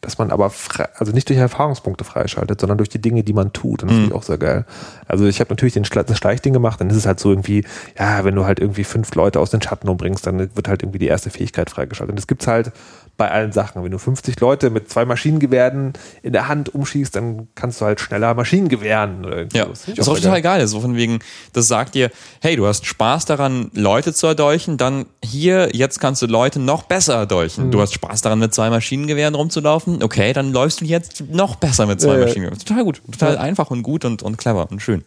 dass 0.05 0.19
man 0.19 0.31
aber 0.31 0.51
frei, 0.51 0.89
also 0.97 1.13
nicht 1.13 1.29
durch 1.29 1.39
Erfahrungspunkte 1.39 2.05
freischaltet, 2.05 2.61
sondern 2.61 2.79
durch 2.79 2.89
die 2.89 3.01
Dinge, 3.01 3.25
die 3.25 3.33
man 3.33 3.53
tut. 3.53 3.83
Und 3.83 3.91
das 3.91 3.97
mhm. 3.97 4.03
finde 4.03 4.15
ich 4.15 4.21
auch 4.21 4.23
sehr 4.23 4.39
geil. 4.39 4.65
Also 5.09 5.27
ich 5.27 5.41
habe 5.41 5.51
natürlich 5.51 5.75
den 5.75 5.85
Schla 5.85 6.03
das 6.03 6.19
Schleichding 6.19 6.53
gemacht, 6.53 6.81
dann 6.81 6.91
ist 6.91 6.97
es 6.97 7.07
halt 7.07 7.21
so 7.21 7.31
irgendwie, 7.31 7.65
ja, 7.99 8.25
wenn 8.25 8.35
du 8.35 8.45
halt 8.45 8.61
irgendwie 8.61 8.85
fünf 8.85 9.15
Leute 9.15 9.41
aus 9.41 9.51
den 9.51 9.63
Schatten 9.63 9.89
umbringst, 9.89 10.27
dann 10.27 10.39
wird 10.39 10.69
halt 10.69 10.83
irgendwie 10.83 10.99
die 10.99 11.07
erste 11.07 11.31
Fähigkeit 11.31 11.71
freigeschaltet. 11.71 12.13
Und 12.13 12.17
das 12.17 12.27
gibt's 12.27 12.47
halt 12.47 12.73
bei 13.17 13.31
allen 13.31 13.53
Sachen. 13.53 13.83
Wenn 13.85 13.91
du 13.91 13.99
50 13.99 14.41
Leute 14.41 14.71
mit 14.71 14.91
zwei 14.91 15.05
Maschinengewehren 15.05 15.93
in 16.23 16.33
der 16.33 16.49
Hand 16.49 16.75
umschießt, 16.75 17.15
dann 17.15 17.49
kannst 17.55 17.81
du 17.81 17.85
halt 17.85 18.01
schneller 18.01 18.35
Maschinengewehren 18.35 19.25
oder 19.25 19.43
Ja, 19.53 19.67
das, 19.67 19.89
ist 19.89 20.09
auch 20.09 20.17
total 20.17 20.43
geil. 20.43 20.67
So 20.67 20.81
von 20.81 20.97
wegen, 20.97 21.21
das 21.53 21.69
sagt 21.69 21.95
dir, 21.95 22.11
hey, 22.41 22.57
du 22.57 22.67
hast 22.67 22.87
Spaß 22.87 23.25
daran, 23.25 23.71
Leute 23.75 24.13
zu 24.13 24.27
erdolchen, 24.27 24.77
dann 24.77 25.07
hier, 25.23 25.71
jetzt 25.73 26.01
kannst 26.01 26.23
du 26.23 26.27
Leute 26.27 26.59
noch 26.59 26.85
besser 26.85 27.15
erdolchen. 27.15 27.67
Mhm. 27.67 27.71
Du 27.71 27.81
hast 27.81 27.95
Spaß 27.95 28.23
daran, 28.23 28.39
mit 28.39 28.55
zwei 28.55 28.71
Maschinengewehren 28.71 29.35
rumzulaufen. 29.35 30.03
Okay, 30.03 30.33
dann 30.33 30.53
läufst 30.53 30.81
du 30.81 30.85
jetzt 30.85 31.25
noch 31.31 31.57
besser 31.57 31.87
mit 31.87 32.01
zwei 32.01 32.15
ja, 32.15 32.21
Maschinengewehren. 32.21 32.59
Total 32.59 32.85
gut. 32.85 33.03
Total 33.11 33.35
ja. 33.35 33.41
einfach 33.41 33.71
und 33.71 33.83
gut 33.83 34.05
und, 34.05 34.23
und 34.23 34.39
clever 34.39 34.71
und 34.71 34.81
schön. 34.81 35.05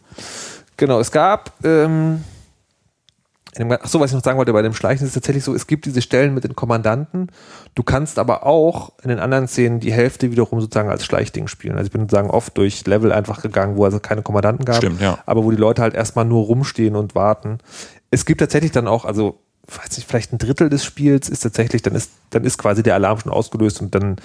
Genau, 0.76 1.00
es 1.00 1.10
gab, 1.10 1.52
ähm, 1.64 2.24
Achso, 3.58 3.98
was 3.98 4.10
ich 4.10 4.14
noch 4.14 4.22
sagen 4.22 4.38
wollte, 4.38 4.52
bei 4.52 4.62
dem 4.62 4.74
Schleichen 4.74 5.04
ist 5.04 5.10
es 5.10 5.14
tatsächlich 5.14 5.42
so, 5.42 5.54
es 5.54 5.66
gibt 5.66 5.84
diese 5.86 6.00
Stellen 6.00 6.32
mit 6.32 6.44
den 6.44 6.54
Kommandanten. 6.54 7.28
Du 7.74 7.82
kannst 7.82 8.18
aber 8.18 8.46
auch 8.46 8.92
in 9.02 9.08
den 9.08 9.18
anderen 9.18 9.48
Szenen 9.48 9.80
die 9.80 9.92
Hälfte 9.92 10.30
wiederum 10.30 10.60
sozusagen 10.60 10.90
als 10.90 11.04
Schleichding 11.04 11.48
spielen. 11.48 11.76
Also 11.76 11.86
ich 11.86 11.92
bin 11.92 12.02
sozusagen 12.02 12.30
oft 12.30 12.56
durch 12.56 12.86
Level 12.86 13.12
einfach 13.12 13.42
gegangen, 13.42 13.76
wo 13.76 13.84
also 13.84 13.98
keine 13.98 14.22
Kommandanten 14.22 14.64
gab. 14.64 14.76
Stimmt, 14.76 15.00
ja. 15.00 15.18
Aber 15.26 15.44
wo 15.44 15.50
die 15.50 15.56
Leute 15.56 15.82
halt 15.82 15.94
erstmal 15.94 16.24
nur 16.24 16.44
rumstehen 16.44 16.94
und 16.94 17.14
warten. 17.14 17.58
Es 18.10 18.24
gibt 18.24 18.40
tatsächlich 18.40 18.70
dann 18.70 18.86
auch, 18.86 19.04
also, 19.04 19.40
weiß 19.66 19.96
nicht, 19.96 20.08
vielleicht 20.08 20.32
ein 20.32 20.38
Drittel 20.38 20.68
des 20.68 20.84
Spiels 20.84 21.28
ist 21.28 21.40
tatsächlich, 21.40 21.82
dann 21.82 21.94
ist, 21.94 22.12
dann 22.30 22.44
ist 22.44 22.58
quasi 22.58 22.82
der 22.82 22.94
Alarm 22.94 23.18
schon 23.18 23.32
ausgelöst 23.32 23.82
und 23.82 23.94
dann, 23.94 24.16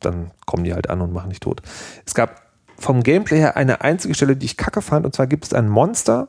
dann 0.00 0.30
kommen 0.46 0.64
die 0.64 0.72
halt 0.72 0.88
an 0.88 1.00
und 1.00 1.12
machen 1.12 1.30
dich 1.30 1.40
tot. 1.40 1.62
Es 2.06 2.14
gab 2.14 2.42
vom 2.78 3.02
Gameplay 3.02 3.38
her 3.38 3.56
eine 3.56 3.80
einzige 3.80 4.14
Stelle, 4.14 4.36
die 4.36 4.46
ich 4.46 4.56
kacke 4.56 4.82
fand, 4.82 5.04
und 5.04 5.14
zwar 5.14 5.26
gibt 5.26 5.44
es 5.44 5.52
ein 5.52 5.68
Monster, 5.68 6.28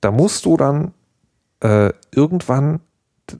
da 0.00 0.10
musst 0.10 0.44
du 0.44 0.56
dann 0.56 0.92
äh, 1.64 1.92
irgendwann 2.12 2.80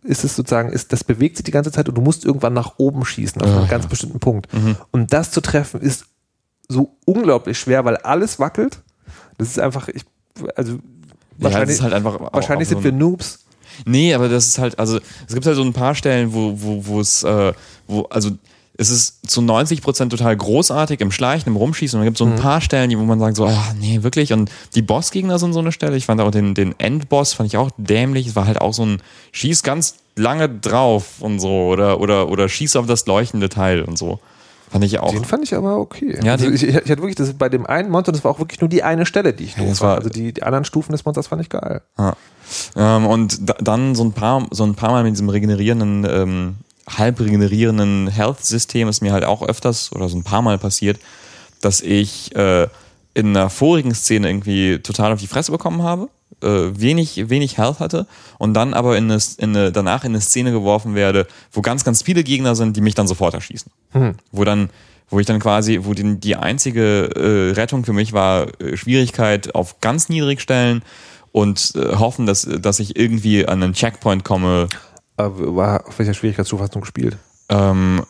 ist 0.03 0.25
es 0.25 0.35
sozusagen, 0.35 0.71
ist, 0.71 0.93
das 0.93 1.05
bewegt 1.05 1.37
sich 1.37 1.45
die 1.45 1.51
ganze 1.51 1.71
Zeit 1.71 1.89
und 1.91 1.95
du 1.95 2.01
musst 2.01 2.25
irgendwann 2.25 2.55
nach 2.55 2.79
oben 2.79 3.05
schießen, 3.05 3.43
auf 3.43 3.49
einen 3.49 3.69
ganz 3.69 3.87
bestimmten 3.87 4.19
Punkt. 4.19 4.53
Mhm. 4.53 4.77
Und 4.91 5.13
das 5.13 5.31
zu 5.31 5.43
treffen 5.43 5.81
ist 5.83 6.07
so 6.67 6.97
unglaublich 7.05 7.59
schwer, 7.59 7.85
weil 7.85 7.99
alles 7.99 8.39
wackelt. 8.39 8.79
Das 9.37 9.49
ist 9.49 9.61
einfach, 9.61 9.89
ich, 9.89 10.05
also 10.57 10.79
wahrscheinlich, 11.37 11.77
ja, 11.77 11.85
halt 11.85 11.93
einfach 11.93 12.19
wahrscheinlich 12.33 12.69
sind 12.69 12.79
so 12.79 12.85
wir 12.85 12.93
Noobs. 12.93 13.45
Nee, 13.85 14.15
aber 14.15 14.31
das 14.31 14.47
ist 14.47 14.59
halt, 14.59 14.79
also 14.79 15.01
es 15.29 15.35
gibt 15.35 15.45
halt 15.45 15.57
so 15.57 15.63
ein 15.63 15.75
paar 15.75 15.95
Stellen, 15.95 16.33
wo, 16.33 16.55
wo, 16.57 16.87
wo 16.87 17.01
es, 17.01 17.23
äh, 17.23 17.53
wo, 17.87 18.03
also 18.05 18.31
es 18.77 18.91
ist 18.91 19.31
zu 19.31 19.41
90 19.41 19.83
Prozent 19.83 20.11
total 20.11 20.37
großartig 20.37 21.01
im 21.01 21.13
Schleichen, 21.13 21.49
im 21.49 21.57
Rumschießen. 21.57 21.97
Und 21.97 22.01
dann 22.01 22.07
gibt 22.07 22.17
es 22.17 22.19
so 22.19 22.25
ein 22.25 22.33
mhm. 22.33 22.43
paar 22.43 22.61
Stellen, 22.61 22.91
wo 22.99 23.05
man 23.05 23.21
sagt 23.21 23.37
so, 23.37 23.47
ah, 23.47 23.75
nee, 23.79 24.03
wirklich. 24.03 24.33
Und 24.33 24.51
die 24.75 24.83
Bossgegner 24.83 25.39
sind 25.39 25.53
so 25.53 25.61
eine 25.61 25.71
Stelle. 25.71 25.97
Ich 25.97 26.07
fand 26.07 26.21
auch 26.21 26.33
den, 26.33 26.55
den 26.55 26.79
Endboss 26.81 27.35
fand 27.35 27.47
ich 27.47 27.57
auch 27.57 27.71
dämlich. 27.77 28.27
Es 28.27 28.37
war 28.37 28.47
halt 28.47 28.61
auch 28.61 28.75
so 28.75 28.85
ein 28.85 29.01
Schieß 29.33 29.63
ganz 29.63 29.97
lange 30.17 30.49
drauf 30.49 31.21
und 31.21 31.39
so. 31.39 31.69
Oder, 31.69 32.01
oder, 32.01 32.29
oder 32.29 32.49
Schieß 32.49 32.75
auf 32.75 32.87
das 32.87 33.07
leuchtende 33.07 33.49
Teil 33.49 33.83
und 33.83 33.97
so. 33.97 34.19
Fand 34.71 34.83
ich 34.83 34.99
auch. 34.99 35.13
Den 35.13 35.25
fand 35.25 35.45
ich 35.45 35.55
aber 35.55 35.79
okay. 35.79 36.19
Ja, 36.25 36.33
also 36.33 36.51
ich, 36.51 36.65
ich, 36.65 36.75
hatte 36.75 36.89
wirklich, 36.89 37.15
das 37.15 37.33
bei 37.35 37.49
dem 37.49 37.65
einen 37.65 37.91
Monster, 37.91 38.11
das 38.11 38.25
war 38.25 38.33
auch 38.33 38.41
wirklich 38.41 38.61
nur 38.61 38.69
die 38.69 38.83
eine 38.83 39.07
Stelle, 39.07 39.33
die 39.33 39.45
ich 39.45 39.55
doof 39.55 39.79
ja, 39.79 39.81
war. 39.81 39.97
Also 39.99 40.09
die, 40.09 40.33
die, 40.33 40.43
anderen 40.43 40.65
Stufen 40.65 40.91
des 40.91 41.05
Monsters 41.05 41.29
fand 41.29 41.43
ich 41.43 41.49
geil. 41.49 41.81
Ja. 41.97 42.17
Ähm, 42.75 43.07
und 43.07 43.49
da, 43.49 43.55
dann 43.61 43.95
so 43.95 44.03
ein 44.03 44.13
paar, 44.13 44.45
so 44.51 44.65
ein 44.65 44.75
paar 44.75 44.91
Mal 44.91 45.05
mit 45.05 45.13
diesem 45.13 45.29
regenerierenden 45.29 46.05
ähm, 46.11 46.57
halb 46.89 47.21
regenerierenden 47.21 48.09
Health-System 48.09 48.89
ist 48.89 49.01
mir 49.01 49.13
halt 49.13 49.25
auch 49.25 49.43
öfters 49.43 49.93
oder 49.93 50.09
so 50.09 50.17
ein 50.17 50.25
paar 50.25 50.43
Mal 50.43 50.59
passiert, 50.59 50.99
dass 51.61 51.81
ich 51.81 52.35
äh, 52.37 52.69
in 53.15 53.29
einer 53.29 53.49
vorigen 53.49 53.95
Szene 53.95 54.29
irgendwie 54.29 54.79
total 54.81 55.13
auf 55.13 55.21
die 55.21 55.27
Fresse 55.27 55.53
bekommen 55.53 55.83
habe, 55.83 56.09
äh, 56.43 56.49
wenig, 56.79 57.29
wenig 57.31 57.57
Health 57.59 57.81
hatte 57.81 58.07
und 58.39 58.55
dann 58.55 58.75
aber 58.75 58.97
in 58.97 59.11
eine, 59.11 59.21
in 59.39 59.57
eine, 59.57 59.73
danach 59.73 60.05
in 60.05 60.13
eine 60.13 60.21
Szene 60.21 60.53
geworfen 60.53 60.95
werde, 60.95 61.27
wo 61.53 61.63
ganz, 61.63 61.85
ganz 61.85 62.03
viele 62.03 62.25
Gegner 62.25 62.55
sind, 62.55 62.77
die 62.77 62.81
mich 62.81 62.95
dann 62.95 63.09
sofort 63.09 63.35
erschießen. 63.35 63.71
Hm. 63.93 64.15
Wo 64.33 64.45
dann 64.45 64.71
wo 65.11 65.21
ich 65.21 65.27
dann 65.27 65.39
quasi, 65.39 65.81
wo 65.83 65.95
die, 65.95 66.19
die 66.19 66.37
einzige 66.37 67.11
äh, 67.15 67.53
Rettung 67.53 67.85
für 67.85 67.93
mich 67.93 68.13
war, 68.13 68.49
äh, 68.61 68.77
Schwierigkeit 68.77 69.55
auf 69.55 69.81
ganz 69.81 70.09
niedrig 70.09 70.41
stellen 70.41 70.83
und 71.31 71.73
äh, 71.77 71.97
hoffen, 71.97 72.27
dass, 72.27 72.43
dass 72.43 72.81
ich 72.81 72.97
irgendwie 72.97 73.47
an 73.47 73.63
einen 73.63 73.75
Checkpoint 73.75 74.25
komme, 74.25 74.69
war, 75.17 75.87
auf 75.87 75.99
welcher 75.99 76.15
Schwierigkeitsstufe 76.15 76.69
du 76.69 76.81
gespielt? 76.81 77.17
Ähm, 77.49 78.05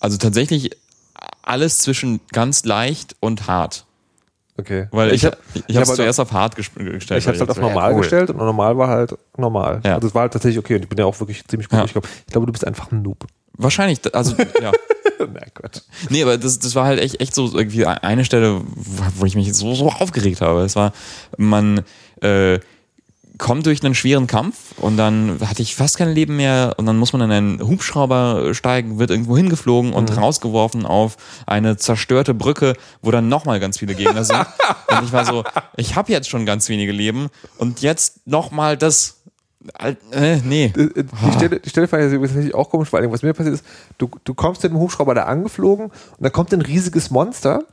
also 0.00 0.16
tatsächlich 0.18 0.70
alles 1.42 1.78
zwischen 1.78 2.20
ganz 2.32 2.64
leicht 2.64 3.16
und 3.20 3.46
hart. 3.46 3.86
Okay. 4.58 4.88
Weil 4.90 5.12
ich, 5.12 5.22
ich 5.22 5.24
habe 5.24 5.36
ich 5.68 5.76
hab 5.76 5.84
es 5.84 5.94
zuerst 5.94 6.18
auf 6.18 6.32
hart 6.32 6.56
gestellt. 6.56 7.00
Ich 7.00 7.26
habe 7.26 7.34
es 7.34 7.40
halt 7.40 7.50
auf 7.50 7.58
normal 7.58 7.94
cool. 7.94 8.00
gestellt 8.00 8.30
und 8.30 8.38
normal 8.38 8.76
war 8.76 8.88
halt 8.88 9.16
normal. 9.36 9.80
Ja. 9.84 9.94
Also 9.94 10.08
es 10.08 10.14
war 10.14 10.22
halt 10.22 10.32
tatsächlich 10.32 10.58
okay 10.58 10.74
und 10.74 10.82
ich 10.82 10.88
bin 10.88 10.98
ja 10.98 11.04
auch 11.04 11.18
wirklich 11.20 11.46
ziemlich 11.46 11.68
gut. 11.68 11.78
Ja. 11.78 11.84
Ich 11.84 11.92
glaube, 11.92 12.08
ich 12.26 12.32
glaub, 12.32 12.44
du 12.44 12.52
bist 12.52 12.66
einfach 12.66 12.90
ein 12.90 13.02
Noob. 13.02 13.24
Wahrscheinlich, 13.52 14.00
also 14.14 14.34
ja. 14.60 14.72
Na 15.20 15.40
Gott. 15.54 15.82
Nee, 16.10 16.22
aber 16.22 16.38
das, 16.38 16.58
das 16.58 16.74
war 16.74 16.86
halt 16.86 17.00
echt, 17.00 17.20
echt 17.20 17.34
so 17.34 17.52
irgendwie 17.52 17.86
eine 17.86 18.24
Stelle, 18.24 18.60
wo 19.16 19.24
ich 19.24 19.36
mich 19.36 19.52
so, 19.54 19.74
so 19.74 19.90
aufgeregt 19.90 20.40
habe. 20.40 20.62
Es 20.62 20.76
war, 20.76 20.92
man, 21.36 21.82
äh, 22.20 22.58
kommt 23.38 23.66
durch 23.66 23.84
einen 23.84 23.94
schweren 23.94 24.26
Kampf 24.26 24.56
und 24.78 24.96
dann 24.96 25.38
hatte 25.40 25.62
ich 25.62 25.76
fast 25.76 25.96
kein 25.96 26.10
Leben 26.10 26.36
mehr 26.36 26.74
und 26.76 26.86
dann 26.86 26.98
muss 26.98 27.12
man 27.12 27.22
in 27.22 27.30
einen 27.30 27.60
Hubschrauber 27.66 28.52
steigen, 28.54 28.98
wird 28.98 29.10
irgendwo 29.10 29.36
hingeflogen 29.36 29.92
und 29.92 30.10
mhm. 30.10 30.18
rausgeworfen 30.18 30.84
auf 30.84 31.16
eine 31.46 31.76
zerstörte 31.76 32.34
Brücke, 32.34 32.74
wo 33.00 33.10
dann 33.10 33.28
nochmal 33.28 33.60
ganz 33.60 33.78
viele 33.78 33.94
Gegner 33.94 34.24
sind. 34.24 34.38
und 34.88 35.04
ich 35.04 35.12
war 35.12 35.24
so, 35.24 35.44
ich 35.76 35.96
habe 35.96 36.12
jetzt 36.12 36.28
schon 36.28 36.46
ganz 36.46 36.68
wenige 36.68 36.92
Leben 36.92 37.28
und 37.58 37.80
jetzt 37.80 38.26
nochmal 38.26 38.76
das. 38.76 39.22
Äh, 39.78 40.36
nee. 40.44 40.72
Äh, 40.76 40.82
äh, 40.82 41.04
die 41.04 41.32
Stelle, 41.32 41.60
die 41.60 41.70
Stelle 41.70 41.88
fand 41.88 42.04
ich 42.04 42.20
tatsächlich 42.20 42.54
auch 42.54 42.70
komisch, 42.70 42.92
weil 42.92 43.10
was 43.10 43.22
mir 43.22 43.34
passiert 43.34 43.54
ist, 43.54 43.64
du, 43.98 44.10
du 44.24 44.34
kommst 44.34 44.62
mit 44.62 44.72
dem 44.72 44.78
Hubschrauber 44.78 45.14
da 45.14 45.24
angeflogen 45.24 45.86
und 45.86 45.92
da 46.20 46.30
kommt 46.30 46.52
ein 46.52 46.62
riesiges 46.62 47.10
Monster 47.10 47.64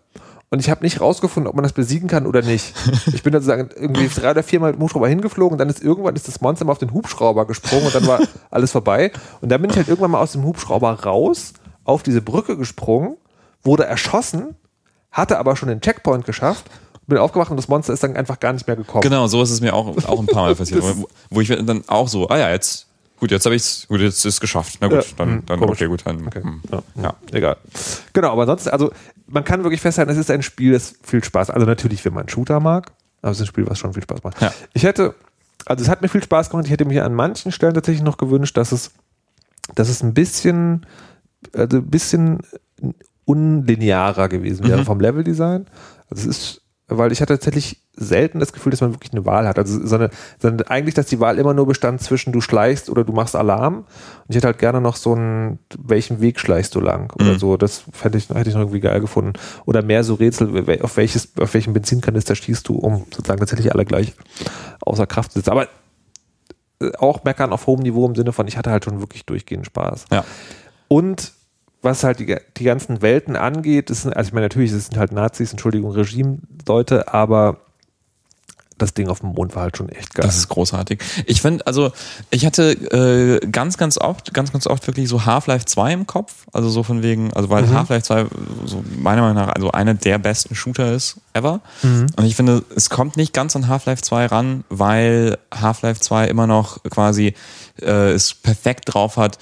und 0.50 0.60
ich 0.60 0.70
habe 0.70 0.84
nicht 0.84 1.02
rausgefunden, 1.02 1.50
ob 1.50 1.56
man 1.56 1.64
das 1.64 1.74
besiegen 1.74 2.08
kann 2.08 2.28
oder 2.28 2.42
nicht. 2.42 2.74
Ich 3.14 3.24
bin 3.24 3.34
sozusagen 3.34 3.70
irgendwie 3.76 4.08
drei 4.08 4.32
oder 4.32 4.44
viermal 4.44 4.72
mit 4.72 4.80
dem 4.80 4.84
Hubschrauber 4.84 5.08
hingeflogen, 5.08 5.58
dann 5.58 5.70
ist 5.70 5.84
irgendwann 5.84 6.16
ist 6.16 6.28
das 6.28 6.42
Monster 6.42 6.66
mal 6.66 6.72
auf 6.72 6.78
den 6.78 6.94
Hubschrauber 6.94 7.46
gesprungen 7.46 7.88
und 7.88 7.96
dann 7.96 8.08
war 8.08 8.20
alles 8.52 8.72
vorbei. 8.72 9.12
Und 9.42 9.50
dann 9.50 9.62
bin 9.62 9.72
ich 9.72 9.78
halt 9.78 9.88
irgendwann 9.88 10.12
mal 10.12 10.22
aus 10.22 10.34
dem 10.34 10.44
Hubschrauber 10.44 11.04
raus, 11.04 11.54
auf 11.84 12.04
diese 12.04 12.22
Brücke 12.22 12.58
gesprungen, 12.58 13.18
wurde 13.64 13.86
erschossen, 13.86 14.56
hatte 15.12 15.38
aber 15.38 15.56
schon 15.56 15.70
den 15.70 15.82
Checkpoint 15.82 16.26
geschafft 16.26 16.66
bin 17.08 17.18
aufgewacht 17.18 17.52
und 17.52 17.58
das 17.58 17.68
Monster 17.68 17.94
ist 17.94 18.04
dann 18.04 18.16
einfach 18.16 18.40
gar 18.40 18.54
nicht 18.54 18.66
mehr 18.68 18.76
gekommen. 18.76 19.02
Genau, 19.02 19.28
so 19.28 19.42
ist 19.42 19.52
es 19.52 19.62
mir 19.62 19.74
auch, 19.74 19.88
auch 20.08 20.20
ein 20.20 20.26
paar 20.26 20.44
Mal 20.44 20.56
passiert, 20.56 20.82
wo, 20.82 21.08
wo 21.30 21.42
ich 21.42 21.50
dann 21.50 21.84
auch 21.88 22.08
so, 22.08 22.28
ah 22.30 22.38
ja, 22.38 22.50
jetzt 22.50 22.88
Gut, 23.26 23.32
jetzt 23.32 23.46
habe 23.48 23.56
ich 23.56 23.64
es, 23.64 23.88
gut, 23.88 24.02
jetzt 24.02 24.24
ist 24.24 24.36
es 24.36 24.40
geschafft. 24.40 24.78
Na 24.82 24.88
gut, 24.88 24.98
ja, 24.98 25.04
dann, 25.18 25.30
hm, 25.30 25.46
dann 25.48 25.60
okay, 25.62 25.88
gut, 25.88 26.06
dann. 26.06 26.28
Okay. 26.28 26.44
Hm, 26.44 26.62
ja, 26.72 26.84
ja, 27.02 27.16
egal. 27.32 27.58
Genau, 28.14 28.32
aber 28.32 28.44
ansonsten, 28.44 28.70
also 28.70 28.92
man 29.26 29.44
kann 29.44 29.64
wirklich 29.64 29.82
festhalten, 29.82 30.12
es 30.12 30.18
ist 30.20 30.30
ein 30.30 30.44
Spiel, 30.44 30.74
das 30.74 30.94
viel 31.02 31.24
Spaß. 31.24 31.50
Also 31.50 31.66
natürlich, 31.66 32.06
wenn 32.06 32.14
man 32.14 32.30
Shooter 32.30 32.60
mag, 32.60 32.92
aber 33.24 33.32
es 33.32 33.38
ist 33.38 33.46
ein 33.46 33.48
Spiel, 33.48 33.66
was 33.66 33.80
schon 33.80 33.96
viel 33.96 34.04
Spaß 34.04 34.22
macht. 34.24 34.40
Ja. 34.44 34.54
Ich 34.74 34.84
hätte, 34.84 35.16
also 35.66 35.84
es 35.84 35.90
hat 35.90 36.04
mir 36.04 36.08
viel 36.08 36.22
Spaß 36.22 36.52
gemacht. 36.52 36.68
Ich 36.68 36.72
hätte 36.72 36.86
mir 36.86 37.04
an 37.04 37.16
manchen 37.16 37.52
Stellen 37.52 37.74
tatsächlich 37.74 38.04
noch 38.04 38.18
gewünscht, 38.18 38.56
dass 38.58 38.72
es, 38.72 38.92
dass 39.74 39.90
es 39.90 40.04
ein 40.04 40.14
bisschen, 40.14 40.86
also 41.52 41.78
ein 41.78 41.90
bisschen 41.90 42.44
unlinearer 43.26 44.30
gewesen 44.30 44.68
wäre 44.68 44.82
mhm. 44.82 44.86
vom 44.86 45.00
Leveldesign. 45.00 45.66
Also 46.12 46.30
es 46.30 46.38
ist 46.38 46.62
weil 46.88 47.12
ich 47.12 47.22
hatte 47.22 47.34
tatsächlich 47.34 47.82
selten 47.96 48.40
das 48.40 48.54
Gefühl, 48.54 48.70
dass 48.70 48.82
man 48.82 48.94
wirklich 48.94 49.12
eine 49.12 49.26
Wahl 49.26 49.48
hat. 49.48 49.58
Also 49.58 49.86
so 49.86 49.96
eine, 49.96 50.12
sondern 50.40 50.68
eigentlich, 50.68 50.94
dass 50.94 51.08
die 51.08 51.20
Wahl 51.20 51.40
immer 51.40 51.54
nur 51.54 51.66
bestand 51.66 52.02
zwischen 52.02 52.32
du 52.32 52.42
schleichst 52.42 52.90
oder 52.90 53.04
du 53.04 53.14
machst 53.14 53.36
Alarm. 53.36 53.78
Und 53.78 53.86
ich 54.30 54.36
hätte 54.36 54.48
halt 54.48 54.60
gerne 54.60 54.82
noch 54.82 54.96
so 54.96 55.14
einen, 55.14 55.60
welchen 55.78 56.22
Weg 56.22 56.40
schleichst 56.40 56.76
du 56.76 56.80
lang 56.80 57.12
oder 57.16 57.34
mhm. 57.34 57.40
so. 57.40 57.58
Das 57.58 57.86
fände 57.92 58.20
ich, 58.20 58.30
hätte 58.30 58.50
ich 58.50 58.56
noch 58.56 58.62
irgendwie 58.62 58.82
geil 58.82 59.00
gefunden. 59.02 59.34
Oder 59.66 59.82
mehr 59.82 60.04
so 60.04 60.16
Rätsel, 60.16 60.80
auf 60.84 60.98
welches, 60.98 61.36
auf 61.40 61.54
welchen 61.56 61.74
Benzinkanister 61.74 62.36
schießt 62.36 62.68
du, 62.68 62.76
um 62.76 63.06
sozusagen 63.12 63.40
tatsächlich 63.40 63.74
alle 63.74 63.86
gleich 63.86 64.14
außer 64.82 65.08
Kraft 65.08 65.32
zu 65.32 65.40
setzen. 65.40 65.52
Aber 65.52 65.68
äh, 66.82 66.92
auch 67.00 67.24
meckern 67.24 67.52
auf 67.52 67.66
hohem 67.66 67.82
Niveau 67.82 68.06
im 68.06 68.16
Sinne 68.16 68.32
von, 68.32 68.48
ich 68.48 68.58
hatte 68.58 68.70
halt 68.70 68.86
schon 68.86 69.00
wirklich 69.00 69.26
durchgehend 69.26 69.66
Spaß. 69.66 70.06
Ja. 70.12 70.24
Und 70.88 71.32
was 71.86 72.04
halt 72.04 72.20
die, 72.20 72.36
die 72.58 72.64
ganzen 72.66 73.02
Welten 73.02 73.38
angeht, 73.38 73.90
ist, 73.90 74.06
also 74.06 74.28
ich 74.28 74.34
meine, 74.34 74.46
natürlich, 74.46 74.72
es 74.72 74.88
sind 74.88 74.98
halt 74.98 75.14
Nazis, 75.14 75.52
Entschuldigung, 75.52 75.92
Regime-Leute, 75.92 77.14
aber 77.14 77.60
das 78.78 78.94
Ding 78.94 79.08
auf 79.08 79.22
dem 79.22 79.30
Mond 79.30 79.56
war 79.56 79.64
halt 79.64 79.78
schon 79.78 79.88
echt 79.90 80.14
geil. 80.16 80.26
Das 80.26 80.36
ist 80.36 80.50
großartig. 80.50 81.00
Ich 81.26 81.42
finde, 81.42 81.66
also 81.66 81.94
ich 82.30 82.46
hatte 82.46 82.72
äh, 83.42 83.48
ganz, 83.48 83.78
ganz 83.78 83.98
oft, 83.98 84.34
ganz, 84.34 84.52
ganz 84.52 84.68
oft 84.68 84.86
wirklich 84.88 85.08
so 85.08 85.26
Half-Life 85.26 85.66
2 85.66 85.94
im 85.94 86.08
Kopf. 86.08 86.46
Also 86.52 86.70
so 86.70 86.84
von 86.84 87.02
wegen, 87.02 87.32
also 87.34 87.50
weil 87.50 87.64
mhm. 87.64 87.74
Half-Life 87.74 88.04
2 88.04 88.26
so 88.66 88.84
meiner 88.98 89.22
Meinung 89.22 89.38
nach 89.38 89.54
also 89.54 89.72
einer 89.72 89.94
der 89.94 90.18
besten 90.18 90.56
Shooter 90.56 90.92
ist 90.94 91.22
ever. 91.34 91.62
Mhm. 91.84 92.08
Und 92.18 92.26
ich 92.26 92.36
finde, 92.36 92.64
es 92.76 92.90
kommt 92.90 93.16
nicht 93.16 93.34
ganz 93.34 93.56
an 93.56 93.70
Half-Life 93.70 94.02
2 94.02 94.26
ran, 94.26 94.66
weil 94.68 95.38
Half-Life 95.54 96.02
2 96.02 96.28
immer 96.28 96.48
noch 96.48 96.84
quasi 96.84 97.34
äh, 97.82 98.12
es 98.12 98.34
perfekt 98.34 98.94
drauf 98.94 99.16
hat, 99.16 99.38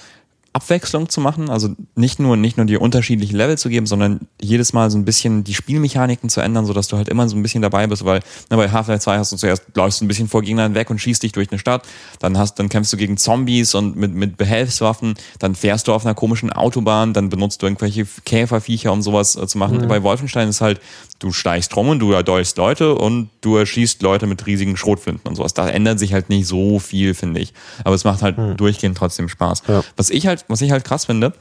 Abwechslung 0.54 1.08
zu 1.08 1.20
machen, 1.20 1.50
also 1.50 1.70
nicht 1.96 2.20
nur 2.20 2.36
nicht 2.36 2.56
nur 2.56 2.64
die 2.64 2.76
unterschiedlichen 2.76 3.36
Level 3.36 3.58
zu 3.58 3.68
geben, 3.68 3.86
sondern 3.86 4.20
jedes 4.40 4.72
Mal 4.72 4.88
so 4.88 4.96
ein 4.96 5.04
bisschen 5.04 5.42
die 5.42 5.52
Spielmechaniken 5.52 6.30
zu 6.30 6.40
ändern, 6.40 6.64
sodass 6.64 6.86
du 6.86 6.96
halt 6.96 7.08
immer 7.08 7.28
so 7.28 7.34
ein 7.34 7.42
bisschen 7.42 7.60
dabei 7.60 7.88
bist, 7.88 8.04
weil 8.04 8.20
na, 8.50 8.56
bei 8.56 8.70
Half-Life 8.70 9.00
2 9.00 9.18
hast 9.18 9.32
du 9.32 9.36
zuerst 9.36 9.64
läufst 9.74 10.00
du 10.00 10.04
ein 10.04 10.08
bisschen 10.08 10.28
vor 10.28 10.42
Gegnern 10.42 10.74
weg 10.74 10.90
und 10.90 11.00
schießt 11.00 11.24
dich 11.24 11.32
durch 11.32 11.50
eine 11.50 11.58
Stadt, 11.58 11.82
dann 12.20 12.38
hast 12.38 12.60
dann 12.60 12.68
kämpfst 12.68 12.92
du 12.92 12.96
gegen 12.96 13.16
Zombies 13.16 13.74
und 13.74 13.96
mit 13.96 14.14
mit 14.14 14.36
Behelfswaffen, 14.36 15.14
dann 15.40 15.56
fährst 15.56 15.88
du 15.88 15.92
auf 15.92 16.06
einer 16.06 16.14
komischen 16.14 16.52
Autobahn, 16.52 17.12
dann 17.14 17.30
benutzt 17.30 17.60
du 17.60 17.66
irgendwelche 17.66 18.06
Käferviecher 18.24 18.92
um 18.92 19.02
sowas 19.02 19.34
äh, 19.34 19.48
zu 19.48 19.58
machen. 19.58 19.78
Mhm. 19.78 19.88
Bei 19.88 20.04
Wolfenstein 20.04 20.48
ist 20.48 20.60
halt 20.60 20.80
du 21.24 21.32
steigst 21.32 21.74
rum 21.74 21.88
und 21.88 22.00
du 22.00 22.12
erdolchst 22.12 22.58
Leute 22.58 22.94
und 22.94 23.30
du 23.40 23.56
erschießt 23.56 24.02
Leute 24.02 24.26
mit 24.26 24.46
riesigen 24.46 24.76
Schrotflinten 24.76 25.26
und 25.26 25.36
sowas. 25.36 25.54
Da 25.54 25.66
ändert 25.66 25.98
sich 25.98 26.12
halt 26.12 26.28
nicht 26.28 26.46
so 26.46 26.78
viel, 26.78 27.14
finde 27.14 27.40
ich, 27.40 27.54
aber 27.82 27.94
es 27.94 28.04
macht 28.04 28.20
halt 28.20 28.36
mhm. 28.36 28.58
durchgehend 28.58 28.98
trotzdem 28.98 29.30
Spaß. 29.30 29.62
Ja. 29.66 29.82
Was 29.96 30.10
ich 30.10 30.26
halt 30.26 30.44
was 30.48 30.60
ich 30.60 30.70
halt 30.70 30.84
krass 30.84 31.06
finde, 31.06 31.32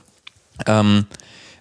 ähm, 0.68 1.06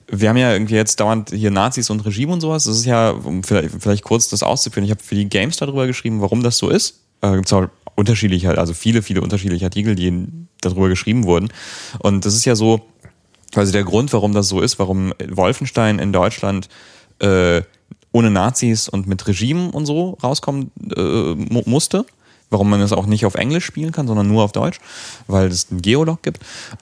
wir 0.06 0.28
haben 0.28 0.36
ja 0.36 0.52
irgendwie 0.52 0.76
jetzt 0.76 1.00
dauernd 1.00 1.30
hier 1.30 1.50
Nazis 1.50 1.90
und 1.90 2.04
Regime 2.06 2.32
und 2.32 2.40
sowas. 2.40 2.64
Das 2.64 2.76
ist 2.76 2.84
ja, 2.84 3.10
um 3.10 3.42
vielleicht, 3.42 3.70
vielleicht 3.80 4.04
kurz 4.04 4.28
das 4.28 4.44
auszuführen, 4.44 4.84
ich 4.84 4.90
habe 4.90 5.02
für 5.02 5.16
die 5.16 5.28
Games 5.28 5.56
darüber 5.56 5.86
geschrieben, 5.88 6.20
warum 6.20 6.44
das 6.44 6.58
so 6.58 6.68
ist. 6.68 7.00
Äh, 7.22 7.34
gibt 7.34 7.52
auch 7.52 7.68
unterschiedliche, 7.96 8.56
also 8.56 8.72
viele, 8.72 9.02
viele 9.02 9.20
unterschiedliche 9.20 9.64
Artikel, 9.64 9.96
die 9.96 10.28
darüber 10.60 10.88
geschrieben 10.88 11.24
wurden. 11.24 11.48
Und 11.98 12.24
das 12.24 12.34
ist 12.34 12.44
ja 12.44 12.54
so, 12.54 12.82
quasi 13.52 13.72
der 13.72 13.84
Grund, 13.84 14.12
warum 14.12 14.32
das 14.32 14.48
so 14.48 14.60
ist, 14.60 14.78
warum 14.78 15.12
Wolfenstein 15.28 15.98
in 15.98 16.12
Deutschland 16.12 16.68
äh, 17.20 17.62
ohne 18.12 18.30
Nazis 18.30 18.88
und 18.88 19.06
mit 19.06 19.26
Regime 19.26 19.70
und 19.70 19.86
so 19.86 20.18
rauskommen 20.22 20.70
äh, 20.96 21.34
musste 21.68 22.06
warum 22.52 22.70
man 22.70 22.80
es 22.80 22.92
auch 22.92 23.06
nicht 23.06 23.26
auf 23.26 23.34
Englisch 23.34 23.64
spielen 23.64 23.92
kann, 23.92 24.06
sondern 24.06 24.28
nur 24.28 24.44
auf 24.44 24.52
Deutsch, 24.52 24.78
weil 25.26 25.48
es 25.48 25.68
einen 25.70 25.82
Geolog 25.82 26.22
gibt, 26.22 26.38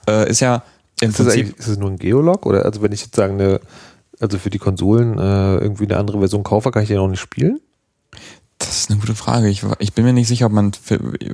äh, 0.08 0.28
ist 0.28 0.40
ja 0.40 0.64
im 1.00 1.10
ist 1.10 1.16
Prinzip. 1.16 1.58
Ist 1.58 1.68
es 1.68 1.78
nur 1.78 1.90
ein 1.90 1.98
Geolog? 1.98 2.44
Oder 2.44 2.64
also 2.64 2.82
wenn 2.82 2.92
ich 2.92 3.00
jetzt 3.00 3.14
sagen, 3.14 3.40
eine, 3.40 3.60
also 4.18 4.38
für 4.38 4.50
die 4.50 4.58
Konsolen 4.58 5.18
äh, 5.18 5.56
irgendwie 5.58 5.84
eine 5.84 5.96
andere 5.96 6.18
Version 6.18 6.42
kaufe, 6.42 6.70
kann 6.70 6.82
ich 6.82 6.88
den 6.88 6.98
auch 6.98 7.08
nicht 7.08 7.20
spielen? 7.20 7.60
Das 8.58 8.76
ist 8.80 8.90
eine 8.90 9.00
gute 9.00 9.14
Frage. 9.14 9.48
Ich, 9.48 9.62
ich 9.78 9.94
bin 9.94 10.04
mir 10.04 10.12
nicht 10.12 10.28
sicher, 10.28 10.44
ob 10.44 10.52
man 10.52 10.72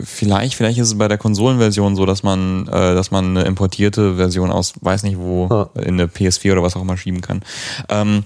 vielleicht, 0.04 0.54
vielleicht 0.54 0.78
ist 0.78 0.88
es 0.88 0.98
bei 0.98 1.08
der 1.08 1.18
Konsolenversion 1.18 1.96
so, 1.96 2.06
dass 2.06 2.22
man, 2.22 2.68
äh, 2.68 2.94
dass 2.94 3.10
man 3.10 3.36
eine 3.36 3.42
importierte 3.42 4.14
Version 4.14 4.52
aus, 4.52 4.74
weiß 4.80 5.02
nicht 5.02 5.18
wo, 5.18 5.46
ah. 5.46 5.70
in 5.74 5.94
eine 5.94 6.06
PS4 6.06 6.52
oder 6.52 6.62
was 6.62 6.76
auch 6.76 6.82
immer 6.82 6.96
schieben 6.96 7.22
kann. 7.22 7.42
Ähm, 7.88 8.24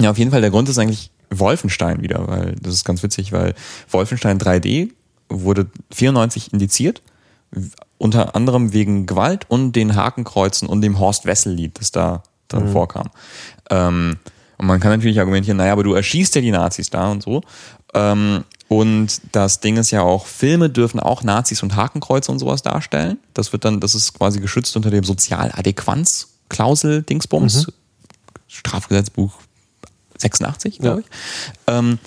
ja, 0.00 0.10
auf 0.10 0.18
jeden 0.18 0.30
Fall, 0.30 0.40
der 0.40 0.50
Grund 0.50 0.68
ist 0.68 0.78
eigentlich 0.78 1.10
Wolfenstein 1.30 2.02
wieder, 2.02 2.26
weil 2.26 2.56
das 2.60 2.74
ist 2.74 2.84
ganz 2.84 3.02
witzig, 3.02 3.32
weil 3.32 3.54
Wolfenstein 3.90 4.38
3D 4.38 4.90
wurde 5.28 5.66
94 5.92 6.52
indiziert, 6.52 7.02
unter 7.98 8.34
anderem 8.34 8.72
wegen 8.72 9.06
Gewalt 9.06 9.46
und 9.48 9.72
den 9.72 9.94
Hakenkreuzen 9.94 10.68
und 10.68 10.82
dem 10.82 10.98
Horst 10.98 11.26
Wessel-Lied, 11.26 11.78
das 11.78 11.92
da 11.92 12.22
drin 12.48 12.66
mhm. 12.66 12.72
vorkam. 12.72 13.10
Ähm, 13.70 14.16
und 14.58 14.66
man 14.66 14.80
kann 14.80 14.90
natürlich 14.90 15.20
argumentieren, 15.20 15.56
naja, 15.56 15.72
aber 15.72 15.84
du 15.84 15.94
erschießt 15.94 16.34
ja 16.34 16.40
die 16.40 16.50
Nazis 16.50 16.90
da 16.90 17.10
und 17.10 17.22
so. 17.22 17.42
Ähm, 17.94 18.44
und 18.68 19.20
das 19.32 19.60
Ding 19.60 19.78
ist 19.78 19.90
ja 19.90 20.02
auch, 20.02 20.26
Filme 20.26 20.70
dürfen 20.70 21.00
auch 21.00 21.24
Nazis 21.24 21.62
und 21.62 21.76
Hakenkreuze 21.76 22.30
und 22.30 22.38
sowas 22.38 22.62
darstellen. 22.62 23.18
Das 23.34 23.52
wird 23.52 23.64
dann, 23.64 23.80
das 23.80 23.94
ist 23.94 24.14
quasi 24.14 24.38
geschützt 24.38 24.76
unter 24.76 24.90
dem 24.90 25.02
Sozialadäquanz-Klausel 25.02 27.02
Dingsbums. 27.02 27.66
Mhm. 27.66 27.72
Strafgesetzbuch 28.46 29.32
86, 30.20 30.78
glaube 30.78 31.00
ja. 31.00 31.06
ich. 31.06 31.06
Ähm, 31.66 31.98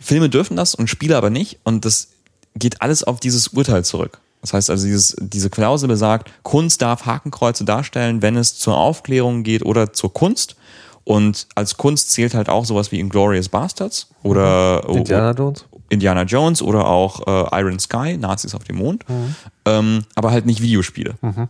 Filme 0.00 0.28
dürfen 0.28 0.56
das 0.56 0.74
und 0.74 0.88
Spiele 0.88 1.16
aber 1.16 1.30
nicht. 1.30 1.58
Und 1.64 1.84
das 1.84 2.08
geht 2.54 2.82
alles 2.82 3.04
auf 3.04 3.20
dieses 3.20 3.48
Urteil 3.48 3.84
zurück. 3.84 4.20
Das 4.40 4.54
heißt 4.54 4.70
also, 4.70 4.86
dieses, 4.86 5.16
diese 5.20 5.50
Klausel 5.50 5.88
besagt, 5.88 6.30
Kunst 6.42 6.80
darf 6.80 7.04
Hakenkreuze 7.04 7.64
darstellen, 7.64 8.22
wenn 8.22 8.36
es 8.36 8.58
zur 8.58 8.76
Aufklärung 8.76 9.42
geht 9.42 9.64
oder 9.64 9.92
zur 9.92 10.12
Kunst. 10.12 10.56
Und 11.04 11.46
als 11.54 11.76
Kunst 11.76 12.10
zählt 12.12 12.34
halt 12.34 12.48
auch 12.48 12.64
sowas 12.64 12.92
wie 12.92 13.00
Inglorious 13.00 13.48
Bastards 13.48 14.08
oder 14.22 14.82
mhm. 14.88 14.98
Indiana 14.98 15.32
Jones. 15.32 15.64
Indiana 15.88 16.22
Jones 16.22 16.62
oder 16.62 16.86
auch 16.86 17.26
äh, 17.26 17.60
Iron 17.60 17.78
Sky, 17.78 18.16
Nazis 18.16 18.54
auf 18.54 18.64
dem 18.64 18.76
Mond, 18.76 19.08
mhm. 19.08 19.34
ähm, 19.64 20.04
aber 20.14 20.30
halt 20.30 20.46
nicht 20.46 20.62
Videospiele. 20.62 21.14
Mhm. 21.20 21.48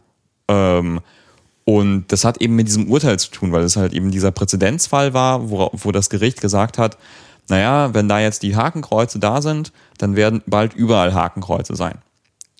Ähm, 0.48 1.00
und 1.70 2.06
das 2.08 2.24
hat 2.24 2.40
eben 2.40 2.56
mit 2.56 2.66
diesem 2.66 2.90
Urteil 2.90 3.16
zu 3.20 3.30
tun, 3.30 3.52
weil 3.52 3.62
es 3.62 3.76
halt 3.76 3.92
eben 3.92 4.10
dieser 4.10 4.32
Präzedenzfall 4.32 5.14
war, 5.14 5.50
wo, 5.50 5.70
wo 5.72 5.92
das 5.92 6.10
Gericht 6.10 6.40
gesagt 6.40 6.78
hat, 6.78 6.98
naja, 7.48 7.94
wenn 7.94 8.08
da 8.08 8.18
jetzt 8.18 8.42
die 8.42 8.56
Hakenkreuze 8.56 9.20
da 9.20 9.40
sind, 9.40 9.70
dann 9.96 10.16
werden 10.16 10.42
bald 10.46 10.74
überall 10.74 11.14
Hakenkreuze 11.14 11.76
sein. 11.76 11.98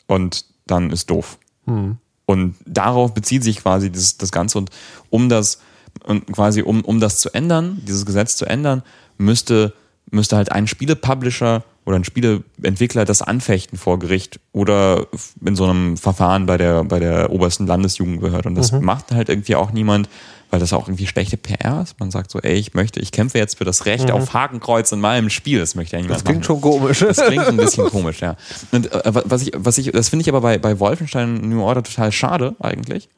Und 0.07 0.45
dann 0.65 0.91
ist 0.91 1.11
doof. 1.11 1.39
Hm. 1.67 1.97
Und 2.25 2.55
darauf 2.65 3.13
bezieht 3.13 3.43
sich 3.43 3.57
quasi 3.57 3.91
das, 3.91 4.17
das 4.17 4.31
Ganze. 4.31 4.59
Und 4.59 4.71
um 5.11 5.29
das, 5.29 5.61
und 6.05 6.31
quasi 6.31 6.63
um, 6.63 6.83
um 6.83 7.01
das 7.01 7.19
zu 7.19 7.35
ändern, 7.35 7.83
dieses 7.89 8.07
Gesetz 8.07 8.37
zu 8.37 8.47
ändern, 8.47 8.85
müsste, 9.19 9.73
müsste 10.13 10.37
halt 10.37 10.53
ein 10.53 10.69
Spielepublisher 10.69 11.65
oder 11.85 11.97
ein 11.97 12.05
Spieleentwickler 12.05 13.05
das 13.05 13.22
anfechten 13.22 13.78
vor 13.78 13.99
Gericht 13.99 14.39
oder 14.53 15.07
in 15.45 15.57
so 15.57 15.64
einem 15.64 15.97
Verfahren 15.97 16.47
bei 16.47 16.57
der, 16.57 16.85
bei 16.85 16.99
der 17.01 17.31
obersten 17.31 17.66
Landesjugendbehörde. 17.66 18.49
Und 18.49 18.55
das 18.55 18.72
mhm. 18.72 18.85
macht 18.85 19.12
halt 19.12 19.28
irgendwie 19.28 19.57
auch 19.57 19.72
niemand, 19.72 20.09
weil 20.51 20.61
das 20.61 20.72
auch 20.72 20.89
irgendwie 20.89 21.07
schlechte 21.07 21.37
PR 21.37 21.83
ist. 21.83 21.99
Man 21.99 22.11
sagt 22.11 22.31
so, 22.31 22.39
ey, 22.41 22.55
ich 22.55 22.74
möchte, 22.74 23.01
ich 23.01 23.12
kämpfe 23.12 23.39
jetzt 23.39 23.57
für 23.59 23.64
das 23.64 23.87
Recht 23.87 24.09
mhm. 24.09 24.14
auf 24.14 24.35
Hakenkreuz 24.35 24.93
in 24.93 25.01
meinem 25.01 25.31
Spiel. 25.31 25.59
Das 25.59 25.74
möchte 25.74 25.97
ja 25.97 26.03
niemand 26.03 26.18
Das 26.18 26.24
klingt 26.24 26.41
machen. 26.41 26.61
schon 26.61 26.61
komisch. 26.61 27.01
Das 27.01 27.16
klingt 27.16 27.47
ein 27.47 27.57
bisschen 27.57 27.87
komisch, 27.91 28.20
ja. 28.20 28.37
Und 28.72 28.93
äh, 28.93 29.03
was 29.05 29.43
ich, 29.43 29.53
was 29.57 29.78
ich, 29.78 29.91
das 29.91 30.11
finde 30.11 30.22
ich 30.22 30.28
aber 30.28 30.43
bei, 30.43 30.59
bei 30.59 30.78
Wolfenstein 30.78 31.49
New 31.49 31.62
Order 31.62 31.83
total 31.83 32.12
schade 32.12 32.57
eigentlich, 32.61 33.09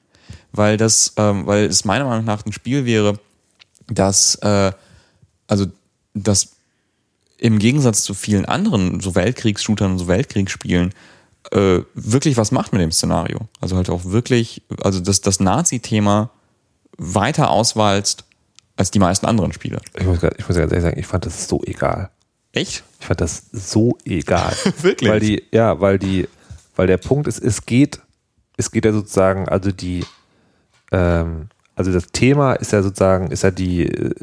weil 0.52 0.76
das, 0.76 1.14
ähm, 1.16 1.46
weil 1.46 1.64
es 1.64 1.84
meiner 1.84 2.04
Meinung 2.04 2.24
nach 2.24 2.46
ein 2.46 2.52
Spiel 2.52 2.84
wäre, 2.84 3.18
das, 3.88 4.36
äh, 4.36 4.72
also 5.48 5.66
das 6.14 6.50
im 7.42 7.58
Gegensatz 7.58 8.04
zu 8.04 8.14
vielen 8.14 8.44
anderen 8.44 9.00
so 9.00 9.16
Weltkriegsshootern 9.16 9.92
und 9.92 9.98
so 9.98 10.06
Weltkriegsspielen 10.06 10.94
äh, 11.50 11.80
wirklich 11.94 12.36
was 12.36 12.52
macht 12.52 12.72
mit 12.72 12.80
dem 12.80 12.92
Szenario. 12.92 13.48
Also 13.60 13.76
halt 13.76 13.90
auch 13.90 14.04
wirklich, 14.04 14.62
also 14.80 15.00
das, 15.00 15.22
das 15.22 15.40
Nazi-Thema 15.40 16.30
weiter 16.98 17.50
auswalzt 17.50 18.24
als 18.76 18.92
die 18.92 19.00
meisten 19.00 19.26
anderen 19.26 19.52
Spiele. 19.52 19.80
Ich 19.98 20.06
muss, 20.06 20.18
ich 20.22 20.48
muss 20.48 20.56
ganz 20.56 20.70
ehrlich 20.70 20.82
sagen, 20.82 21.00
ich 21.00 21.06
fand 21.06 21.26
das 21.26 21.48
so 21.48 21.60
egal. 21.64 22.10
Echt? 22.52 22.84
Ich 23.00 23.06
fand 23.06 23.20
das 23.20 23.46
so 23.50 23.98
egal. 24.04 24.54
wirklich? 24.80 25.10
Weil 25.10 25.18
die, 25.18 25.42
ja, 25.50 25.80
weil 25.80 25.98
die, 25.98 26.28
weil 26.76 26.86
der 26.86 26.98
Punkt 26.98 27.26
ist, 27.26 27.42
es 27.42 27.66
geht, 27.66 28.00
es 28.56 28.70
geht 28.70 28.84
ja 28.84 28.92
sozusagen, 28.92 29.48
also 29.48 29.72
die, 29.72 30.04
ähm, 30.92 31.48
also 31.74 31.90
das 31.90 32.06
Thema 32.12 32.52
ist 32.52 32.70
ja 32.70 32.84
sozusagen, 32.84 33.32
ist 33.32 33.42
ja 33.42 33.50
die, 33.50 33.82
äh, 33.82 34.14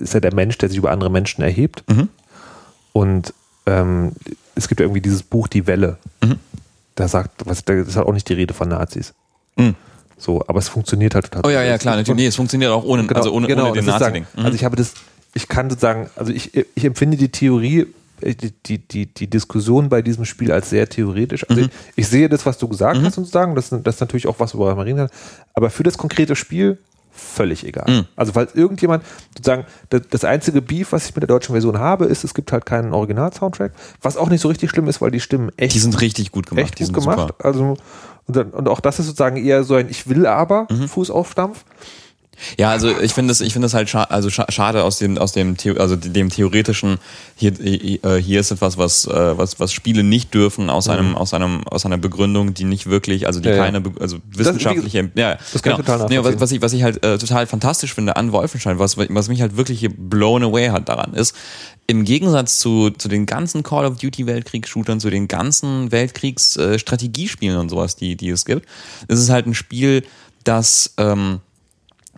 ist 0.00 0.12
ja 0.12 0.20
der 0.20 0.34
Mensch, 0.34 0.58
der 0.58 0.68
sich 0.68 0.76
über 0.76 0.90
andere 0.90 1.10
Menschen 1.10 1.40
erhebt. 1.40 1.82
Mhm. 1.88 2.10
Und 2.92 3.32
ähm, 3.66 4.12
es 4.54 4.68
gibt 4.68 4.80
irgendwie 4.80 5.00
dieses 5.00 5.22
Buch 5.22 5.48
Die 5.48 5.66
Welle. 5.66 5.98
Mhm. 6.22 6.38
Da 6.94 7.08
sagt, 7.08 7.46
was, 7.46 7.64
da 7.64 7.74
ist 7.74 7.96
halt 7.96 8.06
auch 8.06 8.12
nicht 8.12 8.28
die 8.28 8.34
Rede 8.34 8.54
von 8.54 8.68
Nazis. 8.68 9.14
Mhm. 9.56 9.74
So, 10.18 10.44
aber 10.46 10.58
es 10.58 10.68
funktioniert 10.68 11.14
halt 11.14 11.24
total. 11.24 11.42
Oh 11.44 11.52
ja, 11.52 11.62
ja, 11.62 11.78
klar, 11.78 11.96
natürlich. 11.96 12.16
Nee, 12.16 12.26
es 12.26 12.36
funktioniert 12.36 12.70
auch 12.70 12.84
ohne, 12.84 13.04
genau, 13.06 13.18
also 13.18 13.32
ohne, 13.32 13.48
genau, 13.48 13.70
ohne 13.70 13.72
den 13.72 13.86
Nazi-Ding. 13.86 14.26
Mhm. 14.36 14.44
Also 14.44 14.54
ich 14.54 14.64
habe 14.64 14.76
das, 14.76 14.94
ich 15.34 15.48
kann 15.48 15.68
sozusagen, 15.68 16.10
also 16.16 16.32
ich, 16.32 16.54
ich 16.54 16.84
empfinde 16.84 17.16
die 17.16 17.30
Theorie, 17.30 17.86
äh, 18.20 18.34
die, 18.34 18.52
die, 18.52 18.78
die, 18.78 19.06
die 19.06 19.26
Diskussion 19.26 19.88
bei 19.88 20.02
diesem 20.02 20.24
Spiel 20.24 20.52
als 20.52 20.70
sehr 20.70 20.88
theoretisch. 20.88 21.48
Also 21.48 21.62
mhm. 21.62 21.68
ich, 21.96 22.04
ich, 22.04 22.08
sehe 22.08 22.28
das, 22.28 22.46
was 22.46 22.58
du 22.58 22.68
gesagt 22.68 23.00
mhm. 23.00 23.04
hast, 23.04 23.14
sozusagen, 23.14 23.54
das, 23.54 23.70
das 23.70 23.94
ist 23.96 24.00
natürlich 24.00 24.26
auch 24.28 24.38
was, 24.38 24.54
worüber 24.54 24.76
man 24.76 24.84
reden 24.84 24.98
kann. 24.98 25.10
Aber 25.54 25.70
für 25.70 25.82
das 25.82 25.98
konkrete 25.98 26.36
Spiel 26.36 26.78
völlig 27.12 27.66
egal. 27.66 27.84
Mhm. 27.88 28.06
Also 28.16 28.32
falls 28.32 28.54
irgendjemand 28.54 29.04
sozusagen 29.36 29.66
das, 29.90 30.02
das, 30.10 30.24
einzige 30.24 30.62
Beef, 30.62 30.92
was 30.92 31.08
ich 31.08 31.14
mit 31.14 31.22
der 31.22 31.28
deutschen 31.28 31.52
Version 31.52 31.78
habe, 31.78 32.06
ist, 32.06 32.24
es 32.24 32.34
gibt 32.34 32.52
halt 32.52 32.66
keinen 32.66 32.92
Original-Soundtrack, 32.92 33.72
was 34.00 34.16
auch 34.16 34.28
nicht 34.28 34.40
so 34.40 34.48
richtig 34.48 34.70
schlimm 34.70 34.88
ist, 34.88 35.00
weil 35.00 35.10
die 35.10 35.20
Stimmen 35.20 35.50
echt 35.56 35.74
die 35.74 35.78
sind 35.78 36.00
richtig 36.00 36.32
gut 36.32 36.46
gemacht, 36.46 36.64
echt 36.64 36.78
gut 36.78 36.92
gemacht. 36.94 37.28
Super. 37.28 37.44
Also 37.44 37.76
und, 38.26 38.36
dann, 38.36 38.50
und, 38.50 38.68
auch 38.68 38.80
das 38.80 38.98
ist 38.98 39.06
sozusagen 39.06 39.36
eher 39.36 39.64
so 39.64 39.74
ein 39.74 39.88
Ich 39.88 40.08
will 40.08 40.26
aber 40.26 40.66
mhm. 40.70 40.88
Fußaufstampf. 40.88 41.64
Ja, 42.58 42.70
also 42.70 42.98
ich 42.98 43.12
finde 43.12 43.30
das, 43.30 43.40
ich 43.40 43.52
finde 43.52 43.66
das 43.66 43.74
halt 43.74 43.88
scha 43.88 44.04
also 44.04 44.30
scha 44.30 44.46
schade 44.50 44.84
aus 44.84 44.98
dem, 44.98 45.18
aus 45.18 45.32
dem, 45.32 45.56
The 45.58 45.78
also 45.78 45.96
dem 45.96 46.28
theoretischen. 46.28 46.98
Hier, 47.36 47.52
äh, 47.60 48.20
hier 48.20 48.40
ist 48.40 48.50
etwas, 48.50 48.78
was, 48.78 49.06
äh, 49.06 49.38
was, 49.38 49.58
was 49.58 49.72
Spiele 49.72 50.02
nicht 50.02 50.32
dürfen 50.34 50.70
aus 50.70 50.86
mhm. 50.86 50.92
einem, 50.92 51.16
aus 51.16 51.34
einem, 51.34 51.66
aus 51.66 51.86
einer 51.86 51.98
Begründung, 51.98 52.54
die 52.54 52.64
nicht 52.64 52.86
wirklich, 52.86 53.26
also 53.26 53.40
die 53.40 53.48
ja, 53.48 53.56
keine, 53.56 53.82
also 54.00 54.18
wissenschaftliche, 54.30 55.04
das, 55.04 55.12
ja, 55.14 55.38
das 55.52 55.62
kann 55.62 55.76
genau. 55.76 55.84
total 55.84 56.08
nee, 56.08 56.18
was, 56.22 56.40
was 56.40 56.52
ich, 56.52 56.62
was 56.62 56.72
ich 56.72 56.82
halt 56.82 57.04
äh, 57.04 57.18
total 57.18 57.46
fantastisch 57.46 57.94
finde 57.94 58.16
an 58.16 58.32
Wolfenstein, 58.32 58.78
was, 58.78 58.96
was 58.96 59.28
mich 59.28 59.40
halt 59.40 59.56
wirklich 59.56 59.88
blown 59.96 60.42
away 60.42 60.68
hat 60.68 60.88
daran 60.88 61.14
ist, 61.14 61.34
im 61.86 62.04
Gegensatz 62.04 62.58
zu, 62.58 62.90
zu 62.90 63.08
den 63.08 63.26
ganzen 63.26 63.62
Call 63.62 63.84
of 63.84 63.98
Duty 63.98 64.26
Weltkriegsshootern, 64.26 65.00
zu 65.00 65.10
den 65.10 65.28
ganzen 65.28 65.90
Weltkriegs-Strategiespielen 65.90 67.56
äh, 67.56 67.60
und 67.60 67.68
sowas, 67.68 67.96
die, 67.96 68.16
die 68.16 68.30
es 68.30 68.44
gibt, 68.44 68.66
ist 69.08 69.18
es 69.18 69.30
halt 69.30 69.46
ein 69.46 69.54
Spiel, 69.54 70.04
das 70.44 70.94
ähm, 70.98 71.40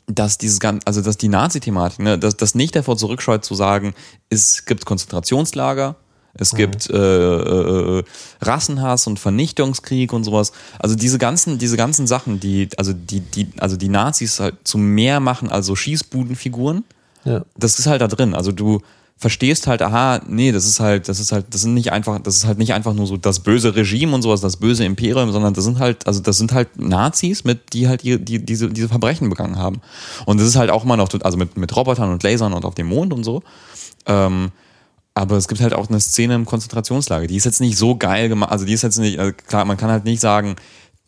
dass 0.07 0.39
dieses 0.39 0.61
ganze, 0.61 0.87
also 0.87 1.01
dass 1.01 1.17
die 1.17 1.29
Nazi-Thematik, 1.29 1.99
ne, 2.01 2.19
dass 2.19 2.37
das 2.37 2.55
nicht 2.55 2.77
davor 2.77 2.97
zurückscheut 2.97 3.45
zu 3.45 3.55
sagen, 3.55 3.95
es 4.29 4.67
gibt 4.67 4.85
Konzentrationslager, 4.85 5.97
es 6.35 6.53
mhm. 6.53 6.57
gibt 6.57 6.91
äh, 6.91 6.97
äh, 6.97 8.05
Rassenhass 8.41 9.07
und 9.07 9.19
Vernichtungskrieg 9.19 10.13
und 10.13 10.25
sowas. 10.25 10.53
Also 10.79 10.97
diese 10.97 11.19
ganzen, 11.19 11.59
diese 11.59 11.77
ganzen 11.77 12.07
Sachen, 12.07 12.41
die, 12.41 12.69
also 12.77 12.93
die, 12.93 13.21
die, 13.21 13.49
also 13.59 13.77
die 13.77 13.89
Nazis 13.89 14.41
halt 14.41 14.57
zu 14.65 14.77
mehr 14.79 15.21
machen 15.21 15.51
als 15.51 15.67
so 15.67 15.77
Schießbudenfiguren, 15.77 16.85
ja. 17.25 17.45
das 17.57 17.79
ist 17.79 17.87
halt 17.87 18.03
da 18.03 18.09
drin. 18.09 18.35
Also 18.35 18.53
du, 18.53 18.83
verstehst 19.17 19.67
halt, 19.67 19.81
aha, 19.81 20.21
nee, 20.27 20.53
das 20.53 20.67
ist 20.67 20.81
halt, 20.81 21.09
das 21.09 21.21
ist 21.21 21.33
halt, 21.33 21.47
das 21.51 21.63
sind 21.63 21.75
nicht 21.75 21.93
einfach, 21.93 22.19
das 22.19 22.37
ist 22.37 22.47
halt 22.47 22.59
nicht 22.59 22.75
einfach 22.75 22.93
nur 22.95 23.07
so 23.07 23.17
das 23.17 23.41
böse 23.41 23.75
Regime 23.75 24.15
und 24.15 24.23
sowas, 24.23 24.41
das 24.41 24.57
böse 24.57 24.85
Imperium, 24.85 25.33
sondern 25.33 25.55
das 25.55 25.65
sind 25.65 25.79
halt, 25.79 26.07
also 26.07 26.21
das 26.21 26.37
sind 26.37 26.53
halt 26.53 26.79
Nazis, 26.79 27.45
mit 27.45 27.73
die 27.73 27.89
halt 27.89 28.03
die, 28.03 28.23
die, 28.23 28.45
diese, 28.45 28.69
diese 28.69 28.89
Verbrechen 28.89 29.31
begangen 29.31 29.57
haben. 29.57 29.81
Und 30.27 30.41
das 30.41 30.49
ist 30.49 30.57
halt 30.57 30.71
auch 30.71 30.85
immer 30.85 30.97
noch, 30.97 31.09
also 31.23 31.39
mit, 31.39 31.57
mit 31.57 31.75
Robotern 31.75 32.11
und 32.11 32.23
Lasern 32.23 32.53
und 32.53 32.65
auf 32.65 32.75
dem 32.75 32.89
Mond 32.89 33.13
und 33.13 33.25
so. 33.25 33.43
Ähm, 34.07 34.51
aber 35.15 35.37
es 35.37 35.47
gibt 35.47 35.61
halt 35.61 35.75
auch 35.75 35.89
eine 35.89 36.01
Szene 36.01 36.35
im 36.35 36.45
Konzentrationslager, 36.45 37.29
die 37.29 37.37
ist 37.37 37.45
jetzt 37.45 37.61
nicht 37.61 37.79
so 37.79 37.97
geil 37.97 38.29
gemacht, 38.29 38.51
also 38.51 38.65
die 38.65 38.73
ist 38.73 38.83
jetzt 38.83 38.99
nicht, 38.99 39.21
also 39.21 39.33
klar, 39.33 39.65
man 39.65 39.77
kann 39.77 39.91
halt 39.91 40.05
nicht 40.05 40.21
sagen, 40.21 40.57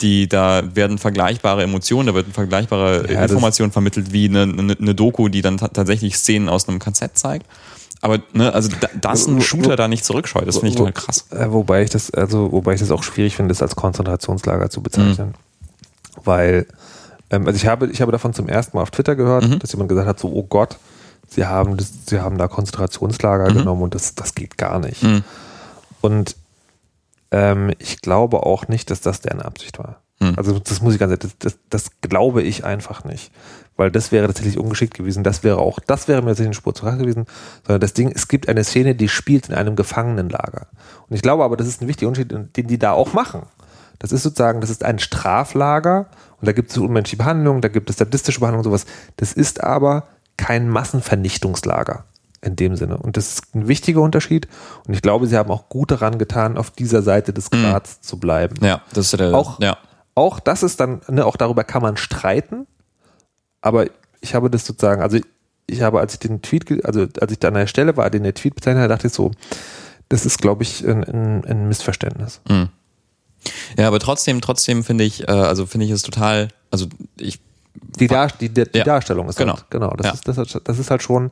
die 0.01 0.29
da 0.29 0.63
werden 0.75 0.99
vergleichbare 0.99 1.63
Emotionen, 1.65 2.07
da 2.07 2.15
wird 2.15 2.27
eine 2.27 2.35
vergleichbare 2.35 3.13
ja, 3.13 3.23
Information 3.23 3.73
vermittelt 3.73 4.13
wie 4.13 4.29
eine, 4.29 4.43
eine, 4.43 4.77
eine 4.79 4.95
Doku, 4.95 5.29
die 5.29 5.43
dann 5.43 5.57
tatsächlich 5.57 6.17
Szenen 6.17 6.49
aus 6.49 6.69
einem 6.69 6.79
KZ 6.79 7.19
zeigt. 7.19 7.47
Aber 8.03 8.21
ne, 8.33 8.53
also 8.53 8.69
da, 8.81 8.89
dass 9.01 9.27
ein 9.27 9.41
Shooter 9.41 9.77
da 9.77 9.89
nicht 9.89 10.05
zurückscheut, 10.05 10.47
das 10.47 10.57
finde 10.57 10.71
ich 10.71 10.77
total 10.77 10.93
krass. 10.93 11.27
Äh, 11.31 11.51
wobei 11.51 11.83
ich 11.83 11.91
das, 11.91 12.11
also 12.11 12.53
wobei 12.53 12.75
ich 12.75 12.81
das 12.81 12.91
auch 12.91 13.03
schwierig 13.03 13.37
finde, 13.37 13.49
das 13.49 13.63
als 13.63 13.77
Konzentrationslager 13.77 14.71
zu 14.71 14.83
bezeichnen. 14.83 15.29
Mhm. 15.29 16.25
Weil, 16.25 16.67
ähm, 17.31 17.47
also 17.47 17.57
ich 17.57 17.67
habe, 17.67 17.87
ich 17.87 18.01
habe 18.01 18.13
davon 18.13 18.35
zum 18.35 18.49
ersten 18.49 18.77
Mal 18.77 18.83
auf 18.83 18.91
Twitter 18.91 19.17
gehört, 19.17 19.49
mhm. 19.49 19.59
dass 19.59 19.73
jemand 19.73 19.89
gesagt 19.89 20.09
hat, 20.09 20.21
so, 20.21 20.29
oh 20.29 20.43
Gott, 20.43 20.77
sie 21.29 21.47
haben 21.47 21.77
das, 21.77 21.93
sie 22.07 22.21
haben 22.21 22.39
da 22.39 22.49
Konzentrationslager 22.49 23.51
mhm. 23.51 23.59
genommen 23.59 23.83
und 23.83 23.95
das, 23.95 24.15
das 24.15 24.35
geht 24.35 24.59
gar 24.59 24.79
nicht. 24.79 25.03
Mhm. 25.03 25.25
Und 26.01 26.37
ähm, 27.31 27.73
ich 27.79 28.01
glaube 28.03 28.45
auch 28.45 28.69
nicht, 28.69 28.91
dass 28.91 29.01
das 29.01 29.21
deren 29.23 29.41
Absicht 29.41 29.79
war. 29.79 30.01
Mhm. 30.21 30.35
Also 30.37 30.59
das 30.59 30.81
muss 30.83 30.95
ich 30.95 31.01
ganz 31.01 31.11
ehrlich, 31.11 31.35
das, 31.39 31.55
das, 31.55 31.59
das 31.71 32.01
glaube 32.03 32.43
ich 32.43 32.65
einfach 32.65 33.05
nicht 33.05 33.33
weil 33.77 33.91
das 33.91 34.13
wäre 34.13 34.27
tatsächlich 34.27 34.59
ungeschickt 34.59 34.95
gewesen. 34.95 35.23
Das 35.23 35.45
wäre 35.45 35.59
auch, 35.59 35.79
das 35.81 36.09
wäre 36.09 36.23
mir 36.23 36.29
tatsächlich 36.29 36.49
eine 36.49 36.55
Spur 36.55 36.75
zu 36.75 36.87
gewesen. 36.87 37.27
Sondern 37.67 37.81
das 37.81 37.93
Ding, 37.93 38.11
es 38.15 38.29
gibt 38.29 38.49
eine 38.49 38.65
Szene, 38.65 38.95
die 38.95 39.09
spielt 39.09 39.49
in 39.49 39.55
einem 39.55 39.77
Gefangenenlager. 39.77 40.69
Und 41.09 41.17
ich 41.17 41.23
glaube 41.23 41.45
aber, 41.45 41.57
das 41.57 41.67
ist 41.67 41.83
ein 41.83 41.89
wichtiger 41.89 42.09
Unterschied, 42.09 42.33
den 42.57 42.67
die 42.67 42.79
da 42.79 42.93
auch 42.93 43.13
machen. 43.13 43.43
Das 43.99 44.13
ist 44.13 44.23
sozusagen, 44.23 44.61
das 44.61 44.71
ist 44.71 44.85
ein 44.85 44.99
Straflager 44.99 46.07
und 46.41 46.47
da 46.47 46.53
gibt 46.53 46.71
es 46.71 46.79
unmenschliche 46.79 47.17
Behandlung, 47.17 47.63
da 47.63 47.69
gibt 47.69 47.89
es 47.89 47.97
sadistische 47.97 48.41
Behandlung, 48.41 48.65
sowas. 48.65 48.85
Das 49.17 49.33
ist 49.33 49.65
aber 49.65 50.09
kein 50.37 50.69
Massenvernichtungslager 50.69 52.05
in 52.43 52.57
dem 52.57 52.77
Sinne. 52.77 52.99
Und 52.99 53.17
das 53.17 53.35
ist 53.35 53.55
ein 53.55 53.69
wichtiger 53.69 54.03
Unterschied. 54.03 54.49
Und 54.87 54.95
ich 54.95 55.03
glaube, 55.03 55.27
sie 55.27 55.37
haben 55.37 55.51
auch 55.51 55.69
gut 55.69 55.91
daran 55.91 56.19
getan, 56.19 56.59
auf 56.59 56.71
dieser 56.71 57.03
Seite 57.03 57.33
des. 57.33 57.51
Grats 57.51 57.99
mhm. 57.99 58.03
zu 58.03 58.19
bleiben. 58.19 58.57
Ja, 58.65 58.83
das 58.93 59.07
ist 59.13 59.19
der, 59.19 59.35
auch, 59.35 59.61
ja. 59.61 59.79
auch 60.15 60.41
das 60.41 60.63
ist 60.63 60.79
dann, 60.79 61.01
ne, 61.09 61.25
auch 61.25 61.37
darüber 61.37 61.65
kann 61.65 61.83
man 61.83 61.97
streiten 61.97 62.67
aber 63.67 63.87
ich 64.21 64.35
habe 64.35 64.49
das 64.49 64.65
sozusagen, 64.65 65.03
also 65.03 65.19
ich 65.67 65.83
habe, 65.83 65.99
als 66.01 66.15
ich 66.15 66.21
den 66.21 66.41
Tweet, 66.41 66.85
also 66.85 67.07
als 67.21 67.33
ich 67.33 67.39
da 67.39 67.49
an 67.49 67.55
der 67.55 67.67
Stelle 67.67 67.97
war, 67.97 68.09
den 68.11 68.23
der 68.23 68.35
Tweet 68.35 68.55
bezeichnet 68.55 68.85
hat, 68.85 68.91
dachte 68.91 69.09
ich 69.09 69.13
so, 69.13 69.33
das 70.09 70.25
ist, 70.25 70.41
glaube 70.41 70.63
ich, 70.63 70.87
ein, 70.87 71.03
ein, 71.03 71.45
ein 71.45 71.69
Missverständnis. 71.69 72.41
Mhm. 72.49 72.69
Ja, 73.77 73.89
aber 73.89 73.99
trotzdem, 73.99 74.41
trotzdem 74.41 74.85
finde 74.85 75.05
ich, 75.05 75.29
äh, 75.29 75.33
also 75.33 75.67
finde 75.67 75.87
ich 75.87 75.93
es 75.93 76.03
total, 76.03 76.49
also 76.71 76.87
ich 77.19 77.41
die, 77.75 78.07
Dar 78.07 78.29
die, 78.29 78.49
die 78.49 78.65
ja. 78.75 78.85
Darstellung 78.85 79.29
ist 79.29 79.37
genau, 79.37 79.55
halt, 79.55 79.71
genau, 79.71 79.91
das, 79.91 80.07
ja. 80.07 80.13
ist, 80.13 80.29
das, 80.29 80.59
das, 80.65 80.79
ist 80.79 80.91
halt 80.91 81.03
schon, 81.03 81.31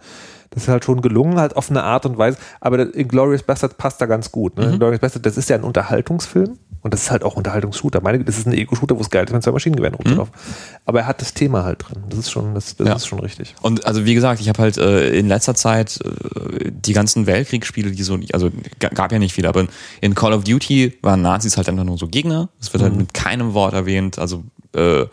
das 0.55 0.65
ist 0.65 0.69
halt 0.69 0.85
schon 0.85 1.03
gelungen, 1.03 1.39
halt 1.39 1.57
auf 1.57 1.71
eine 1.71 1.83
Art 1.83 2.07
und 2.07 2.17
Weise. 2.17 2.39
Aber 2.61 2.87
Glorious 2.87 3.43
Bastard 3.43 3.77
passt 3.77 4.01
da 4.01 4.07
ganz 4.07 4.31
gut. 4.31 4.57
Ne? 4.57 4.69
Mhm. 4.69 4.79
Glorious 4.79 5.01
Bastard, 5.01 5.27
das 5.27 5.37
ist 5.37 5.51
ja 5.51 5.57
ein 5.57 5.65
Unterhaltungsfilm. 5.65 6.59
Und 6.83 6.93
das 6.93 7.05
ist 7.05 7.11
halt 7.11 7.25
auch 7.25 7.37
Unterhaltungsshooter. 7.37 8.03
Meine, 8.03 8.23
das 8.23 8.37
ist 8.37 8.47
ein 8.47 8.53
Ego-Shooter, 8.53 8.95
wo 8.99 9.01
es 9.01 9.09
geil 9.09 9.25
ist, 9.25 9.33
wenn 9.33 9.41
zwei 9.41 9.53
Maschinengewehren 9.53 9.95
rumzulaufen. 9.95 10.35
Mhm. 10.37 10.77
Aber 10.85 11.01
er 11.01 11.07
hat 11.07 11.23
das 11.23 11.33
Thema 11.33 11.65
halt 11.65 11.83
drin. 11.83 12.05
Das 12.11 12.19
ist 12.19 12.31
schon, 12.31 12.55
das, 12.55 12.77
das 12.77 12.87
ja. 12.87 12.95
ist 12.95 13.07
schon 13.07 13.21
richtig. 13.21 13.55
Und 13.63 13.87
also 13.87 14.05
wie 14.05 14.13
gesagt, 14.13 14.39
ich 14.43 14.51
habe 14.51 14.61
halt 14.61 14.77
äh, 14.77 15.19
in 15.19 15.27
letzter 15.27 15.55
Zeit 15.55 15.99
äh, 16.05 16.71
die 16.71 16.93
ganzen 16.93 17.27
Weltkriegsspiele, 17.27 17.91
die 17.91 18.03
so, 18.03 18.19
also 18.35 18.51
gab 18.81 19.13
ja 19.13 19.19
nicht 19.19 19.33
viele, 19.33 19.49
aber 19.49 19.67
in 20.03 20.15
Call 20.15 20.35
of 20.35 20.45
Duty 20.45 20.99
waren 21.01 21.23
Nazis 21.23 21.57
halt 21.57 21.71
einfach 21.71 21.85
nur 21.85 21.97
so 21.97 22.07
Gegner. 22.07 22.51
Es 22.61 22.71
wird 22.75 22.83
halt 22.83 22.93
mhm. 22.93 22.99
halt 22.99 23.07
mit 23.07 23.15
keinem 23.15 23.55
Wort 23.55 23.73
erwähnt. 23.73 24.19
Also 24.19 24.45
äh, 24.75 25.07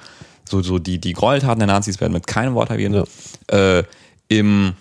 so, 0.44 0.62
so 0.62 0.78
die, 0.78 1.00
die 1.00 1.14
Gräueltaten 1.14 1.60
der 1.60 1.68
Nazis 1.68 2.02
werden 2.02 2.12
mit 2.12 2.28
keinem 2.28 2.54
Wort 2.54 2.70
erwähnt. 2.70 3.08
Ja. 3.50 3.78
Äh, 3.78 3.84
Im 4.28 4.74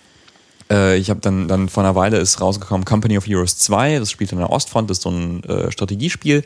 äh, 0.71 0.97
ich 0.97 1.09
habe 1.09 1.19
dann, 1.19 1.47
dann 1.47 1.69
vor 1.69 1.83
einer 1.83 1.95
Weile 1.95 2.17
ist 2.17 2.39
rausgekommen 2.39 2.85
Company 2.85 3.17
of 3.17 3.27
Heroes 3.27 3.57
2, 3.57 3.99
das 3.99 4.09
spielt 4.09 4.31
in 4.31 4.37
der 4.37 4.49
Ostfront, 4.49 4.89
das 4.89 4.97
ist 4.99 5.03
so 5.03 5.11
ein 5.11 5.43
äh, 5.43 5.71
Strategiespiel. 5.71 6.43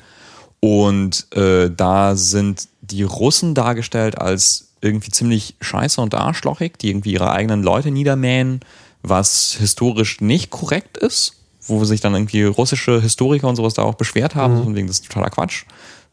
Und 0.59 1.27
äh, 1.35 1.69
da 1.69 2.15
sind 2.15 2.67
die 2.81 3.03
Russen 3.03 3.53
dargestellt 3.53 4.19
als 4.19 4.69
irgendwie 4.81 5.11
ziemlich 5.11 5.55
scheiße 5.61 6.01
und 6.01 6.15
arschlochig, 6.15 6.77
die 6.77 6.89
irgendwie 6.89 7.13
ihre 7.13 7.31
eigenen 7.31 7.61
Leute 7.63 7.91
niedermähen, 7.91 8.61
was 9.03 9.55
historisch 9.59 10.21
nicht 10.21 10.49
korrekt 10.49 10.97
ist, 10.97 11.33
wo 11.67 11.83
sich 11.85 12.01
dann 12.01 12.13
irgendwie 12.13 12.43
russische 12.43 13.01
Historiker 13.01 13.47
und 13.47 13.55
sowas 13.55 13.75
da 13.75 13.83
auch 13.83 13.95
beschwert 13.95 14.35
haben, 14.35 14.63
von 14.63 14.75
wegen, 14.75 14.87
das 14.87 14.99
ist 14.99 15.07
totaler 15.07 15.29
Quatsch. 15.29 15.65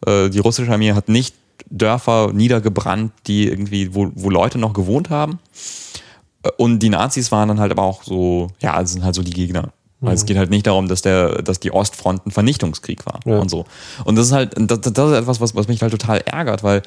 Äh, 0.06 0.28
die 0.28 0.38
russische 0.38 0.72
Armee 0.72 0.92
hat 0.92 1.08
nicht 1.08 1.34
Dörfer 1.70 2.32
niedergebrannt, 2.32 3.12
die 3.26 3.48
irgendwie, 3.48 3.94
wo, 3.94 4.10
wo 4.14 4.30
Leute 4.30 4.58
noch 4.58 4.72
gewohnt 4.72 5.10
haben. 5.10 5.38
Und 6.56 6.80
die 6.80 6.88
Nazis 6.90 7.30
waren 7.32 7.48
dann 7.48 7.60
halt 7.60 7.70
aber 7.72 7.82
auch 7.82 8.02
so, 8.02 8.48
ja, 8.60 8.80
das 8.80 8.92
sind 8.92 9.04
halt 9.04 9.14
so 9.14 9.22
die 9.22 9.32
Gegner. 9.32 9.68
Weil 10.04 10.14
es 10.14 10.26
geht 10.26 10.36
halt 10.36 10.50
nicht 10.50 10.66
darum, 10.66 10.88
dass 10.88 11.00
der, 11.02 11.42
dass 11.42 11.60
die 11.60 11.70
Ostfront 11.72 12.26
ein 12.26 12.32
Vernichtungskrieg 12.32 13.06
war 13.06 13.20
Ja. 13.24 13.38
und 13.38 13.48
so. 13.48 13.66
Und 14.04 14.16
das 14.16 14.26
ist 14.26 14.32
halt, 14.32 14.52
das, 14.58 14.80
das 14.80 15.10
ist 15.12 15.16
etwas, 15.16 15.40
was, 15.40 15.54
was 15.54 15.68
mich 15.68 15.80
halt 15.80 15.92
total 15.92 16.18
ärgert, 16.22 16.64
weil, 16.64 16.82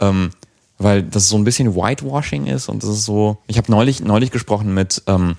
ähm, 0.00 0.30
weil 0.78 1.04
das 1.04 1.28
so 1.28 1.36
ein 1.36 1.44
bisschen 1.44 1.76
Whitewashing 1.76 2.46
ist 2.46 2.68
und 2.68 2.82
das 2.82 2.90
ist 2.90 3.04
so. 3.04 3.38
Ich 3.46 3.56
habe 3.56 3.70
neulich, 3.70 4.00
neulich 4.02 4.32
gesprochen 4.32 4.74
mit, 4.74 5.00
ähm, 5.06 5.36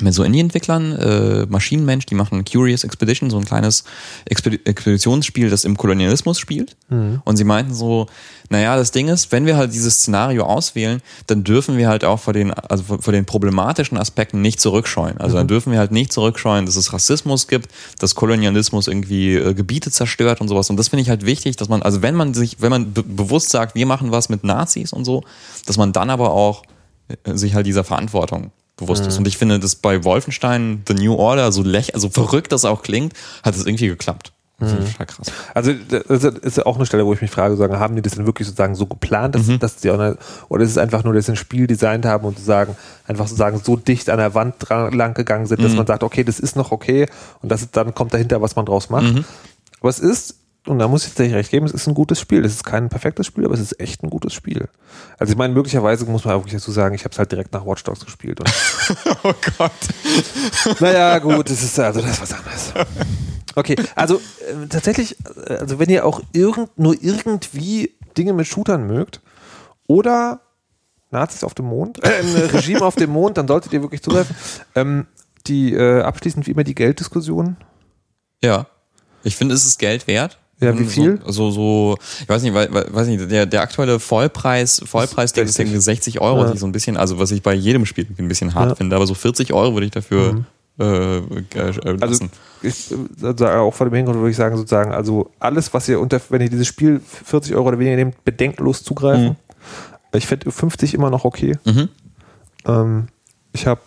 mit 0.00 0.12
so 0.12 0.22
Indie-Entwicklern, 0.24 0.92
äh, 0.92 1.46
Maschinenmensch, 1.48 2.06
die 2.06 2.14
machen 2.14 2.44
Curious 2.44 2.84
Expedition, 2.84 3.30
so 3.30 3.38
ein 3.38 3.44
kleines 3.46 3.84
Expedi 4.26 4.60
Expeditionsspiel, 4.64 5.48
das 5.48 5.64
im 5.64 5.76
Kolonialismus 5.76 6.38
spielt. 6.38 6.76
Und 7.24 7.36
sie 7.36 7.44
meinten 7.44 7.72
so, 7.72 8.06
naja, 8.50 8.76
das 8.76 8.90
Ding 8.92 9.08
ist, 9.08 9.32
wenn 9.32 9.46
wir 9.46 9.56
halt 9.56 9.72
dieses 9.72 9.94
Szenario 9.94 10.44
auswählen, 10.44 11.00
dann 11.26 11.44
dürfen 11.44 11.78
wir 11.78 11.88
halt 11.88 12.04
auch 12.04 12.20
vor 12.20 12.32
den, 12.32 12.52
also 12.52 12.84
vor 12.84 13.02
vor 13.06 13.12
den 13.12 13.24
problematischen 13.24 13.98
Aspekten 13.98 14.40
nicht 14.40 14.60
zurückscheuen. 14.60 15.18
Also 15.18 15.36
dann 15.36 15.46
dürfen 15.46 15.72
wir 15.72 15.78
halt 15.78 15.92
nicht 15.92 16.12
zurückscheuen, 16.12 16.66
dass 16.66 16.74
es 16.74 16.92
Rassismus 16.92 17.46
gibt, 17.46 17.70
dass 18.00 18.16
Kolonialismus 18.16 18.88
irgendwie 18.88 19.34
äh, 19.36 19.54
Gebiete 19.54 19.92
zerstört 19.92 20.40
und 20.40 20.48
sowas. 20.48 20.68
Und 20.70 20.76
das 20.76 20.88
finde 20.88 21.02
ich 21.02 21.08
halt 21.08 21.24
wichtig, 21.24 21.54
dass 21.54 21.68
man, 21.68 21.82
also 21.82 22.02
wenn 22.02 22.16
man 22.16 22.34
sich, 22.34 22.60
wenn 22.60 22.70
man 22.70 22.92
be 22.92 23.04
bewusst 23.04 23.50
sagt, 23.50 23.76
wir 23.76 23.86
machen 23.86 24.10
was 24.10 24.28
mit 24.28 24.42
Nazis 24.42 24.92
und 24.92 25.04
so, 25.04 25.22
dass 25.66 25.76
man 25.76 25.92
dann 25.92 26.10
aber 26.10 26.32
auch 26.32 26.64
äh, 27.08 27.34
sich 27.34 27.54
halt 27.54 27.66
dieser 27.66 27.84
Verantwortung 27.84 28.50
bewusst 28.76 29.06
ist. 29.06 29.18
Und 29.18 29.26
ich 29.26 29.38
finde, 29.38 29.58
dass 29.58 29.74
bei 29.74 30.04
Wolfenstein 30.04 30.82
The 30.86 30.94
New 30.94 31.14
Order, 31.14 31.50
so 31.52 31.62
lech, 31.62 31.94
also 31.94 32.08
verrückt 32.08 32.52
das 32.52 32.64
auch 32.64 32.82
klingt, 32.82 33.14
hat 33.42 33.54
es 33.54 33.66
irgendwie 33.66 33.88
geklappt. 33.88 34.32
Das 34.58 34.72
ich 34.72 34.92
total 34.92 35.06
krass. 35.06 35.26
Also 35.52 35.74
das 35.74 36.24
ist 36.24 36.56
ja 36.56 36.64
auch 36.64 36.76
eine 36.76 36.86
Stelle, 36.86 37.04
wo 37.04 37.12
ich 37.12 37.20
mich 37.20 37.30
frage, 37.30 37.56
sagen, 37.56 37.78
haben 37.78 37.94
die 37.94 38.00
das 38.00 38.14
denn 38.14 38.24
wirklich 38.24 38.48
sozusagen 38.48 38.74
so 38.74 38.86
geplant, 38.86 39.34
dass, 39.34 39.46
dass 39.58 39.76
die 39.76 39.90
auch 39.90 39.98
eine, 39.98 40.16
oder 40.48 40.64
ist 40.64 40.70
es 40.70 40.78
einfach 40.78 41.04
nur, 41.04 41.12
dass 41.12 41.26
sie 41.26 41.32
ein 41.32 41.36
Spiel 41.36 41.66
designt 41.66 42.06
haben 42.06 42.24
und 42.24 42.36
sozusagen 42.38 42.74
einfach 43.06 43.26
sozusagen 43.26 43.60
so 43.62 43.76
dicht 43.76 44.08
an 44.08 44.16
der 44.16 44.32
Wand 44.32 44.54
dran, 44.58 44.94
lang 44.94 45.12
gegangen 45.12 45.44
sind, 45.44 45.62
dass 45.62 45.74
man 45.74 45.86
sagt, 45.86 46.02
okay, 46.02 46.24
das 46.24 46.40
ist 46.40 46.56
noch 46.56 46.72
okay 46.72 47.06
und 47.42 47.52
das, 47.52 47.70
dann 47.70 47.94
kommt 47.94 48.14
dahinter, 48.14 48.40
was 48.40 48.56
man 48.56 48.64
draus 48.64 48.88
macht. 48.88 49.24
Aber 49.80 49.90
es 49.90 49.98
ist, 49.98 50.36
und 50.66 50.78
da 50.78 50.88
muss 50.88 51.02
ich 51.04 51.10
tatsächlich 51.10 51.34
recht 51.36 51.50
geben, 51.50 51.66
es 51.66 51.72
ist 51.72 51.86
ein 51.86 51.94
gutes 51.94 52.20
Spiel. 52.20 52.44
Es 52.44 52.52
ist 52.52 52.64
kein 52.64 52.88
perfektes 52.88 53.26
Spiel, 53.26 53.44
aber 53.44 53.54
es 53.54 53.60
ist 53.60 53.80
echt 53.80 54.02
ein 54.02 54.10
gutes 54.10 54.34
Spiel. 54.34 54.68
Also 55.18 55.32
ich 55.32 55.38
meine, 55.38 55.54
möglicherweise 55.54 56.04
muss 56.06 56.24
man 56.24 56.34
auch 56.34 56.40
wirklich 56.40 56.54
dazu 56.54 56.72
sagen, 56.72 56.94
ich 56.94 57.04
habe 57.04 57.12
es 57.12 57.18
halt 57.18 57.32
direkt 57.32 57.52
nach 57.52 57.64
Watch 57.64 57.84
Dogs 57.84 58.04
gespielt. 58.04 58.40
Und 58.40 58.48
Oh 59.22 59.34
Gott. 59.58 60.80
naja, 60.80 61.18
gut, 61.18 61.48
das 61.50 61.62
ist 61.62 61.78
also 61.78 62.00
das 62.00 62.10
ist 62.12 62.22
was 62.22 62.32
anderes. 62.32 62.72
Okay, 63.54 63.76
also 63.94 64.16
äh, 64.16 64.66
tatsächlich, 64.68 65.16
äh, 65.46 65.54
also 65.54 65.78
wenn 65.78 65.88
ihr 65.88 66.04
auch 66.04 66.20
irgend, 66.32 66.78
nur 66.78 66.94
irgendwie 67.00 67.94
Dinge 68.18 68.32
mit 68.34 68.46
Shootern 68.46 68.86
mögt 68.86 69.20
oder 69.86 70.40
Nazis 71.10 71.44
auf 71.44 71.54
dem 71.54 71.66
Mond, 71.66 72.02
äh, 72.04 72.20
ein 72.20 72.50
Regime 72.50 72.82
auf 72.82 72.96
dem 72.96 73.10
Mond, 73.10 73.38
dann 73.38 73.48
solltet 73.48 73.72
ihr 73.72 73.82
wirklich 73.82 74.02
zugreifen. 74.02 74.36
Ähm, 74.74 75.06
die 75.46 75.72
äh, 75.72 76.02
abschließend 76.02 76.46
wie 76.46 76.50
immer 76.50 76.64
die 76.64 76.74
Gelddiskussion. 76.74 77.56
Ja. 78.42 78.66
Ich 79.22 79.36
finde, 79.36 79.54
es 79.54 79.64
ist 79.64 79.78
Geld 79.78 80.06
wert. 80.06 80.38
Ja, 80.58 80.78
wie 80.78 80.84
viel? 80.86 81.20
So, 81.26 81.50
so, 81.50 81.50
so 81.50 81.96
ich 82.22 82.28
weiß 82.28 82.42
nicht, 82.42 82.54
weil, 82.54 82.68
weiß 82.72 83.08
nicht, 83.08 83.30
der, 83.30 83.44
der 83.46 83.60
aktuelle 83.60 83.98
Vollpreis, 84.00 84.80
Vollpreis, 84.86 85.32
der 85.34 85.44
ist 85.44 85.54
60. 85.54 85.66
irgendwie 85.66 85.82
60 85.82 86.20
Euro, 86.20 86.44
Ja. 86.44 86.50
die 86.52 86.58
so 86.58 86.66
ein 86.66 86.72
bisschen, 86.72 86.96
also 86.96 87.18
was 87.18 87.30
ich 87.30 87.42
bei 87.42 87.52
jedem 87.54 87.84
Spiel 87.84 88.06
ein 88.18 88.28
bisschen 88.28 88.54
hart 88.54 88.70
Ja. 88.70 88.74
finde, 88.74 88.96
aber 88.96 89.06
so 89.06 89.14
40 89.14 89.52
Euro 89.52 89.74
würde 89.74 89.86
ich 89.86 89.92
dafür 89.92 90.44
äh, 90.78 91.16
äh, 91.18 91.22
Also 91.58 91.80
lassen. 91.96 92.30
ich, 92.62 92.90
äh, 92.90 92.96
sozusagen 93.18 93.60
auch 93.60 93.72
vor 93.74 93.86
dem 93.88 93.94
Hintergrund 93.94 94.22
würde 94.22 94.30
ich 94.30 94.36
sagen, 94.36 94.56
sozusagen, 94.56 94.92
also 94.92 95.30
alles, 95.38 95.72
was 95.74 95.88
ihr 95.88 96.00
unter, 96.00 96.20
wenn 96.30 96.40
ihr 96.42 96.48
dieses 96.50 96.66
Spiel 96.66 97.00
40 97.04 97.54
Euro 97.54 97.68
oder 97.68 97.78
weniger 97.78 97.96
nehmt, 97.96 98.24
bedenkenlos 98.24 98.82
zugreifen. 98.82 99.36
Ich 100.14 100.26
finde 100.26 100.50
50 100.50 100.94
immer 100.94 101.10
noch 101.10 101.24
okay. 101.26 101.56
Mhm. 101.64 101.88
Ähm, 102.66 103.08
ich 103.52 103.66
habe 103.66 103.80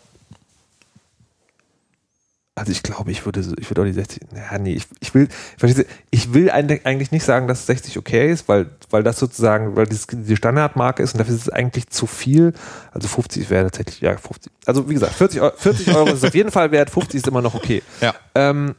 also 2.60 2.72
ich 2.72 2.84
glaube, 2.84 3.12
ich 3.12 3.26
würde 3.26 3.40
ich 3.60 3.70
würde 3.70 3.82
auch 3.82 3.86
die 3.86 3.94
60, 3.94 4.22
ja, 4.36 4.58
nee, 4.60 4.74
ich, 4.74 4.86
ich 5.00 5.14
will, 5.14 5.28
verstehst 5.58 5.88
du, 5.88 5.94
ich 6.12 6.34
will 6.34 6.52
eigentlich 6.52 7.12
nicht 7.12 7.24
sagen, 7.24 7.48
dass 7.48 7.66
60 7.66 7.98
okay 7.98 8.32
ist, 8.32 8.48
weil, 8.48 8.70
weil 8.90 9.04
das 9.04 9.18
sozusagen, 9.20 9.76
weil 9.76 9.86
das 9.88 10.08
die 10.12 10.36
Standardmarke 10.36 11.02
ist 11.04 11.14
und 11.14 11.20
dafür 11.20 11.36
ist 11.36 11.42
es 11.44 11.50
eigentlich 11.50 11.90
zu 11.90 12.06
viel. 12.08 12.54
Also 12.92 13.08
50 13.08 13.50
wäre 13.50 13.66
tatsächlich, 13.72 14.02
ja, 14.02 14.16
50. 14.18 14.52
Also 14.66 14.90
wie 14.90 14.94
gesagt, 14.94 15.14
40, 15.16 15.42
Eu- 15.42 15.52
40 15.56 15.88
Euro 15.96 16.10
ist 16.10 16.26
auf 16.26 16.36
jeden 16.36 16.52
Fall 16.52 16.72
wert, 16.72 16.90
50 16.90 17.16
ist 17.20 17.28
immer 17.28 17.42
noch 17.42 17.56
okay. 17.56 17.82
Ja. 18.02 18.14
Ähm, 18.36 18.76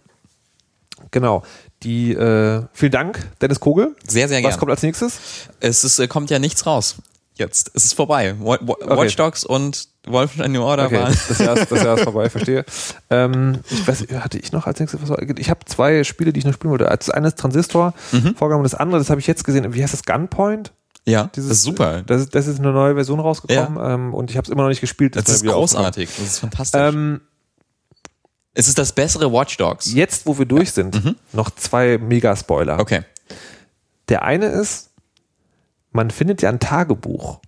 genau. 1.11 1.43
Die, 1.83 2.13
äh, 2.13 2.63
vielen 2.73 2.93
Dank, 2.93 3.27
Dennis 3.41 3.59
Kogel. 3.61 3.97
Sehr, 4.07 4.29
sehr 4.29 4.39
Was 4.39 4.43
gerne. 4.43 4.59
kommt 4.59 4.71
als 4.71 4.83
nächstes? 4.83 5.19
Es 5.61 5.83
ist, 5.85 5.99
äh, 5.99 6.09
kommt 6.09 6.31
ja 6.31 6.39
nichts 6.39 6.67
raus. 6.67 6.97
Jetzt. 7.37 7.71
Es 7.75 7.85
ist 7.87 7.95
vorbei. 7.95 8.35
Wa- 8.39 8.59
Wa- 8.61 8.97
Watch 8.99 9.17
Dogs 9.17 9.45
und 9.45 9.89
Wolfenstein 10.07 10.53
New 10.53 10.63
Order 10.63 10.87
Okay, 10.87 10.99
waren. 10.99 11.17
das 11.29 11.39
Jahr, 11.39 11.57
ist, 11.57 11.71
das 11.71 11.83
Jahr 11.83 11.97
ist 11.97 12.05
vorbei, 12.05 12.31
verstehe. 12.31 12.65
Ähm, 13.11 13.61
ich 13.71 13.87
weiß, 13.87 14.07
hatte 14.21 14.39
ich 14.39 14.51
noch 14.53 14.67
als 14.67 14.81
nächstes 14.81 15.01
was? 15.03 15.19
Ich 15.37 15.51
habe 15.51 15.61
zwei 15.67 16.05
Spiele, 16.05 16.33
die 16.33 16.39
ich 16.41 16.47
noch 16.47 16.55
spielen 16.55 16.71
wollte. 16.71 16.85
Das 16.85 17.11
eine 17.11 17.29
ist 17.29 17.39
Transistor, 17.39 17.93
Mhm. 18.13 18.35
Und 18.39 18.63
das 18.63 18.75
andere, 18.75 18.99
das 18.99 19.11
habe 19.11 19.21
ich 19.21 19.27
jetzt 19.27 19.45
gesehen. 19.45 19.75
Wie 19.75 19.83
heißt 19.83 19.93
das? 19.93 20.05
Gunpoint? 20.05 20.73
Ja, 21.07 21.31
Dieses, 21.35 21.49
das 21.49 21.59
ist 21.59 21.65
super. 21.65 22.03
Das 22.03 22.21
ist, 22.23 22.35
das 22.35 22.47
ist 22.47 22.59
eine 22.59 22.73
neue 22.73 22.95
Version 22.95 23.21
rausgekommen 23.21 23.79
ähm, 23.83 24.15
und 24.15 24.31
ich 24.31 24.37
habe 24.37 24.45
es 24.45 24.51
immer 24.51 24.63
noch 24.63 24.69
nicht 24.69 24.81
gespielt. 24.83 25.17
Das 25.17 25.27
mir 25.27 25.35
ist 25.35 25.45
großartig. 25.47 26.09
Das 26.17 26.27
ist 26.27 26.39
fantastisch. 26.39 26.81
Ähm, 26.81 27.21
es 28.55 28.69
ist 28.69 28.79
das 28.79 28.93
bessere 28.93 29.33
Watch 29.33 29.57
Dogs. 29.57 29.93
jetzt, 29.93 30.27
wo 30.27 30.39
wir 30.39 30.45
durch 30.47 30.73
sind, 30.73 31.15
noch 31.33 31.51
zwei 31.51 31.99
Mega-Spoiler. 31.99 32.75
Mhm. 32.75 32.81
Okay. 32.81 33.01
Der 34.09 34.23
eine 34.23 34.47
ist, 34.47 34.91
man 35.93 36.11
findet 36.11 36.43
ja 36.43 36.49
ein 36.49 36.59
Tagebuch, 36.61 37.41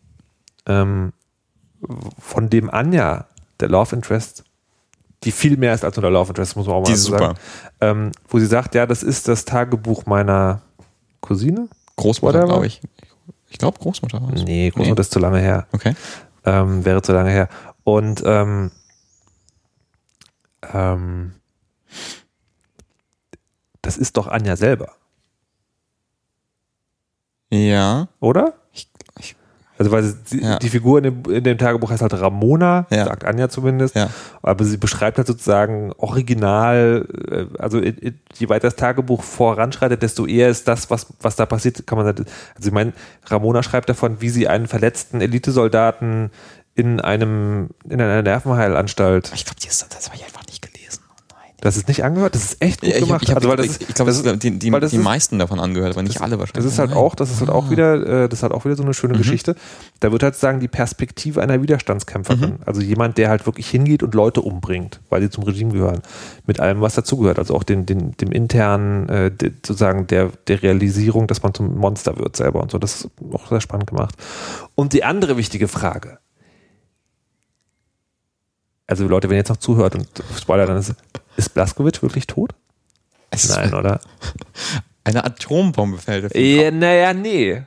ähm, 0.66 1.12
von 2.18 2.48
dem 2.50 2.70
Anja, 2.70 3.26
der 3.60 3.68
Love 3.68 3.96
Interest, 3.96 4.44
die 5.24 5.32
viel 5.32 5.56
mehr 5.56 5.74
ist 5.74 5.84
als 5.84 5.96
nur 5.96 6.02
der 6.02 6.10
Love 6.10 6.30
Interest, 6.30 6.56
muss 6.56 6.66
man 6.66 6.76
auch 6.76 6.80
mal 6.80 6.86
Die 6.86 6.92
dazu 6.92 7.10
sagen, 7.12 7.38
ähm, 7.80 8.12
wo 8.28 8.38
sie 8.38 8.46
sagt, 8.46 8.74
ja, 8.74 8.86
das 8.86 9.02
ist 9.02 9.28
das 9.28 9.44
Tagebuch 9.44 10.06
meiner 10.06 10.62
Cousine. 11.20 11.68
Großmutter, 11.96 12.44
glaube 12.46 12.66
ich. 12.66 12.80
Ich 13.48 13.58
glaube 13.58 13.78
Großmutter 13.78 14.20
war 14.22 14.32
es. 14.32 14.42
Nee, 14.42 14.70
Großmutter 14.70 15.00
ist 15.02 15.12
zu 15.12 15.18
lange 15.20 15.38
her. 15.38 15.66
Okay. 15.72 15.94
Ähm, 16.44 16.84
wäre 16.84 17.02
zu 17.02 17.12
lange 17.12 17.30
her. 17.30 17.48
Und 17.84 18.22
ähm, 18.24 18.70
ähm, 20.72 21.34
das 23.82 23.96
ist 23.98 24.16
doch 24.16 24.26
Anja 24.28 24.56
selber, 24.56 24.92
Ja. 27.50 28.08
oder? 28.20 28.54
Ich, 28.72 28.88
Also 29.82 29.90
weil 29.90 30.04
sie, 30.24 30.40
Ja. 30.40 30.58
die 30.60 30.68
Figur 30.68 30.98
in 30.98 31.04
dem, 31.04 31.22
in 31.34 31.42
dem 31.42 31.58
Tagebuch 31.58 31.90
heißt 31.90 32.02
halt 32.02 32.14
Ramona, 32.14 32.86
Ja. 32.90 33.06
sagt 33.06 33.24
Anja 33.24 33.48
zumindest. 33.48 33.96
ja. 33.96 34.10
Aber 34.42 34.64
sie 34.64 34.76
beschreibt 34.76 35.18
halt 35.18 35.26
sozusagen 35.26 35.92
original, 35.96 37.06
äh, 37.30 37.46
also 37.58 37.80
je 37.80 38.48
weiter 38.48 38.68
das 38.68 38.76
Tagebuch 38.76 39.22
voranschreitet, 39.24 40.02
desto 40.02 40.24
eher 40.26 40.48
ist 40.48 40.68
das, 40.68 40.88
was, 40.88 41.06
was 41.20 41.34
da 41.36 41.46
passiert, 41.46 41.84
kann 41.86 41.98
man 41.98 42.06
sagen. 42.06 42.24
Also 42.56 42.68
ich 42.68 42.72
meine, 42.72 42.92
Ramona 43.26 43.62
schreibt 43.64 43.88
davon, 43.88 44.20
wie 44.20 44.28
sie 44.28 44.46
einen 44.46 44.68
verletzten 44.68 45.20
Elitesoldaten 45.20 46.30
in 46.74 47.00
einem, 47.00 47.70
in 47.88 48.00
einer 48.00 48.22
Nervenheilanstalt, 48.22 49.32
Ich 49.34 49.44
glaube, 49.44 49.60
das, 49.64 49.86
das 49.88 50.06
habe 50.06 50.16
ich 50.16 50.24
einfach 50.24 50.46
nicht 50.46 50.62
gelesen. 50.62 50.71
Das 51.64 51.76
ist 51.76 51.86
nicht 51.86 52.02
angehört, 52.02 52.34
das 52.34 52.42
ist 52.42 52.56
echt 52.60 52.80
gut 52.80 52.90
Ja, 52.90 52.96
ich 52.96 53.04
gemacht. 53.04 53.22
ich, 53.22 53.30
hab, 53.30 53.36
also, 53.36 53.48
weil 53.48 53.56
das 53.56 53.66
ich, 53.66 53.72
ist, 53.82 53.88
ich 53.90 53.94
glaube, 53.94 54.12
die, 54.12 54.58
die, 54.58 54.70
die 54.70 54.76
ist- 54.76 54.94
meisten 54.96 55.38
davon 55.38 55.60
angehört, 55.60 55.92
aber 55.92 56.02
nicht 56.02 56.20
alle 56.20 56.36
wahrscheinlich. 56.40 56.64
Das 56.64 56.72
ist 56.72 56.80
halt 56.80 56.90
Nein. 56.90 56.98
auch, 56.98 57.14
das 57.14 57.30
ist 57.30 57.38
halt 57.38 57.50
auch 57.50 57.70
wieder, 57.70 58.24
äh, 58.24 58.28
das 58.28 58.40
ist 58.40 58.42
halt 58.42 58.52
auch 58.52 58.64
wieder 58.64 58.74
so 58.74 58.82
eine 58.82 58.90
Mhm. 58.90 58.94
schöne 58.94 59.16
Geschichte. 59.16 59.54
Da 60.00 60.10
wird 60.10 60.24
halt 60.24 60.34
sagen, 60.34 60.58
die 60.58 60.66
Perspektive 60.66 61.40
einer 61.40 61.62
Widerstandskämpferin. 61.62 62.40
Mhm. 62.50 62.56
Also 62.66 62.80
jemand, 62.80 63.16
der 63.16 63.28
halt 63.28 63.46
wirklich 63.46 63.70
hingeht 63.70 64.02
und 64.02 64.12
Leute 64.12 64.40
umbringt, 64.40 65.00
weil 65.08 65.22
sie 65.22 65.30
zum 65.30 65.44
Regime 65.44 65.70
gehören. 65.72 66.02
Mit 66.48 66.58
allem, 66.58 66.80
was 66.80 66.96
dazugehört. 66.96 67.38
Also 67.38 67.54
auch 67.54 67.62
den, 67.62 67.86
den, 67.86 68.16
dem 68.16 68.32
internen, 68.32 69.08
äh, 69.08 69.30
sozusagen 69.64 70.08
der, 70.08 70.30
der 70.48 70.64
Realisierung, 70.64 71.28
dass 71.28 71.44
man 71.44 71.54
zum 71.54 71.76
Monster 71.78 72.18
wird 72.18 72.34
selber 72.34 72.60
und 72.60 72.72
so. 72.72 72.78
Das 72.78 72.96
ist 72.96 73.10
auch 73.32 73.48
sehr 73.48 73.60
spannend 73.60 73.86
gemacht. 73.86 74.16
Und 74.74 74.94
die 74.94 75.04
andere 75.04 75.36
wichtige 75.36 75.68
Frage. 75.68 76.18
Also 78.92 79.08
Leute, 79.08 79.30
wenn 79.30 79.36
ihr 79.36 79.38
jetzt 79.40 79.48
noch 79.48 79.56
zuhört 79.56 79.94
und 79.94 80.06
Spoiler, 80.38 80.66
dann 80.66 80.76
ist, 80.76 80.94
ist 81.38 81.54
Blaskowitsch 81.54 82.02
wirklich 82.02 82.26
tot? 82.26 82.50
Es 83.30 83.48
Nein, 83.48 83.72
oder? 83.72 84.00
Eine 85.02 85.24
Atombombe 85.24 85.96
fällt 85.96 86.34
Ja, 86.36 86.70
naja, 86.70 87.14
nee. 87.14 87.62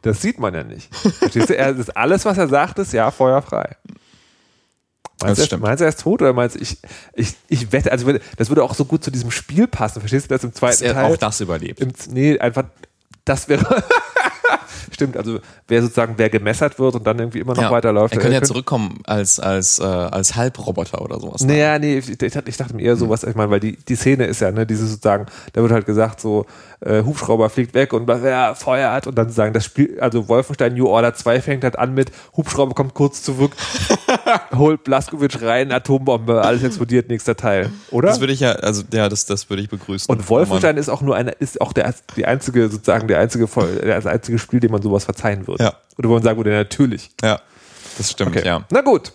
Das 0.00 0.22
sieht 0.22 0.38
man 0.38 0.54
ja 0.54 0.64
nicht. 0.64 0.88
Verstehst 0.94 1.50
du? 1.50 1.54
Er, 1.56 1.76
ist 1.76 1.94
alles, 1.94 2.24
was 2.24 2.38
er 2.38 2.48
sagt, 2.48 2.78
ist 2.78 2.94
ja 2.94 3.10
feuerfrei. 3.10 3.76
Meinst, 5.20 5.42
Das 5.42 5.48
du, 5.50 5.56
er- 5.56 5.60
meinst 5.60 5.80
du, 5.82 5.84
er 5.84 5.90
ist 5.90 6.00
tot 6.00 6.22
oder 6.22 6.32
meinst 6.32 6.56
du, 6.56 6.60
ich, 6.60 6.78
ich, 7.14 7.34
ich 7.48 7.72
wette, 7.72 7.92
also 7.92 8.10
das 8.38 8.48
würde 8.48 8.64
auch 8.64 8.74
so 8.74 8.86
gut 8.86 9.04
zu 9.04 9.10
diesem 9.10 9.30
Spiel 9.30 9.66
passen, 9.68 10.00
verstehst 10.00 10.30
du 10.30 10.34
das 10.34 10.44
im 10.44 10.50
Dass 10.52 10.58
zweiten 10.60 10.84
er 10.84 10.94
Teil? 10.94 11.12
auch 11.12 11.16
das 11.18 11.40
überlebt. 11.42 11.80
Im, 11.80 11.92
nee, 12.08 12.38
einfach, 12.38 12.64
das 13.26 13.48
wäre. 13.48 13.84
Stimmt, 14.92 15.16
also 15.16 15.40
wer 15.68 15.82
sozusagen, 15.82 16.14
wer 16.16 16.30
gemessert 16.30 16.78
wird 16.78 16.94
und 16.94 17.06
dann 17.06 17.18
irgendwie 17.18 17.40
immer 17.40 17.54
noch 17.54 17.62
Ja. 17.62 17.70
weiterläuft. 17.70 18.14
Er 18.14 18.20
könnte 18.20 18.36
ja 18.36 18.42
zurückkommen 18.42 19.00
als, 19.04 19.40
als, 19.40 19.78
äh, 19.78 19.84
als 19.84 20.36
Halbroboter 20.36 21.02
oder 21.02 21.20
sowas. 21.20 21.42
Naja, 21.42 21.78
nee, 21.78 21.98
ich, 21.98 22.20
ich, 22.20 22.56
dachte 22.56 22.74
mir 22.74 22.82
eher 22.82 22.96
sowas, 22.96 23.24
ich 23.24 23.34
meine, 23.34 23.50
weil 23.50 23.60
die, 23.60 23.76
die 23.76 23.96
Szene 23.96 24.26
ist 24.26 24.40
ja, 24.40 24.50
ne, 24.50 24.66
dieses 24.66 24.90
sozusagen, 24.90 25.26
da 25.52 25.62
wird 25.62 25.72
halt 25.72 25.86
gesagt, 25.86 26.20
so, 26.20 26.46
äh, 26.80 27.02
Hubschrauber 27.02 27.48
fliegt 27.48 27.74
weg 27.74 27.92
und 27.92 28.08
ja, 28.08 28.54
feuert 28.54 29.06
und 29.06 29.16
dann 29.16 29.30
sagen, 29.30 29.52
das 29.52 29.64
Spiel, 29.64 29.98
also 30.00 30.28
Wolfenstein 30.28 30.74
New 30.74 30.86
Order 30.86 31.14
2 31.14 31.40
fängt 31.40 31.64
halt 31.64 31.78
an 31.78 31.94
mit, 31.94 32.10
Hubschrauber 32.36 32.74
kommt 32.74 32.94
kurz 32.94 33.22
zurück, 33.22 33.52
holt 34.54 34.84
Blaskowitsch 34.84 35.42
rein, 35.42 35.72
Atombombe, 35.72 36.42
alles 36.42 36.62
explodiert, 36.62 37.08
nächster 37.08 37.36
Teil, 37.36 37.70
oder? 37.90 38.08
Das 38.08 38.20
würde 38.20 38.32
ich 38.32 38.40
ja, 38.40 38.52
also 38.52 38.82
ja, 38.92 39.08
das, 39.08 39.26
das 39.26 39.48
würde 39.48 39.62
ich 39.62 39.68
begrüßen. 39.68 40.14
und 40.14 40.28
Wolfenstein 40.28 40.76
ist 40.76 40.88
auch 40.88 41.02
nur 41.02 41.16
eine, 41.16 41.32
ist 41.32 41.60
auch 41.60 41.72
der, 41.72 41.94
die 42.16 42.26
einzige, 42.26 42.68
sozusagen, 42.68 43.08
der 43.08 43.20
einzige, 43.20 43.48
das 43.82 44.06
einzige 44.06 44.38
Spiel, 44.38 44.60
dem 44.66 44.72
man 44.72 44.82
sowas 44.82 45.04
verzeihen 45.04 45.46
würde. 45.46 45.64
Ja. 45.64 45.74
Oder 45.98 46.08
wo 46.08 46.14
man 46.14 46.22
sagen 46.22 46.38
würde, 46.38 46.50
natürlich. 46.50 47.10
Ja, 47.22 47.40
das 47.98 48.10
stimmt, 48.10 48.36
Okay. 48.36 48.46
ja. 48.46 48.64
Na 48.70 48.80
gut. 48.82 49.12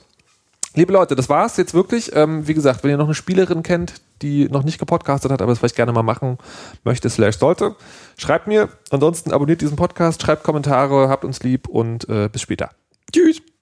Liebe 0.73 0.93
Leute, 0.93 1.17
das 1.17 1.27
war's 1.27 1.57
jetzt 1.57 1.73
wirklich. 1.73 2.15
Ähm, 2.15 2.47
wie 2.47 2.53
gesagt, 2.53 2.81
wenn 2.83 2.91
ihr 2.91 2.97
noch 2.97 3.05
eine 3.05 3.13
Spielerin 3.13 3.61
kennt, 3.61 3.95
die 4.21 4.47
noch 4.47 4.63
nicht 4.63 4.79
gepodcastet 4.79 5.29
hat, 5.29 5.41
aber 5.41 5.51
es 5.51 5.59
vielleicht 5.59 5.75
gerne 5.75 5.91
mal 5.91 6.01
machen 6.03 6.37
möchte, 6.85 7.09
slash 7.09 7.37
sollte, 7.37 7.75
schreibt 8.17 8.47
mir. 8.47 8.69
Ansonsten 8.89 9.33
abonniert 9.33 9.59
diesen 9.59 9.75
Podcast, 9.75 10.21
schreibt 10.21 10.43
Kommentare, 10.43 11.09
habt 11.09 11.25
uns 11.25 11.43
lieb 11.43 11.67
und 11.67 12.07
äh, 12.07 12.29
bis 12.31 12.41
später. 12.41 12.69
Tschüss. 13.11 13.41